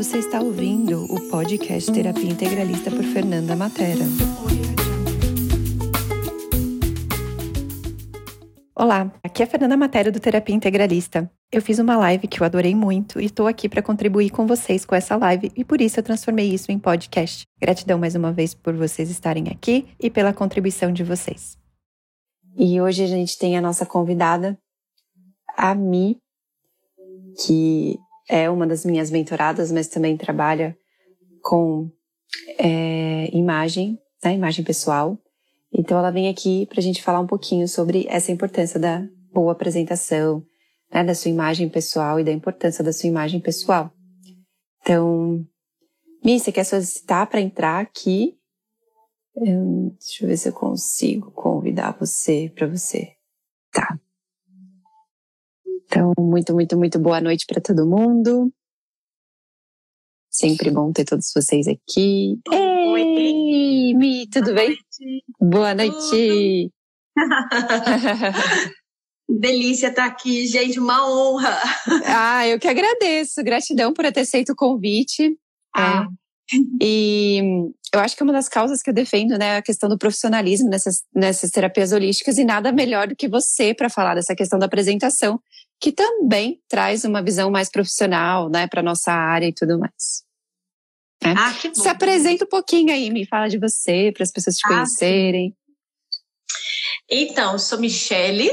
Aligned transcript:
Você 0.00 0.16
está 0.16 0.40
ouvindo 0.40 1.04
o 1.12 1.28
podcast 1.28 1.92
Terapia 1.92 2.30
Integralista 2.30 2.90
por 2.90 3.04
Fernanda 3.04 3.54
Matera. 3.54 4.06
Olá, 8.74 9.12
aqui 9.22 9.42
é 9.42 9.44
a 9.44 9.46
Fernanda 9.46 9.76
Matera 9.76 10.10
do 10.10 10.18
Terapia 10.18 10.54
Integralista. 10.54 11.30
Eu 11.52 11.60
fiz 11.60 11.78
uma 11.78 11.98
live 11.98 12.26
que 12.28 12.40
eu 12.40 12.46
adorei 12.46 12.74
muito 12.74 13.20
e 13.20 13.26
estou 13.26 13.46
aqui 13.46 13.68
para 13.68 13.82
contribuir 13.82 14.30
com 14.30 14.46
vocês 14.46 14.86
com 14.86 14.94
essa 14.94 15.16
live 15.16 15.52
e 15.54 15.66
por 15.66 15.82
isso 15.82 16.00
eu 16.00 16.02
transformei 16.02 16.50
isso 16.50 16.72
em 16.72 16.78
podcast. 16.78 17.42
Gratidão 17.60 17.98
mais 17.98 18.14
uma 18.14 18.32
vez 18.32 18.54
por 18.54 18.72
vocês 18.74 19.10
estarem 19.10 19.50
aqui 19.50 19.86
e 20.00 20.08
pela 20.08 20.32
contribuição 20.32 20.90
de 20.90 21.04
vocês. 21.04 21.58
E 22.56 22.80
hoje 22.80 23.04
a 23.04 23.06
gente 23.06 23.36
tem 23.36 23.58
a 23.58 23.60
nossa 23.60 23.84
convidada, 23.84 24.58
a 25.58 25.74
Mi, 25.74 26.16
que 27.44 27.98
é 28.30 28.48
uma 28.48 28.66
das 28.66 28.84
minhas 28.84 29.10
mentoradas, 29.10 29.72
mas 29.72 29.88
também 29.88 30.16
trabalha 30.16 30.76
com 31.42 31.90
é, 32.58 33.28
imagem, 33.36 33.98
né, 34.24 34.34
imagem 34.34 34.64
pessoal. 34.64 35.18
Então 35.72 35.98
ela 35.98 36.10
vem 36.10 36.28
aqui 36.28 36.66
para 36.66 36.78
a 36.78 36.82
gente 36.82 37.02
falar 37.02 37.20
um 37.20 37.26
pouquinho 37.26 37.66
sobre 37.66 38.06
essa 38.08 38.30
importância 38.30 38.78
da 38.78 39.04
boa 39.32 39.52
apresentação, 39.52 40.44
né, 40.92 41.02
da 41.02 41.14
sua 41.14 41.30
imagem 41.30 41.68
pessoal 41.68 42.20
e 42.20 42.24
da 42.24 42.32
importância 42.32 42.84
da 42.84 42.92
sua 42.92 43.08
imagem 43.08 43.40
pessoal. 43.40 43.92
Então, 44.80 45.44
Mi, 46.24 46.38
você 46.38 46.52
quer 46.52 46.64
solicitar 46.64 47.26
para 47.26 47.40
entrar 47.40 47.80
aqui? 47.80 48.38
Eu, 49.34 49.96
deixa 49.98 50.24
eu 50.24 50.28
ver 50.28 50.36
se 50.36 50.48
eu 50.48 50.52
consigo 50.52 51.30
convidar 51.32 51.96
você 51.98 52.52
para 52.54 52.66
você. 52.66 53.12
Tá. 53.72 53.99
Então, 55.90 56.12
muito, 56.16 56.54
muito, 56.54 56.78
muito 56.78 57.00
boa 57.00 57.20
noite 57.20 57.44
para 57.46 57.60
todo 57.60 57.84
mundo. 57.84 58.52
Sempre 60.30 60.70
bom 60.70 60.92
ter 60.92 61.04
todos 61.04 61.32
vocês 61.34 61.66
aqui. 61.66 62.38
Oi, 62.48 63.00
Ei, 63.00 63.94
Mi, 63.94 64.28
tudo 64.28 64.54
boa 64.54 64.54
bem? 64.54 64.68
Noite. 64.68 65.24
Boa 65.40 65.74
noite. 65.74 66.72
Delícia 69.28 69.88
estar 69.88 70.06
aqui, 70.06 70.46
gente, 70.46 70.78
uma 70.78 71.10
honra. 71.10 71.58
ah, 72.06 72.46
eu 72.46 72.60
que 72.60 72.68
agradeço. 72.68 73.42
Gratidão 73.42 73.92
por 73.92 74.10
ter 74.12 74.20
aceito 74.20 74.52
o 74.52 74.56
convite. 74.56 75.36
Ah. 75.74 76.06
É. 76.06 76.56
E 76.80 77.40
eu 77.92 78.00
acho 78.00 78.16
que 78.16 78.22
é 78.22 78.24
uma 78.24 78.32
das 78.32 78.48
causas 78.48 78.82
que 78.82 78.90
eu 78.90 78.94
defendo, 78.94 79.36
né, 79.36 79.56
a 79.56 79.62
questão 79.62 79.88
do 79.88 79.98
profissionalismo 79.98 80.68
nessas, 80.68 81.02
nessas 81.14 81.50
terapias 81.50 81.92
holísticas 81.92 82.38
e 82.38 82.44
nada 82.44 82.70
melhor 82.72 83.08
do 83.08 83.16
que 83.16 83.28
você 83.28 83.74
para 83.74 83.90
falar 83.90 84.14
dessa 84.14 84.34
questão 84.34 84.58
da 84.58 84.66
apresentação, 84.66 85.40
que 85.80 85.90
também 85.92 86.60
traz 86.68 87.04
uma 87.04 87.22
visão 87.22 87.50
mais 87.50 87.70
profissional, 87.70 88.50
né, 88.50 88.66
para 88.66 88.82
nossa 88.82 89.12
área 89.12 89.46
e 89.46 89.52
tudo 89.52 89.78
mais. 89.78 90.24
É. 91.22 91.30
Ah, 91.30 91.54
que 91.54 91.68
bom. 91.68 91.74
Se 91.74 91.88
apresenta 91.88 92.44
um 92.44 92.48
pouquinho 92.48 92.92
aí, 92.92 93.10
me 93.10 93.26
fala 93.26 93.48
de 93.48 93.58
você, 93.58 94.12
para 94.12 94.22
as 94.22 94.30
pessoas 94.30 94.56
te 94.56 94.66
Ah, 94.66 94.68
conhecerem. 94.68 95.56
Então, 97.10 97.58
sou 97.58 97.78
Michele, 97.78 98.50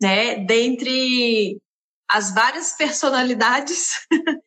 né? 0.00 0.36
Dentre 0.44 1.58
as 2.08 2.32
várias 2.34 2.76
personalidades, 2.76 4.06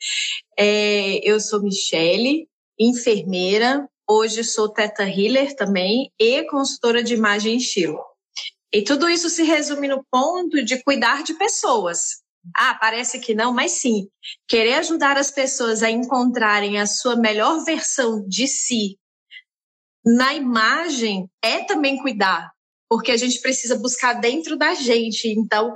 é, 0.58 1.17
eu 1.30 1.39
sou 1.39 1.61
Michele, 1.61 2.48
enfermeira, 2.80 3.88
hoje 4.08 4.44
sou 4.44 4.70
Teta 4.70 5.04
Healer 5.04 5.56
também 5.56 6.11
e 6.17 6.44
consultora 6.44 7.04
de 7.04 7.14
imagem 7.14 7.56
e 7.56 7.58
estilo. 7.58 8.09
E 8.72 8.84
tudo 8.84 9.09
isso 9.09 9.30
se 9.30 9.44
resume 9.44 9.88
no 9.88 10.03
ponto 10.12 10.64
de 10.64 10.81
cuidar 10.84 11.23
de 11.23 11.34
pessoas. 11.34 12.22
Ah, 12.56 12.76
parece 12.76 13.20
que 13.20 13.34
não, 13.34 13.53
mas 13.53 13.73
sim. 13.73 14.08
Querer 14.48 14.76
ajudar 14.76 15.17
as 15.17 15.31
pessoas 15.31 15.84
a 15.84 15.89
encontrarem 15.89 16.80
a 16.80 16.86
sua 16.86 17.16
melhor 17.16 17.64
versão 17.64 18.26
de 18.28 18.48
si 18.48 18.99
na 20.05 20.33
imagem 20.33 21.30
é 21.44 21.64
também 21.64 21.98
cuidar, 21.98 22.52
porque 22.89 23.11
a 23.11 23.17
gente 23.17 23.39
precisa 23.42 23.77
buscar 23.77 24.14
dentro 24.14 24.58
da 24.58 24.73
gente. 24.73 25.27
Então, 25.27 25.73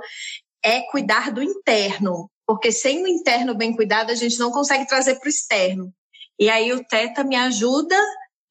é 0.64 0.80
cuidar 0.90 1.30
do 1.30 1.42
interno, 1.42 2.30
porque 2.46 2.72
sem 2.72 3.02
o 3.02 3.06
interno 3.06 3.54
bem 3.54 3.74
cuidado, 3.74 4.10
a 4.10 4.14
gente 4.14 4.38
não 4.38 4.50
consegue 4.50 4.86
trazer 4.86 5.16
para 5.16 5.26
o 5.26 5.30
externo. 5.30 5.92
E 6.38 6.48
aí 6.48 6.72
o 6.72 6.84
Teta 6.84 7.22
me 7.22 7.36
ajuda 7.36 7.96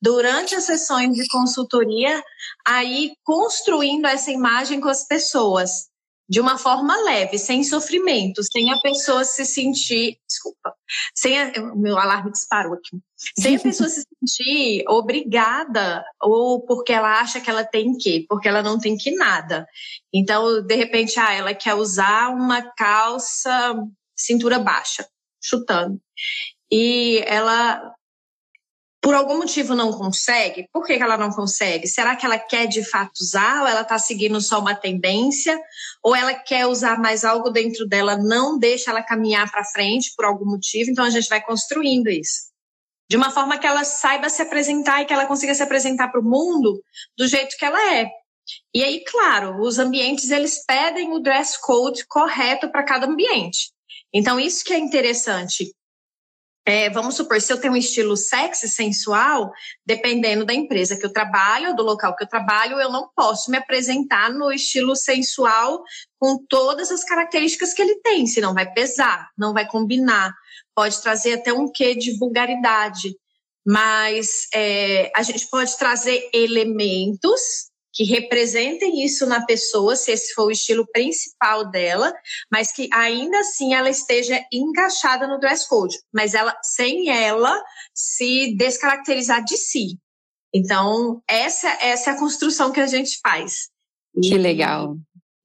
durante 0.03 0.53
as 0.53 0.65
sessões 0.65 1.15
de 1.15 1.25
consultoria 1.29 2.21
a 2.67 2.83
ir 2.83 3.13
construindo 3.23 4.05
essa 4.05 4.31
imagem 4.31 4.81
com 4.81 4.89
as 4.89 5.07
pessoas 5.07 5.87
de 6.27 6.41
uma 6.41 6.57
forma 6.57 6.97
leve, 7.03 7.37
sem 7.37 7.63
sofrimento, 7.63 8.43
sem 8.43 8.73
a 8.73 8.79
pessoa 8.79 9.23
se 9.23 9.45
sentir, 9.45 10.17
desculpa, 10.27 10.73
sem 11.15 11.39
a, 11.39 11.51
o 11.73 11.79
meu 11.79 11.97
alarme 11.97 12.31
disparou 12.31 12.73
aqui, 12.73 12.97
sem 13.39 13.55
a 13.55 13.59
pessoa 13.63 13.87
se 13.87 14.03
sentir 14.03 14.83
obrigada 14.89 16.03
ou 16.21 16.65
porque 16.65 16.91
ela 16.91 17.21
acha 17.21 17.39
que 17.39 17.49
ela 17.49 17.63
tem 17.63 17.95
que, 17.97 18.25
porque 18.27 18.49
ela 18.49 18.61
não 18.61 18.77
tem 18.77 18.97
que 18.97 19.11
nada. 19.11 19.65
Então, 20.13 20.61
de 20.65 20.75
repente, 20.75 21.17
ah, 21.17 21.33
ela 21.33 21.53
quer 21.53 21.75
usar 21.75 22.29
uma 22.29 22.61
calça 22.61 23.73
cintura 24.17 24.59
baixa, 24.59 25.07
chutando. 25.41 26.01
E 26.69 27.23
ela 27.25 27.93
por 29.03 29.13
algum 29.13 29.37
motivo 29.37 29.75
não 29.75 29.91
consegue, 29.91 30.69
por 30.71 30.85
que, 30.85 30.93
ela 30.93 31.17
não 31.17 31.29
consegue? 31.29 31.89
Será 31.89 32.15
que 32.15 32.25
ela 32.25 32.39
quer 32.39 32.67
de 32.67 32.89
fato 32.89 33.11
usar 33.19 33.61
ou 33.61 33.67
ela 33.67 33.81
está 33.81 33.99
seguindo 33.99 34.39
só 34.39 34.59
uma 34.59 34.73
tendência? 34.73 35.59
Ou 36.01 36.15
ela 36.15 36.33
quer 36.33 36.67
usar 36.67 36.97
mais 36.97 37.25
algo 37.25 37.49
dentro 37.49 37.85
dela, 37.85 38.15
não 38.17 38.57
deixa 38.57 38.91
ela 38.91 39.03
caminhar 39.03 39.51
para 39.51 39.65
frente 39.65 40.13
por 40.15 40.23
algum 40.23 40.45
motivo? 40.45 40.89
Então 40.89 41.03
a 41.03 41.09
gente 41.09 41.27
vai 41.27 41.41
construindo 41.41 42.07
isso. 42.07 42.53
De 43.09 43.17
uma 43.17 43.29
forma 43.29 43.57
que 43.57 43.67
ela 43.67 43.83
saiba 43.83 44.29
se 44.29 44.41
apresentar 44.41 45.01
e 45.01 45.05
que 45.05 45.13
ela 45.13 45.25
consiga 45.25 45.53
se 45.53 45.61
apresentar 45.61 46.07
para 46.07 46.21
o 46.21 46.23
mundo 46.23 46.81
do 47.17 47.27
jeito 47.27 47.57
que 47.57 47.65
ela 47.65 47.95
é. 47.95 48.09
E 48.73 48.81
aí, 48.81 49.03
claro, 49.03 49.61
os 49.61 49.79
ambientes 49.79 50.31
eles 50.31 50.63
pedem 50.65 51.11
o 51.11 51.19
dress 51.19 51.59
code 51.59 52.07
correto 52.07 52.71
para 52.71 52.83
cada 52.83 53.05
ambiente. 53.05 53.73
Então, 54.13 54.39
isso 54.39 54.63
que 54.63 54.71
é 54.71 54.79
interessante. 54.79 55.73
É, 56.65 56.89
vamos 56.89 57.15
supor, 57.15 57.41
se 57.41 57.51
eu 57.51 57.59
tenho 57.59 57.73
um 57.73 57.77
estilo 57.77 58.15
sexy, 58.15 58.69
sensual, 58.69 59.51
dependendo 59.85 60.45
da 60.45 60.53
empresa 60.53 60.97
que 60.97 61.05
eu 61.05 61.11
trabalho, 61.11 61.75
do 61.75 61.83
local 61.83 62.15
que 62.15 62.23
eu 62.23 62.27
trabalho, 62.27 62.79
eu 62.79 62.89
não 62.89 63.09
posso 63.13 63.51
me 63.51 63.57
apresentar 63.57 64.31
no 64.31 64.49
estilo 64.49 64.95
sensual 64.95 65.83
com 66.17 66.37
todas 66.47 66.89
as 66.89 67.03
características 67.03 67.73
que 67.73 67.81
ele 67.81 67.99
tem, 68.01 68.25
senão 68.25 68.53
vai 68.53 68.71
pesar, 68.71 69.29
não 69.37 69.51
vai 69.51 69.67
combinar, 69.67 70.33
pode 70.73 71.01
trazer 71.01 71.33
até 71.33 71.51
um 71.51 71.69
quê 71.69 71.95
de 71.95 72.17
vulgaridade. 72.17 73.13
Mas 73.65 74.47
é, 74.53 75.11
a 75.15 75.21
gente 75.21 75.49
pode 75.49 75.77
trazer 75.77 76.29
elementos 76.33 77.71
que 77.93 78.03
representem 78.03 79.05
isso 79.05 79.25
na 79.27 79.45
pessoa, 79.45 79.95
se 79.95 80.11
esse 80.11 80.33
for 80.33 80.47
o 80.47 80.51
estilo 80.51 80.85
principal 80.91 81.69
dela, 81.69 82.11
mas 82.51 82.71
que 82.71 82.89
ainda 82.91 83.39
assim 83.39 83.73
ela 83.73 83.89
esteja 83.89 84.43
encaixada 84.51 85.27
no 85.27 85.39
dress 85.39 85.67
code, 85.67 85.95
mas 86.11 86.33
ela 86.33 86.57
sem 86.63 87.09
ela 87.09 87.63
se 87.93 88.55
descaracterizar 88.57 89.43
de 89.43 89.55
si. 89.57 89.99
Então, 90.53 91.21
essa, 91.27 91.69
essa 91.81 92.11
é 92.11 92.13
a 92.13 92.19
construção 92.19 92.71
que 92.71 92.79
a 92.79 92.87
gente 92.87 93.19
faz. 93.21 93.69
Que 94.21 94.37
legal, 94.37 94.95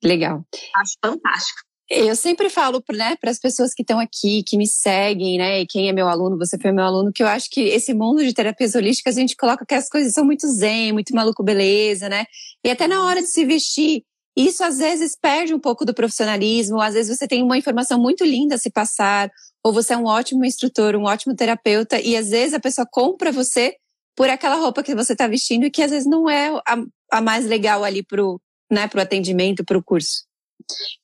legal. 0.02 0.44
Acho 0.76 0.96
fantástico. 1.04 1.67
Eu 1.90 2.14
sempre 2.14 2.50
falo 2.50 2.82
né, 2.92 3.16
para 3.18 3.30
as 3.30 3.38
pessoas 3.38 3.72
que 3.72 3.82
estão 3.82 3.98
aqui, 3.98 4.42
que 4.42 4.58
me 4.58 4.66
seguem, 4.66 5.38
né? 5.38 5.60
E 5.60 5.66
quem 5.66 5.88
é 5.88 5.92
meu 5.92 6.06
aluno, 6.06 6.36
você 6.36 6.58
foi 6.58 6.70
meu 6.70 6.84
aluno, 6.84 7.10
que 7.10 7.22
eu 7.22 7.26
acho 7.26 7.48
que 7.50 7.62
esse 7.62 7.94
mundo 7.94 8.22
de 8.22 8.34
terapias 8.34 8.74
holísticas 8.74 9.16
a 9.16 9.20
gente 9.20 9.34
coloca 9.34 9.64
que 9.64 9.74
as 9.74 9.88
coisas 9.88 10.12
são 10.12 10.22
muito 10.22 10.46
zen, 10.48 10.92
muito 10.92 11.14
maluco 11.14 11.42
beleza, 11.42 12.08
né? 12.10 12.26
E 12.62 12.70
até 12.70 12.86
na 12.86 13.06
hora 13.06 13.22
de 13.22 13.28
se 13.28 13.42
vestir, 13.46 14.02
isso 14.36 14.62
às 14.62 14.78
vezes 14.78 15.16
perde 15.18 15.54
um 15.54 15.58
pouco 15.58 15.84
do 15.86 15.94
profissionalismo, 15.94 16.78
às 16.78 16.92
vezes 16.92 17.16
você 17.16 17.26
tem 17.26 17.42
uma 17.42 17.56
informação 17.56 17.98
muito 17.98 18.22
linda 18.22 18.56
a 18.56 18.58
se 18.58 18.70
passar, 18.70 19.30
ou 19.64 19.72
você 19.72 19.94
é 19.94 19.96
um 19.96 20.04
ótimo 20.04 20.44
instrutor, 20.44 20.94
um 20.94 21.04
ótimo 21.04 21.34
terapeuta, 21.34 21.98
e 21.98 22.16
às 22.16 22.28
vezes 22.28 22.52
a 22.52 22.60
pessoa 22.60 22.86
compra 22.90 23.32
você 23.32 23.74
por 24.14 24.28
aquela 24.28 24.56
roupa 24.56 24.82
que 24.82 24.94
você 24.94 25.14
está 25.14 25.26
vestindo 25.26 25.64
e 25.64 25.70
que 25.70 25.82
às 25.82 25.90
vezes 25.90 26.06
não 26.06 26.28
é 26.28 26.48
a, 26.66 26.76
a 27.12 27.20
mais 27.22 27.46
legal 27.46 27.82
ali 27.82 28.02
pro, 28.02 28.38
né, 28.70 28.86
pro 28.86 29.00
atendimento, 29.00 29.64
pro 29.64 29.82
curso. 29.82 30.27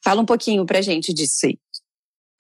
Fala 0.03 0.21
um 0.21 0.27
pouquinho 0.27 0.65
pra 0.67 0.83
gente 0.83 1.13
disso 1.13 1.47
aí. 1.47 1.59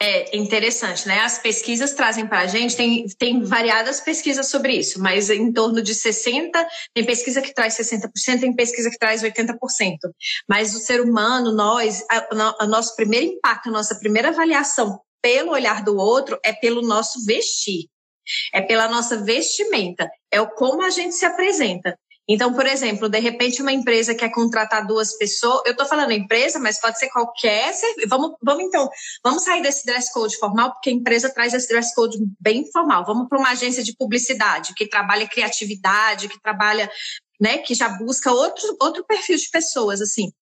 É 0.02 0.36
interessante, 0.36 1.06
né? 1.06 1.20
As 1.20 1.38
pesquisas 1.38 1.94
trazem 1.94 2.26
para 2.26 2.40
a 2.40 2.46
gente, 2.46 2.76
tem, 2.76 3.06
tem 3.18 3.42
variadas 3.42 4.00
pesquisas 4.00 4.48
sobre 4.48 4.74
isso, 4.74 5.00
mas 5.00 5.30
em 5.30 5.52
torno 5.52 5.80
de 5.80 5.94
60%, 5.94 6.50
tem 6.92 7.04
pesquisa 7.04 7.40
que 7.40 7.54
traz 7.54 7.74
60%, 7.74 8.40
tem 8.40 8.54
pesquisa 8.54 8.90
que 8.90 8.98
traz 8.98 9.22
80%. 9.22 9.54
Mas 10.48 10.74
o 10.74 10.80
ser 10.80 11.00
humano, 11.00 11.54
nós, 11.54 12.04
o 12.60 12.66
nosso 12.66 12.94
primeiro 12.96 13.26
impacto, 13.26 13.68
a 13.68 13.72
nossa 13.72 13.98
primeira 13.98 14.28
avaliação 14.28 15.00
pelo 15.22 15.52
olhar 15.52 15.82
do 15.82 15.96
outro 15.96 16.38
é 16.44 16.52
pelo 16.52 16.82
nosso 16.82 17.24
vestir, 17.24 17.88
é 18.52 18.60
pela 18.60 18.88
nossa 18.88 19.22
vestimenta, 19.22 20.10
é 20.30 20.40
o 20.40 20.50
como 20.50 20.82
a 20.82 20.90
gente 20.90 21.14
se 21.14 21.24
apresenta. 21.24 21.96
Então, 22.28 22.54
por 22.54 22.66
exemplo, 22.66 23.08
de 23.08 23.18
repente 23.18 23.60
uma 23.60 23.72
empresa 23.72 24.14
quer 24.14 24.30
contratar 24.30 24.86
duas 24.86 25.16
pessoas, 25.16 25.62
eu 25.66 25.72
estou 25.72 25.86
falando 25.86 26.12
empresa, 26.12 26.58
mas 26.58 26.80
pode 26.80 26.98
ser 26.98 27.10
qualquer 27.10 27.72
serviço. 27.74 28.08
Vamos, 28.08 28.32
vamos 28.42 28.64
então, 28.64 28.88
vamos 29.22 29.44
sair 29.44 29.62
desse 29.62 29.84
dress 29.84 30.12
code 30.12 30.36
formal, 30.38 30.72
porque 30.72 30.88
a 30.88 30.92
empresa 30.92 31.32
traz 31.32 31.52
esse 31.52 31.68
dress 31.68 31.94
code 31.94 32.16
bem 32.40 32.70
formal. 32.72 33.04
Vamos 33.04 33.28
para 33.28 33.38
uma 33.38 33.50
agência 33.50 33.82
de 33.82 33.94
publicidade 33.94 34.72
que 34.74 34.88
trabalha 34.88 35.28
criatividade, 35.28 36.28
que 36.28 36.40
trabalha, 36.40 36.90
né, 37.38 37.58
que 37.58 37.74
já 37.74 37.88
busca 37.90 38.32
outro, 38.32 38.76
outro 38.80 39.04
perfil 39.04 39.36
de 39.36 39.50
pessoas, 39.50 40.00
assim. 40.00 40.32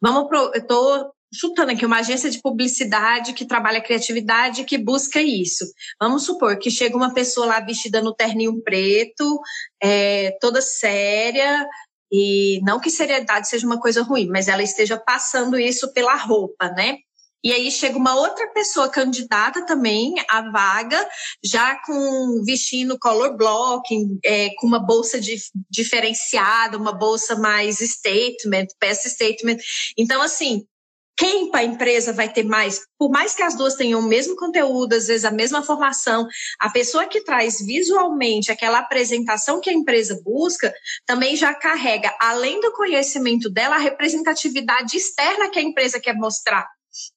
Vamos 0.00 0.26
pro, 0.28 0.50
eu 0.54 0.60
estou 0.60 1.12
chutando 1.32 1.72
aqui, 1.72 1.86
uma 1.86 1.98
agência 1.98 2.30
de 2.30 2.40
publicidade 2.40 3.32
que 3.32 3.44
trabalha 3.44 3.82
criatividade, 3.82 4.64
que 4.64 4.76
busca 4.76 5.20
isso. 5.20 5.64
Vamos 6.00 6.24
supor 6.24 6.58
que 6.58 6.70
chega 6.70 6.96
uma 6.96 7.14
pessoa 7.14 7.46
lá 7.46 7.60
vestida 7.60 8.02
no 8.02 8.14
terninho 8.14 8.60
preto, 8.62 9.40
é, 9.82 10.36
toda 10.40 10.60
séria, 10.60 11.66
e 12.12 12.60
não 12.62 12.80
que 12.80 12.90
seriedade 12.90 13.48
seja 13.48 13.66
uma 13.66 13.78
coisa 13.80 14.02
ruim, 14.02 14.28
mas 14.28 14.48
ela 14.48 14.62
esteja 14.62 14.98
passando 14.98 15.58
isso 15.58 15.92
pela 15.92 16.16
roupa, 16.16 16.68
né? 16.70 16.96
E 17.42 17.54
aí 17.54 17.70
chega 17.70 17.96
uma 17.96 18.14
outra 18.16 18.48
pessoa 18.48 18.90
candidata 18.90 19.64
também 19.64 20.14
à 20.28 20.50
vaga, 20.50 21.08
já 21.42 21.74
com 21.86 22.42
vestindo 22.44 22.98
color 22.98 23.34
blocking, 23.34 24.18
é, 24.22 24.50
com 24.56 24.66
uma 24.66 24.78
bolsa 24.78 25.18
de, 25.18 25.36
diferenciada, 25.70 26.76
uma 26.76 26.92
bolsa 26.92 27.36
mais 27.36 27.78
statement, 27.78 28.66
peça 28.78 29.08
statement. 29.08 29.56
Então, 29.96 30.20
assim, 30.20 30.66
quem 31.16 31.50
para 31.50 31.60
a 31.60 31.64
empresa 31.64 32.12
vai 32.12 32.32
ter 32.32 32.44
mais, 32.44 32.80
por 32.98 33.10
mais 33.10 33.34
que 33.34 33.42
as 33.42 33.54
duas 33.54 33.74
tenham 33.74 34.00
o 34.00 34.08
mesmo 34.08 34.36
conteúdo, 34.36 34.94
às 34.94 35.06
vezes 35.06 35.24
a 35.24 35.30
mesma 35.30 35.62
formação, 35.62 36.26
a 36.58 36.70
pessoa 36.70 37.06
que 37.06 37.22
traz 37.22 37.60
visualmente 37.60 38.50
aquela 38.50 38.78
apresentação 38.78 39.60
que 39.60 39.68
a 39.68 39.72
empresa 39.72 40.18
busca, 40.24 40.72
também 41.04 41.36
já 41.36 41.54
carrega, 41.54 42.14
além 42.18 42.60
do 42.60 42.72
conhecimento 42.72 43.50
dela, 43.50 43.76
a 43.76 43.80
representatividade 43.80 44.96
externa 44.96 45.50
que 45.50 45.58
a 45.58 45.62
empresa 45.62 46.00
quer 46.00 46.14
mostrar. 46.14 46.66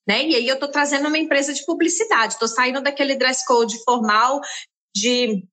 Né? 0.07 0.27
E 0.27 0.35
aí 0.35 0.47
eu 0.47 0.55
estou 0.55 0.69
trazendo 0.69 1.07
uma 1.07 1.17
empresa 1.17 1.53
de 1.53 1.65
publicidade, 1.65 2.33
estou 2.33 2.47
saindo 2.47 2.81
daquele 2.81 3.15
dress 3.15 3.45
code 3.45 3.81
formal 3.83 4.41
de, 4.95 5.43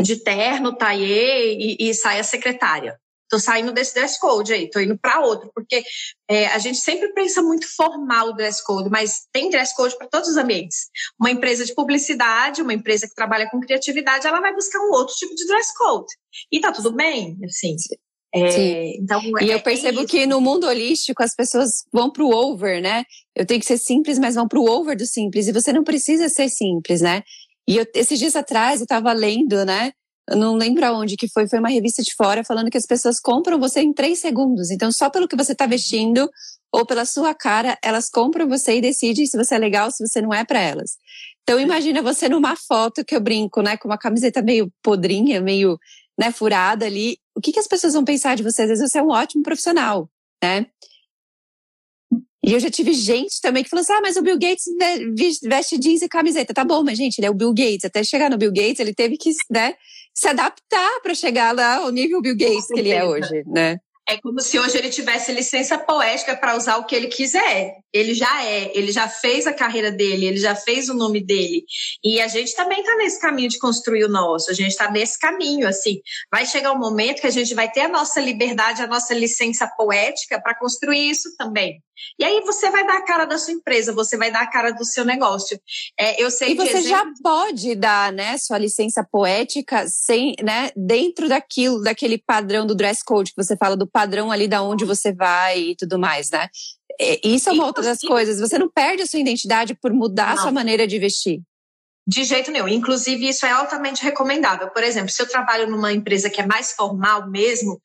de 0.00 0.22
terno, 0.22 0.76
taillé 0.76 1.52
e, 1.52 1.76
e 1.80 1.94
saia 1.94 2.22
secretária. 2.22 2.96
Tô 3.32 3.38
saindo 3.38 3.72
desse 3.72 3.94
dress 3.94 4.20
code 4.20 4.52
aí, 4.52 4.68
tô 4.68 4.78
indo 4.78 4.98
para 4.98 5.20
outro, 5.20 5.50
porque 5.54 5.82
é, 6.28 6.48
a 6.48 6.58
gente 6.58 6.76
sempre 6.76 7.14
pensa 7.14 7.40
muito 7.40 7.66
formal 7.74 8.28
o 8.28 8.32
dress 8.34 8.62
code, 8.62 8.90
mas 8.90 9.22
tem 9.32 9.48
dress 9.48 9.74
code 9.74 9.96
para 9.96 10.06
todos 10.06 10.28
os 10.28 10.36
ambientes. 10.36 10.90
Uma 11.18 11.30
empresa 11.30 11.64
de 11.64 11.74
publicidade, 11.74 12.60
uma 12.60 12.74
empresa 12.74 13.08
que 13.08 13.14
trabalha 13.14 13.48
com 13.50 13.58
criatividade, 13.58 14.26
ela 14.26 14.38
vai 14.38 14.54
buscar 14.54 14.80
um 14.80 14.90
outro 14.90 15.14
tipo 15.14 15.34
de 15.34 15.46
dress 15.46 15.72
code. 15.74 16.12
E 16.52 16.60
tá 16.60 16.70
tudo 16.72 16.92
bem, 16.92 17.38
assim. 17.46 17.74
É, 18.34 18.98
então, 18.98 19.22
e 19.40 19.50
é, 19.50 19.54
eu 19.54 19.62
percebo 19.62 20.04
que 20.06 20.26
no 20.26 20.38
mundo 20.38 20.66
holístico 20.66 21.22
as 21.22 21.34
pessoas 21.34 21.84
vão 21.90 22.12
pro 22.12 22.28
over, 22.28 22.82
né? 22.82 23.04
Eu 23.34 23.46
tenho 23.46 23.60
que 23.60 23.66
ser 23.66 23.78
simples, 23.78 24.18
mas 24.18 24.34
vão 24.34 24.46
pro 24.46 24.62
over 24.62 24.94
do 24.94 25.06
simples. 25.06 25.48
E 25.48 25.52
você 25.52 25.72
não 25.72 25.84
precisa 25.84 26.28
ser 26.28 26.50
simples, 26.50 27.00
né? 27.00 27.22
E 27.66 27.78
eu, 27.78 27.86
esses 27.94 28.18
dias 28.18 28.36
atrás 28.36 28.80
eu 28.80 28.84
estava 28.84 29.10
lendo, 29.14 29.64
né? 29.64 29.92
Eu 30.30 30.36
não 30.36 30.54
lembro 30.54 30.84
aonde 30.84 31.16
que 31.16 31.28
foi, 31.28 31.48
foi 31.48 31.58
uma 31.58 31.68
revista 31.68 32.02
de 32.02 32.14
fora 32.14 32.44
falando 32.44 32.70
que 32.70 32.78
as 32.78 32.86
pessoas 32.86 33.18
compram 33.18 33.58
você 33.58 33.80
em 33.80 33.92
três 33.92 34.20
segundos. 34.20 34.70
Então, 34.70 34.92
só 34.92 35.10
pelo 35.10 35.26
que 35.26 35.36
você 35.36 35.52
está 35.52 35.66
vestindo 35.66 36.30
ou 36.72 36.86
pela 36.86 37.04
sua 37.04 37.34
cara, 37.34 37.76
elas 37.82 38.08
compram 38.08 38.48
você 38.48 38.76
e 38.76 38.80
decidem 38.80 39.26
se 39.26 39.36
você 39.36 39.56
é 39.56 39.58
legal, 39.58 39.90
se 39.90 40.06
você 40.06 40.20
não 40.20 40.32
é 40.32 40.44
para 40.44 40.60
elas. 40.60 40.96
Então, 41.42 41.58
imagina 41.58 42.00
você 42.00 42.28
numa 42.28 42.56
foto 42.56 43.04
que 43.04 43.16
eu 43.16 43.20
brinco, 43.20 43.60
né, 43.62 43.76
com 43.76 43.88
uma 43.88 43.98
camiseta 43.98 44.40
meio 44.40 44.72
podrinha, 44.82 45.40
meio, 45.40 45.76
né, 46.18 46.30
furada 46.30 46.86
ali. 46.86 47.18
O 47.36 47.40
que, 47.40 47.52
que 47.52 47.58
as 47.58 47.66
pessoas 47.66 47.94
vão 47.94 48.04
pensar 48.04 48.36
de 48.36 48.44
você? 48.44 48.62
Às 48.62 48.68
vezes 48.68 48.90
você 48.90 48.98
é 48.98 49.02
um 49.02 49.10
ótimo 49.10 49.42
profissional, 49.42 50.08
né? 50.42 50.66
E 52.44 52.52
eu 52.52 52.60
já 52.60 52.68
tive 52.68 52.92
gente 52.92 53.40
também 53.40 53.62
que 53.62 53.70
falou 53.70 53.82
assim: 53.82 53.92
ah, 53.92 54.00
mas 54.00 54.16
o 54.16 54.22
Bill 54.22 54.38
Gates 54.38 54.64
veste 55.44 55.78
jeans 55.78 56.02
e 56.02 56.08
camiseta. 56.08 56.52
Tá 56.52 56.64
bom, 56.64 56.82
mas 56.82 56.98
gente, 56.98 57.18
ele 57.18 57.26
é 57.26 57.30
o 57.30 57.34
Bill 57.34 57.54
Gates. 57.54 57.84
Até 57.84 58.02
chegar 58.02 58.28
no 58.28 58.36
Bill 58.36 58.52
Gates, 58.52 58.80
ele 58.80 58.92
teve 58.92 59.16
que 59.16 59.30
né, 59.48 59.74
se 60.14 60.28
adaptar 60.28 61.00
para 61.02 61.14
chegar 61.14 61.54
lá 61.54 61.76
ao 61.76 61.90
nível 61.90 62.20
Bill 62.20 62.36
Gates 62.36 62.66
que 62.66 62.78
ele 62.78 62.90
é 62.90 63.04
hoje, 63.04 63.42
né? 63.46 63.78
É 64.12 64.20
como 64.20 64.42
se 64.42 64.58
hoje 64.58 64.76
ele 64.76 64.90
tivesse 64.90 65.32
licença 65.32 65.78
poética 65.78 66.36
para 66.36 66.54
usar 66.54 66.76
o 66.76 66.84
que 66.84 66.94
ele 66.94 67.06
quiser. 67.06 67.76
Ele 67.90 68.12
já 68.12 68.44
é, 68.44 68.70
ele 68.76 68.92
já 68.92 69.08
fez 69.08 69.46
a 69.46 69.54
carreira 69.54 69.90
dele, 69.90 70.26
ele 70.26 70.36
já 70.36 70.54
fez 70.54 70.90
o 70.90 70.94
nome 70.94 71.24
dele. 71.24 71.64
E 72.04 72.20
a 72.20 72.28
gente 72.28 72.54
também 72.54 72.80
está 72.80 72.94
nesse 72.96 73.18
caminho 73.18 73.48
de 73.48 73.58
construir 73.58 74.04
o 74.04 74.10
nosso. 74.10 74.50
A 74.50 74.54
gente 74.54 74.72
está 74.72 74.90
nesse 74.90 75.18
caminho, 75.18 75.66
assim. 75.66 75.98
Vai 76.30 76.44
chegar 76.44 76.72
um 76.72 76.78
momento 76.78 77.22
que 77.22 77.26
a 77.26 77.30
gente 77.30 77.54
vai 77.54 77.70
ter 77.70 77.80
a 77.80 77.88
nossa 77.88 78.20
liberdade, 78.20 78.82
a 78.82 78.86
nossa 78.86 79.14
licença 79.14 79.66
poética 79.78 80.38
para 80.42 80.58
construir 80.58 81.08
isso 81.08 81.34
também. 81.38 81.80
E 82.18 82.24
aí 82.24 82.40
você 82.40 82.70
vai 82.70 82.86
dar 82.86 82.98
a 82.98 83.04
cara 83.04 83.24
da 83.24 83.38
sua 83.38 83.54
empresa, 83.54 83.92
você 83.92 84.16
vai 84.16 84.30
dar 84.30 84.42
a 84.42 84.50
cara 84.50 84.72
do 84.72 84.84
seu 84.84 85.04
negócio. 85.04 85.58
É, 85.98 86.22
eu 86.22 86.30
sei 86.30 86.52
e 86.52 86.54
você 86.54 86.78
exemplo... 86.78 86.88
já 86.88 87.04
pode 87.22 87.74
dar, 87.74 88.12
né, 88.12 88.36
sua 88.38 88.58
licença 88.58 89.06
poética 89.10 89.86
sem, 89.88 90.34
né, 90.42 90.70
dentro 90.76 91.28
daquilo, 91.28 91.82
daquele 91.82 92.18
padrão 92.18 92.66
do 92.66 92.74
dress 92.74 93.02
code 93.04 93.32
que 93.32 93.42
você 93.42 93.56
fala 93.56 93.76
do 93.76 93.86
padrão 93.86 94.01
ali 94.30 94.48
da 94.48 94.62
onde 94.62 94.84
você 94.84 95.12
vai 95.12 95.58
e 95.58 95.76
tudo 95.76 95.98
mais, 95.98 96.30
né? 96.30 96.48
É, 97.00 97.26
isso 97.26 97.48
é 97.48 97.52
uma 97.52 97.66
outra 97.66 97.82
das 97.82 98.00
coisas. 98.00 98.38
Você 98.40 98.58
não 98.58 98.68
perde 98.68 99.02
a 99.02 99.06
sua 99.06 99.20
identidade 99.20 99.74
por 99.74 99.92
mudar 99.92 100.28
não. 100.28 100.34
a 100.34 100.36
sua 100.36 100.52
maneira 100.52 100.86
de 100.86 100.98
vestir. 100.98 101.40
De 102.04 102.24
jeito 102.24 102.50
nenhum. 102.50 102.66
Inclusive, 102.66 103.28
isso 103.28 103.46
é 103.46 103.50
altamente 103.50 104.02
recomendável. 104.02 104.68
Por 104.70 104.82
exemplo, 104.82 105.10
se 105.10 105.22
eu 105.22 105.28
trabalho 105.28 105.70
numa 105.70 105.92
empresa 105.92 106.28
que 106.28 106.40
é 106.40 106.46
mais 106.46 106.72
formal 106.72 107.30
mesmo, 107.30 107.80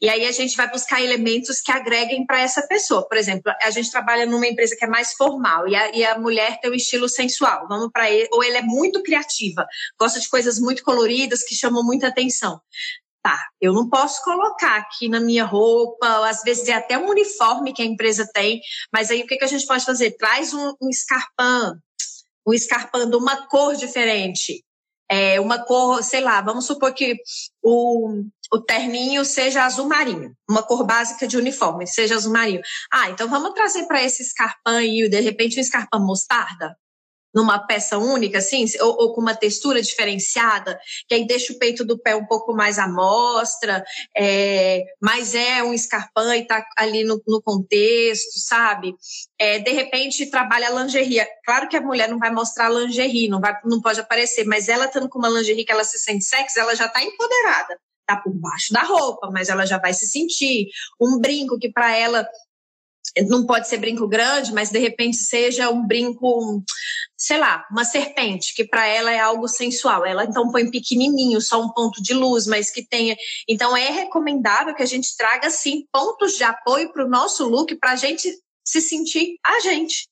e 0.00 0.08
aí 0.08 0.26
a 0.26 0.32
gente 0.32 0.56
vai 0.56 0.68
buscar 0.68 1.00
elementos 1.00 1.60
que 1.60 1.70
agreguem 1.70 2.26
para 2.26 2.40
essa 2.40 2.66
pessoa. 2.66 3.06
Por 3.06 3.16
exemplo, 3.16 3.52
a 3.62 3.70
gente 3.70 3.90
trabalha 3.90 4.26
numa 4.26 4.46
empresa 4.46 4.74
que 4.76 4.84
é 4.84 4.88
mais 4.88 5.12
formal 5.12 5.68
e 5.68 5.76
a, 5.76 5.96
e 5.96 6.04
a 6.04 6.18
mulher 6.18 6.58
tem 6.60 6.70
um 6.70 6.74
estilo 6.74 7.08
sensual. 7.08 7.68
Vamos 7.68 7.90
para 7.92 8.10
ele, 8.10 8.28
ou 8.32 8.42
ela 8.42 8.58
é 8.58 8.62
muito 8.62 9.04
criativa, 9.04 9.64
gosta 9.98 10.18
de 10.18 10.28
coisas 10.28 10.58
muito 10.58 10.82
coloridas 10.82 11.44
que 11.44 11.54
chamam 11.54 11.84
muita 11.84 12.08
atenção. 12.08 12.60
Tá, 13.22 13.38
eu 13.60 13.74
não 13.74 13.88
posso 13.90 14.24
colocar 14.24 14.76
aqui 14.76 15.06
na 15.06 15.20
minha 15.20 15.44
roupa, 15.44 16.26
às 16.26 16.42
vezes 16.42 16.66
é 16.68 16.72
até 16.72 16.96
um 16.96 17.10
uniforme 17.10 17.74
que 17.74 17.82
a 17.82 17.84
empresa 17.84 18.26
tem, 18.32 18.62
mas 18.90 19.10
aí 19.10 19.22
o 19.22 19.26
que, 19.26 19.36
que 19.36 19.44
a 19.44 19.48
gente 19.48 19.66
pode 19.66 19.84
fazer? 19.84 20.12
Traz 20.12 20.54
um, 20.54 20.72
um 20.80 20.88
escarpão, 20.88 21.76
um 22.46 22.54
escarpando 22.54 23.18
uma 23.18 23.46
cor 23.46 23.76
diferente. 23.76 24.64
É, 25.12 25.40
uma 25.40 25.58
cor, 25.58 26.02
sei 26.02 26.20
lá, 26.20 26.40
vamos 26.40 26.66
supor 26.66 26.94
que 26.94 27.16
o, 27.62 28.22
o 28.54 28.60
terninho 28.60 29.24
seja 29.24 29.64
azul 29.64 29.86
marinho, 29.86 30.32
uma 30.48 30.62
cor 30.62 30.86
básica 30.86 31.26
de 31.26 31.36
uniforme, 31.36 31.86
seja 31.86 32.14
azul 32.14 32.32
marinho. 32.32 32.62
Ah, 32.92 33.10
então 33.10 33.28
vamos 33.28 33.52
trazer 33.52 33.86
para 33.86 34.02
esse 34.02 34.22
escarpão 34.22 34.76
aí, 34.76 35.08
de 35.08 35.20
repente, 35.20 35.58
um 35.58 35.60
escarpão 35.60 36.00
mostarda? 36.00 36.76
Numa 37.34 37.58
peça 37.58 37.98
única, 37.98 38.38
assim, 38.38 38.64
ou, 38.80 38.96
ou, 38.98 39.14
com 39.14 39.20
uma 39.20 39.34
textura 39.34 39.80
diferenciada, 39.80 40.78
que 41.08 41.14
aí 41.14 41.26
deixa 41.26 41.52
o 41.52 41.58
peito 41.58 41.84
do 41.84 41.98
pé 41.98 42.14
um 42.14 42.26
pouco 42.26 42.52
mais 42.52 42.78
à 42.78 42.88
mostra, 42.88 43.84
é, 44.16 44.84
mas 45.00 45.34
é 45.34 45.62
um 45.62 45.72
escarpão 45.72 46.32
e 46.34 46.46
tá 46.46 46.64
ali 46.76 47.04
no, 47.04 47.20
no 47.26 47.40
contexto, 47.42 48.38
sabe? 48.38 48.94
É, 49.38 49.58
de 49.58 49.70
repente 49.70 50.30
trabalha 50.30 50.68
a 50.68 50.82
lingerie. 50.82 51.26
Claro 51.44 51.68
que 51.68 51.76
a 51.76 51.80
mulher 51.80 52.08
não 52.08 52.18
vai 52.18 52.30
mostrar 52.30 52.66
a 52.66 52.70
lingerie, 52.70 53.28
não, 53.28 53.40
vai, 53.40 53.54
não 53.64 53.80
pode 53.80 54.00
aparecer, 54.00 54.44
mas 54.44 54.68
ela 54.68 54.86
estando 54.86 55.08
com 55.08 55.18
uma 55.18 55.28
lingerie 55.28 55.64
que 55.64 55.72
ela 55.72 55.84
se 55.84 55.98
sente 55.98 56.24
sexy, 56.24 56.58
ela 56.58 56.74
já 56.74 56.86
está 56.86 57.02
empoderada. 57.02 57.78
Tá 58.06 58.16
por 58.16 58.32
baixo 58.32 58.72
da 58.72 58.82
roupa, 58.82 59.30
mas 59.32 59.48
ela 59.48 59.64
já 59.64 59.78
vai 59.78 59.94
se 59.94 60.04
sentir. 60.06 60.66
Um 61.00 61.20
brinco 61.20 61.56
que 61.58 61.70
para 61.70 61.96
ela 61.96 62.26
não 63.26 63.44
pode 63.46 63.68
ser 63.68 63.78
brinco 63.78 64.06
grande, 64.06 64.52
mas 64.52 64.70
de 64.70 64.78
repente 64.78 65.16
seja 65.16 65.70
um 65.70 65.86
brinco, 65.86 66.62
sei 67.16 67.38
lá, 67.38 67.64
uma 67.70 67.84
serpente, 67.84 68.54
que 68.54 68.64
para 68.64 68.86
ela 68.86 69.10
é 69.10 69.18
algo 69.18 69.48
sensual. 69.48 70.06
Ela 70.06 70.24
então 70.24 70.50
põe 70.50 70.70
pequenininho, 70.70 71.40
só 71.40 71.60
um 71.60 71.72
ponto 71.72 72.02
de 72.02 72.14
luz, 72.14 72.46
mas 72.46 72.70
que 72.70 72.86
tenha. 72.86 73.16
Então 73.48 73.76
é 73.76 73.90
recomendável 73.90 74.74
que 74.74 74.82
a 74.82 74.86
gente 74.86 75.16
traga 75.16 75.50
sim 75.50 75.86
pontos 75.92 76.36
de 76.36 76.44
apoio 76.44 76.92
para 76.92 77.04
o 77.04 77.08
nosso 77.08 77.48
look, 77.48 77.74
para 77.76 77.92
a 77.92 77.96
gente 77.96 78.28
se 78.64 78.80
sentir 78.80 79.36
a 79.44 79.60
gente 79.60 80.08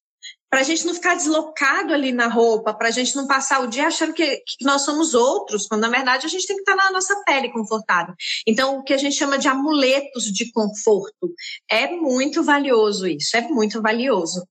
para 0.50 0.60
a 0.60 0.62
gente 0.62 0.86
não 0.86 0.94
ficar 0.94 1.14
deslocado 1.14 1.92
ali 1.92 2.10
na 2.10 2.28
roupa, 2.28 2.72
para 2.72 2.88
a 2.88 2.90
gente 2.90 3.14
não 3.14 3.26
passar 3.26 3.60
o 3.60 3.66
dia 3.66 3.86
achando 3.86 4.12
que, 4.14 4.24
que, 4.38 4.64
nós 4.64 4.82
somos 4.82 5.14
outros, 5.14 5.66
quando 5.66 5.82
na 5.82 5.90
verdade 5.90 6.26
a 6.26 6.28
gente 6.28 6.46
tem 6.46 6.56
que 6.56 6.62
estar 6.62 6.76
tá 6.76 6.84
na 6.84 6.90
nossa 6.90 7.22
pele 7.24 7.50
confortável. 7.50 8.14
Então, 8.46 8.78
o 8.78 8.82
que 8.82 8.94
a 8.94 8.96
gente 8.96 9.16
chama 9.16 9.38
de 9.38 9.48
amuletos 9.48 10.24
de 10.24 10.50
conforto 10.52 11.32
é 11.70 11.88
muito 11.88 12.42
valioso 12.42 13.06
isso, 13.06 13.36
é 13.36 13.42
muito 13.42 13.82
valioso. 13.82 14.46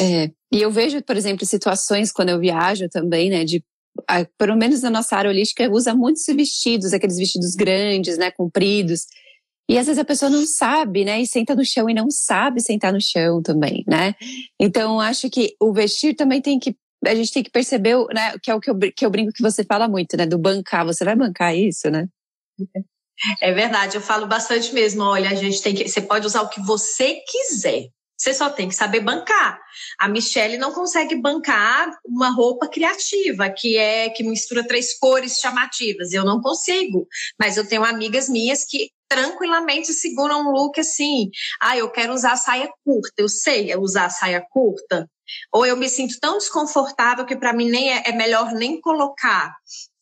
É, 0.00 0.30
e 0.50 0.62
eu 0.62 0.70
vejo, 0.70 1.02
por 1.02 1.16
exemplo, 1.16 1.44
situações 1.44 2.10
quando 2.10 2.30
eu 2.30 2.40
viajo 2.40 2.88
também, 2.88 3.28
né, 3.28 3.44
de 3.44 3.62
pelo 4.36 4.56
menos 4.56 4.82
na 4.82 4.90
nossa 4.90 5.16
área 5.16 5.30
holística, 5.30 5.70
usa 5.70 5.94
muitos 5.94 6.24
vestidos, 6.26 6.92
aqueles 6.92 7.16
vestidos 7.16 7.54
grandes, 7.54 8.18
né, 8.18 8.30
compridos. 8.30 9.06
E 9.68 9.78
às 9.78 9.86
vezes 9.86 9.98
a 9.98 10.04
pessoa 10.04 10.30
não 10.30 10.46
sabe, 10.46 11.04
né? 11.04 11.20
E 11.20 11.26
senta 11.26 11.54
no 11.54 11.64
chão 11.64 11.88
e 11.88 11.94
não 11.94 12.10
sabe 12.10 12.60
sentar 12.60 12.92
no 12.92 13.00
chão 13.00 13.42
também, 13.42 13.82
né? 13.86 14.14
Então 14.60 15.00
acho 15.00 15.30
que 15.30 15.56
o 15.60 15.72
vestir 15.72 16.14
também 16.14 16.40
tem 16.40 16.58
que 16.58 16.76
a 17.06 17.14
gente 17.14 17.32
tem 17.32 17.42
que 17.42 17.50
perceber, 17.50 17.96
né, 18.14 18.34
que 18.42 18.50
é 18.50 18.54
o 18.54 18.60
que 18.60 18.70
eu, 18.70 18.78
que 18.78 19.04
eu 19.04 19.10
brinco 19.10 19.32
que 19.32 19.42
você 19.42 19.62
fala 19.62 19.86
muito, 19.86 20.16
né, 20.16 20.24
do 20.24 20.38
bancar. 20.38 20.86
Você 20.86 21.04
vai 21.04 21.14
bancar 21.14 21.54
isso, 21.54 21.90
né? 21.90 22.08
É 23.40 23.52
verdade, 23.52 23.96
eu 23.96 24.00
falo 24.00 24.26
bastante 24.26 24.74
mesmo. 24.74 25.02
Olha, 25.02 25.30
a 25.30 25.34
gente 25.34 25.62
tem 25.62 25.74
que. 25.74 25.88
Você 25.88 26.00
pode 26.00 26.26
usar 26.26 26.42
o 26.42 26.48
que 26.48 26.60
você 26.60 27.20
quiser. 27.26 27.88
Você 28.16 28.32
só 28.32 28.48
tem 28.48 28.68
que 28.68 28.74
saber 28.74 29.00
bancar. 29.00 29.60
A 29.98 30.08
Michelle 30.08 30.56
não 30.56 30.72
consegue 30.72 31.16
bancar 31.20 31.90
uma 32.04 32.30
roupa 32.30 32.68
criativa, 32.68 33.50
que 33.50 33.76
é 33.76 34.08
que 34.08 34.22
mistura 34.22 34.66
três 34.66 34.98
cores 34.98 35.38
chamativas. 35.38 36.12
Eu 36.12 36.24
não 36.24 36.40
consigo. 36.40 37.06
Mas 37.38 37.56
eu 37.56 37.66
tenho 37.66 37.84
amigas 37.84 38.28
minhas 38.28 38.64
que 38.64 38.90
tranquilamente 39.08 39.92
seguram 39.92 40.48
um 40.48 40.50
look 40.50 40.78
assim. 40.78 41.30
Ah, 41.60 41.76
eu 41.76 41.90
quero 41.90 42.12
usar 42.12 42.36
saia 42.36 42.70
curta. 42.84 43.12
Eu 43.16 43.28
sei 43.28 43.74
usar 43.76 44.10
saia 44.10 44.44
curta. 44.50 45.08
Ou 45.52 45.64
eu 45.64 45.76
me 45.76 45.88
sinto 45.88 46.18
tão 46.20 46.38
desconfortável 46.38 47.24
que 47.24 47.36
para 47.36 47.52
mim 47.52 47.70
nem 47.70 47.92
é, 47.92 48.02
é 48.06 48.12
melhor 48.12 48.52
nem 48.52 48.80
colocar 48.80 49.54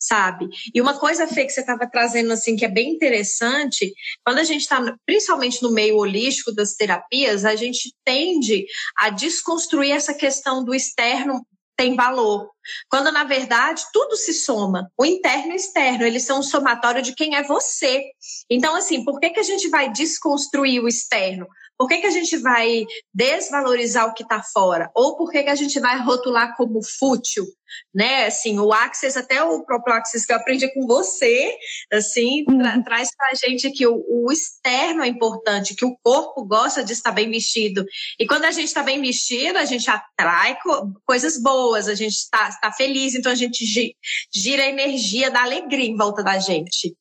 sabe? 0.03 0.49
E 0.75 0.81
uma 0.81 0.99
coisa, 0.99 1.29
Fê, 1.29 1.45
que 1.45 1.53
você 1.53 1.61
estava 1.61 1.89
trazendo, 1.89 2.33
assim, 2.33 2.57
que 2.57 2.65
é 2.65 2.69
bem 2.69 2.91
interessante, 2.91 3.95
quando 4.25 4.39
a 4.39 4.45
gente 4.45 4.63
está, 4.63 4.83
principalmente 5.07 5.63
no 5.63 5.71
meio 5.71 5.97
holístico 5.97 6.53
das 6.53 6.75
terapias, 6.75 7.45
a 7.45 7.55
gente 7.55 7.95
tende 8.05 8.67
a 8.99 9.11
desconstruir 9.11 9.93
essa 9.93 10.13
questão 10.13 10.65
do 10.65 10.75
externo 10.75 11.47
tem 11.77 11.97
valor. 11.97 12.51
Quando, 12.89 13.11
na 13.11 13.25
verdade, 13.25 13.83
tudo 13.93 14.17
se 14.17 14.33
soma. 14.33 14.91
O 14.97 15.05
interno 15.05 15.53
e 15.53 15.55
o 15.55 15.57
externo, 15.57 16.05
eles 16.05 16.25
são 16.25 16.41
um 16.41 16.43
somatório 16.43 17.03
de 17.03 17.15
quem 17.15 17.35
é 17.35 17.43
você. 17.43 18.05
Então, 18.51 18.75
assim, 18.77 19.05
por 19.05 19.19
que, 19.19 19.31
que 19.31 19.41
a 19.41 19.45
gente 19.45 19.69
vai 19.69 19.91
desconstruir 19.91 20.83
o 20.83 20.89
externo? 20.89 21.47
Por 21.83 21.89
que, 21.89 21.99
que 21.99 22.07
a 22.07 22.11
gente 22.11 22.37
vai 22.37 22.87
desvalorizar 23.13 24.07
o 24.07 24.15
que 24.15 24.23
está 24.23 24.41
fora? 24.41 24.89
Ou 24.95 25.17
por 25.17 25.33
que, 25.33 25.43
que 25.43 25.51
a 25.51 25.57
gente 25.57 25.81
vai 25.81 26.01
rotular 26.01 26.57
como 26.57 26.81
fútil? 26.81 27.45
Né? 27.93 28.27
Assim, 28.27 28.61
o 28.61 28.73
Axis, 28.73 29.17
até 29.17 29.43
o 29.43 29.65
próprio 29.65 29.97
Axis 29.97 30.25
que 30.25 30.33
eu 30.33 30.37
aprendi 30.37 30.73
com 30.73 30.87
você, 30.87 31.57
assim, 31.93 32.45
tra 32.45 32.77
uhum. 32.77 32.85
traz 32.85 33.11
para 33.17 33.31
a 33.31 33.35
gente 33.35 33.73
que 33.73 33.85
o, 33.85 34.01
o, 34.09 34.31
externo 34.31 35.03
é 35.03 35.09
importante, 35.09 35.75
que 35.75 35.85
o 35.85 35.97
corpo 36.05 36.45
gosta 36.45 36.85
de 36.85 36.93
estar 36.93 37.11
bem 37.11 37.29
vestido. 37.29 37.85
E 38.17 38.29
quando 38.29 38.45
a 38.45 38.53
gente 38.53 38.69
está 38.69 38.85
bem 38.85 39.01
vestido, 39.01 39.59
a 39.59 39.65
gente 39.65 39.91
atrai 39.91 40.57
co 40.63 40.93
coisas 41.05 41.43
boas, 41.43 41.89
a 41.89 41.97
gente 41.97 42.15
está 42.15 42.49
tá 42.61 42.71
feliz, 42.71 43.17
então 43.17 43.33
a 43.33 43.35
gente 43.35 43.65
gira 44.33 44.63
a 44.63 44.69
energia 44.69 45.33
da 45.33 45.43
alegria 45.43 45.89
em 45.89 45.97
volta 45.97 46.23
da 46.23 46.39
gente. 46.39 46.95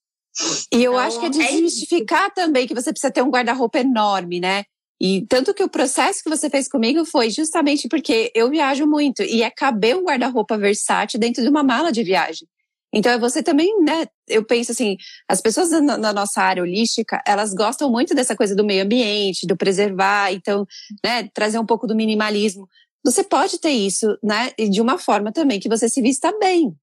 E 0.72 0.84
eu 0.84 0.94
então, 0.94 0.98
acho 0.98 1.20
que 1.20 1.26
é 1.26 1.30
de 1.30 1.42
é 1.42 1.58
justificar 1.60 2.32
também 2.34 2.68
que 2.68 2.74
você 2.74 2.92
precisa 2.92 3.12
ter 3.12 3.22
um 3.22 3.30
guarda-roupa 3.30 3.80
enorme, 3.80 4.40
né? 4.40 4.64
E 5.00 5.26
tanto 5.28 5.54
que 5.54 5.64
o 5.64 5.70
processo 5.70 6.24
que 6.24 6.30
você 6.30 6.50
fez 6.50 6.68
comigo 6.68 7.04
foi 7.06 7.30
justamente 7.32 7.88
porque 7.90 8.32
eu 8.36 8.50
viajo 8.50 8.86
muito 8.86 9.24
e 9.24 9.42
é 9.42 9.50
caber 9.50 9.98
um 9.98 10.04
guarda-roupa 10.04 10.58
versátil 10.58 11.20
dentro 11.20 11.42
de 11.42 11.50
uma 11.50 11.64
mala 11.64 11.92
de 11.92 12.04
viagem. 12.04 12.48
Então, 12.94 13.12
é 13.12 13.18
você 13.18 13.42
também, 13.42 13.82
né? 13.82 14.06
Eu 14.28 14.46
penso 14.46 14.74
assim, 14.74 14.98
as 15.28 15.42
pessoas 15.42 15.72
na, 15.72 15.98
na, 15.98 16.14
nossa 16.14 16.42
área 16.42 16.62
holística, 16.62 17.22
elas 17.26 17.54
gostam 17.54 17.90
muito 17.90 18.14
dessa 18.14 18.36
coisa 18.36 18.54
do 18.56 18.66
meio 18.66 18.84
ambiente, 18.84 19.48
do 19.48 19.56
preservar, 19.56 20.32
então, 20.34 20.66
né, 21.04 21.30
trazer 21.34 21.58
um 21.58 21.66
pouco 21.66 21.88
do 21.88 21.96
minimalismo. 21.96 22.68
Você 23.04 23.24
pode 23.24 23.60
ter 23.60 23.72
isso, 23.72 24.06
né? 24.22 24.52
E 24.58 24.70
de 24.70 24.82
uma 24.82 24.98
forma 24.98 25.32
também 25.32 25.60
que 25.60 25.70
você 25.70 25.90
se 25.90 26.02
vista 26.02 26.38
bem. 26.38 26.76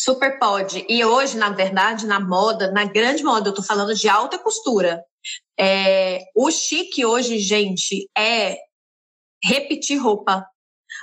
Super 0.00 0.38
pode. 0.38 0.86
E 0.88 1.04
hoje, 1.04 1.36
na 1.36 1.50
verdade, 1.50 2.06
na 2.06 2.20
moda, 2.20 2.70
na 2.70 2.84
grande 2.84 3.24
moda, 3.24 3.48
eu 3.48 3.54
tô 3.54 3.64
falando 3.64 3.92
de 3.96 4.08
alta 4.08 4.38
costura. 4.38 5.04
É, 5.58 6.20
o 6.36 6.52
chique 6.52 7.04
hoje, 7.04 7.40
gente, 7.40 8.08
é 8.16 8.58
repetir 9.42 9.98
roupa. 9.98 10.46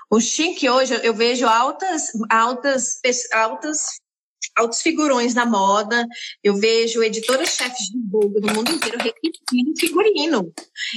O 0.09 0.21
chique 0.21 0.69
hoje, 0.69 0.97
eu 1.03 1.13
vejo 1.13 1.45
altas, 1.45 2.07
altas, 2.31 3.01
altas, 3.33 3.79
altos 4.55 4.81
figurões 4.81 5.33
na 5.33 5.45
moda. 5.45 6.05
Eu 6.43 6.55
vejo 6.55 7.03
editoras-chefes 7.03 7.87
de 7.87 7.99
Vogue 8.09 8.39
do 8.39 8.53
mundo 8.53 8.71
inteiro 8.71 8.97
repetindo 8.97 9.79
figurino. 9.79 10.53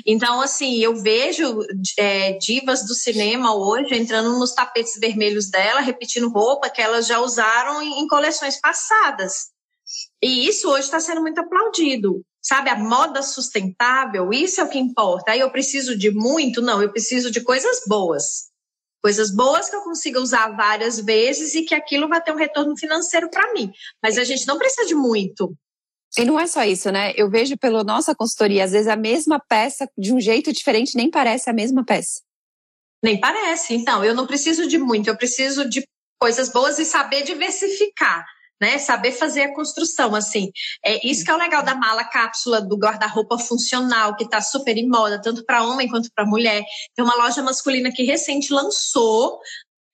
Então, 0.07 0.41
assim, 0.41 0.79
eu 0.79 0.97
vejo 0.97 1.59
é, 1.99 2.33
divas 2.39 2.87
do 2.87 2.95
cinema 2.95 3.55
hoje 3.55 3.95
entrando 3.95 4.39
nos 4.39 4.55
tapetes 4.55 4.99
vermelhos 4.99 5.51
dela, 5.51 5.81
repetindo 5.81 6.29
roupa 6.29 6.71
que 6.71 6.81
elas 6.81 7.07
já 7.07 7.21
usaram 7.21 7.83
em, 7.83 8.01
em 8.01 8.07
coleções 8.07 8.61
passadas. 8.61 9.49
E 10.23 10.49
isso 10.49 10.69
hoje 10.69 10.85
está 10.85 11.01
sendo 11.01 11.21
muito 11.21 11.39
aplaudido. 11.39 12.23
Sabe, 12.41 12.71
a 12.71 12.77
moda 12.77 13.23
sustentável, 13.23 14.33
isso 14.33 14.61
é 14.61 14.65
o 14.65 14.69
que 14.69 14.79
importa. 14.79 15.33
Aí 15.33 15.41
eu 15.41 15.51
preciso 15.51 15.99
de 15.99 16.11
muito? 16.11 16.63
Não, 16.63 16.81
eu 16.81 16.91
preciso 16.91 17.31
de 17.31 17.41
coisas 17.41 17.83
boas. 17.87 18.48
Coisas 19.09 19.31
boas 19.31 19.71
que 19.71 19.75
eu 19.75 19.81
consiga 19.81 20.21
usar 20.21 20.49
várias 20.55 21.01
vezes 21.01 21.55
e 21.55 21.63
que 21.63 21.75
aquilo 21.75 22.07
vai 22.07 22.23
ter 22.23 22.31
um 22.31 22.37
retorno 22.37 22.77
financeiro 22.77 23.31
para 23.31 23.55
mim. 23.55 23.73
Mas 24.03 24.19
a 24.19 24.23
gente 24.23 24.47
não 24.47 24.59
precisa 24.59 24.87
de 24.87 24.95
muito. 24.95 25.57
E 26.19 26.27
não 26.27 26.39
é 26.39 26.47
só 26.47 26.63
isso, 26.63 26.93
né? 26.93 27.15
Eu 27.17 27.31
vejo 27.31 27.57
pela 27.57 27.83
nossa 27.83 28.15
consultoria, 28.15 28.65
às 28.65 28.73
vezes 28.73 28.87
a 28.87 28.97
mesma 28.97 29.41
peça, 29.41 29.89
de 29.97 30.13
um 30.13 30.21
jeito 30.21 30.53
diferente, 30.53 30.95
nem 30.95 31.11
parece 31.11 31.49
a 31.49 31.55
mesma 31.55 31.83
peça. 31.87 32.21
Nem 33.03 33.19
parece. 33.19 33.73
Então, 33.73 34.05
eu 34.05 34.15
não 34.15 34.27
preciso 34.27 34.69
de 34.69 34.77
muito, 34.77 35.09
eu 35.09 35.17
preciso 35.17 35.67
de 35.67 35.83
coisas 36.21 36.51
boas 36.51 36.79
e 36.79 36.85
saber 36.85 37.23
diversificar 37.23 38.27
né? 38.61 38.79
Saber 38.79 39.13
fazer 39.13 39.43
a 39.43 39.55
construção, 39.55 40.15
assim. 40.15 40.51
É 40.85 41.07
isso 41.07 41.25
que 41.25 41.31
é 41.31 41.35
o 41.35 41.39
legal 41.39 41.63
da 41.63 41.75
mala 41.75 42.05
cápsula 42.05 42.61
do 42.61 42.77
guarda-roupa 42.77 43.39
funcional, 43.39 44.17
que 44.17 44.25
está 44.25 44.41
super 44.41 44.77
em 44.77 44.89
moda, 44.89 45.21
tanto 45.21 45.45
para 45.45 45.65
homem 45.65 45.89
quanto 45.89 46.11
para 46.15 46.27
mulher. 46.27 46.65
Tem 46.95 47.05
uma 47.05 47.17
loja 47.17 47.43
masculina 47.43 47.93
que 47.93 48.03
recente 48.03 48.53
lançou 48.53 49.41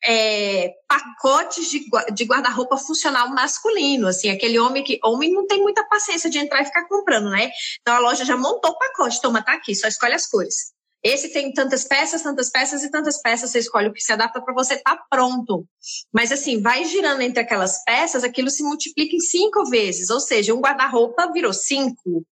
é, 0.06 0.74
pacotes 0.86 1.70
de, 1.70 1.84
de 2.14 2.24
guarda-roupa 2.24 2.76
funcional 2.76 3.30
masculino, 3.30 4.06
assim, 4.06 4.28
aquele 4.30 4.58
homem 4.58 4.84
que 4.84 5.00
homem 5.02 5.32
não 5.32 5.46
tem 5.46 5.62
muita 5.62 5.82
paciência 5.88 6.28
de 6.28 6.38
entrar 6.38 6.60
e 6.60 6.66
ficar 6.66 6.86
comprando, 6.86 7.30
né? 7.30 7.50
Então 7.80 7.94
a 7.94 7.98
loja 7.98 8.24
já 8.24 8.36
montou 8.36 8.70
o 8.70 8.78
pacote, 8.78 9.20
toma, 9.20 9.42
tá 9.42 9.54
aqui, 9.54 9.74
só 9.74 9.88
escolhe 9.88 10.14
as 10.14 10.26
cores. 10.26 10.73
Esse 11.04 11.28
tem 11.28 11.52
tantas 11.52 11.84
peças, 11.84 12.22
tantas 12.22 12.48
peças 12.48 12.82
e 12.82 12.90
tantas 12.90 13.20
peças, 13.20 13.50
você 13.50 13.58
escolhe 13.58 13.88
o 13.88 13.92
que 13.92 14.00
se 14.00 14.10
adapta 14.10 14.40
para 14.40 14.54
você 14.54 14.74
estar 14.74 14.96
tá 14.96 15.04
pronto. 15.10 15.66
Mas 16.10 16.32
assim, 16.32 16.62
vai 16.62 16.82
girando 16.86 17.20
entre 17.20 17.40
aquelas 17.40 17.84
peças, 17.84 18.24
aquilo 18.24 18.48
se 18.48 18.62
multiplica 18.62 19.14
em 19.14 19.20
cinco 19.20 19.68
vezes, 19.68 20.08
ou 20.08 20.18
seja, 20.18 20.54
um 20.54 20.62
guarda-roupa 20.62 21.30
virou 21.30 21.52
cinco. 21.52 22.24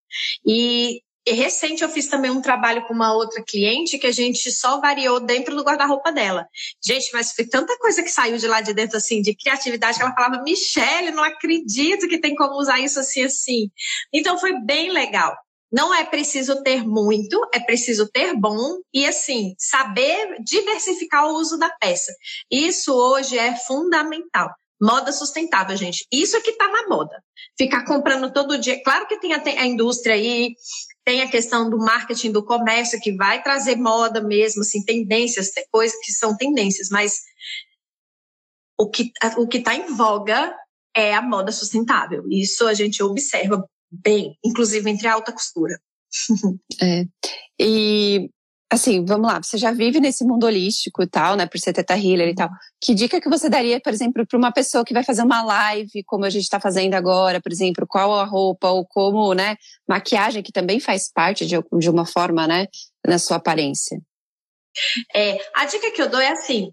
E, 0.47 1.03
e 1.27 1.33
recente 1.33 1.83
eu 1.83 1.89
fiz 1.91 2.07
também 2.07 2.31
um 2.31 2.41
trabalho 2.41 2.87
com 2.87 2.95
uma 2.95 3.15
outra 3.15 3.45
cliente 3.47 3.99
que 3.99 4.07
a 4.07 4.13
gente 4.13 4.51
só 4.51 4.81
variou 4.81 5.21
dentro 5.21 5.55
do 5.55 5.63
guarda-roupa 5.63 6.11
dela. 6.11 6.47
Gente, 6.83 7.11
mas 7.13 7.33
foi 7.33 7.47
tanta 7.47 7.77
coisa 7.79 8.03
que 8.03 8.11
saiu 8.11 8.39
de 8.39 8.49
lá 8.49 8.63
de 8.63 8.73
dentro, 8.73 8.97
assim, 8.97 9.21
de 9.21 9.37
criatividade, 9.37 9.99
que 9.99 10.03
ela 10.03 10.15
falava, 10.15 10.43
Michelle, 10.43 11.11
não 11.11 11.23
acredito 11.23 12.09
que 12.09 12.19
tem 12.19 12.35
como 12.35 12.59
usar 12.59 12.81
isso 12.81 12.99
assim, 12.99 13.25
assim. 13.25 13.71
Então 14.11 14.39
foi 14.39 14.59
bem 14.61 14.91
legal. 14.91 15.37
Não 15.73 15.95
é 15.95 16.05
preciso 16.05 16.63
ter 16.63 16.87
muito, 16.87 17.41
é 17.55 17.59
preciso 17.59 18.09
ter 18.11 18.35
bom 18.37 18.79
e, 18.93 19.07
assim, 19.07 19.55
saber 19.59 20.37
diversificar 20.45 21.27
o 21.27 21.35
uso 21.35 21.59
da 21.59 21.71
peça. 21.71 22.13
Isso 22.51 22.93
hoje 22.93 23.39
é 23.39 23.57
fundamental. 23.57 24.51
Moda 24.81 25.13
sustentável, 25.13 25.77
gente. 25.77 26.05
Isso 26.13 26.37
é 26.37 26.41
que 26.41 26.51
está 26.51 26.69
na 26.69 26.89
moda. 26.89 27.23
Ficar 27.57 27.85
comprando 27.85 28.33
todo 28.33 28.59
dia. 28.59 28.83
Claro 28.83 29.07
que 29.07 29.19
tem 29.19 29.33
a, 29.33 29.41
a 29.41 29.67
indústria 29.67 30.15
aí, 30.15 30.55
tem 31.05 31.23
a 31.23 31.31
questão 31.31 31.71
do 31.71 31.79
marketing, 31.79 32.33
do 32.33 32.45
comércio, 32.45 33.01
que 33.01 33.17
vai 33.17 33.43
trazer 33.43 33.77
moda 33.77 34.21
mesmo, 34.21 34.63
assim, 34.63 34.85
tendências, 34.85 35.53
coisas 35.71 35.97
que 36.05 36.13
são 36.13 36.37
tendências, 36.37 36.89
mas 36.91 37.21
o 38.79 38.91
que 38.91 39.13
o 39.39 39.49
está 39.57 39.75
em 39.75 39.95
voga 39.95 40.55
é 40.95 41.15
a 41.15 41.23
moda 41.23 41.53
sustentável. 41.53 42.25
Isso 42.29 42.67
a 42.67 42.75
gente 42.75 43.03
observa 43.03 43.65
bem, 43.93 44.39
inclusive 44.45 44.89
entre 44.89 45.07
alta 45.07 45.33
costura. 45.33 45.79
é. 46.81 47.05
E 47.61 48.31
assim, 48.73 49.05
vamos 49.05 49.31
lá, 49.31 49.43
você 49.43 49.59
já 49.59 49.71
vive 49.71 50.01
nesse 50.01 50.25
mundo 50.25 50.45
holístico 50.45 51.03
e 51.03 51.07
tal, 51.07 51.37
né, 51.37 51.47
por 51.47 51.59
ser 51.59 51.75
teta 51.75 51.95
healer 51.95 52.29
e 52.29 52.35
tal. 52.35 52.49
Que 52.81 52.95
dica 52.95 53.21
que 53.21 53.29
você 53.29 53.49
daria, 53.51 53.79
por 53.79 53.93
exemplo, 53.93 54.27
para 54.27 54.39
uma 54.39 54.51
pessoa 54.51 54.83
que 54.83 54.95
vai 54.95 55.05
fazer 55.05 55.23
uma 55.23 55.43
live, 55.43 56.03
como 56.07 56.25
a 56.25 56.31
gente 56.31 56.45
está 56.45 56.59
fazendo 56.59 56.95
agora, 56.95 57.41
por 57.41 57.53
exemplo, 57.53 57.87
qual 57.87 58.19
a 58.19 58.25
roupa 58.25 58.71
ou 58.71 58.87
como, 58.87 59.35
né, 59.35 59.57
maquiagem 59.87 60.43
que 60.43 60.51
também 60.51 60.81
faz 60.81 61.13
parte 61.13 61.45
de, 61.45 61.57
de 61.79 61.91
uma 61.91 62.07
forma, 62.07 62.47
né, 62.47 62.67
na 63.07 63.19
sua 63.19 63.37
aparência? 63.37 64.01
É, 65.15 65.39
a 65.55 65.67
dica 65.67 65.91
que 65.91 66.01
eu 66.01 66.09
dou 66.09 66.21
é 66.21 66.29
assim, 66.29 66.73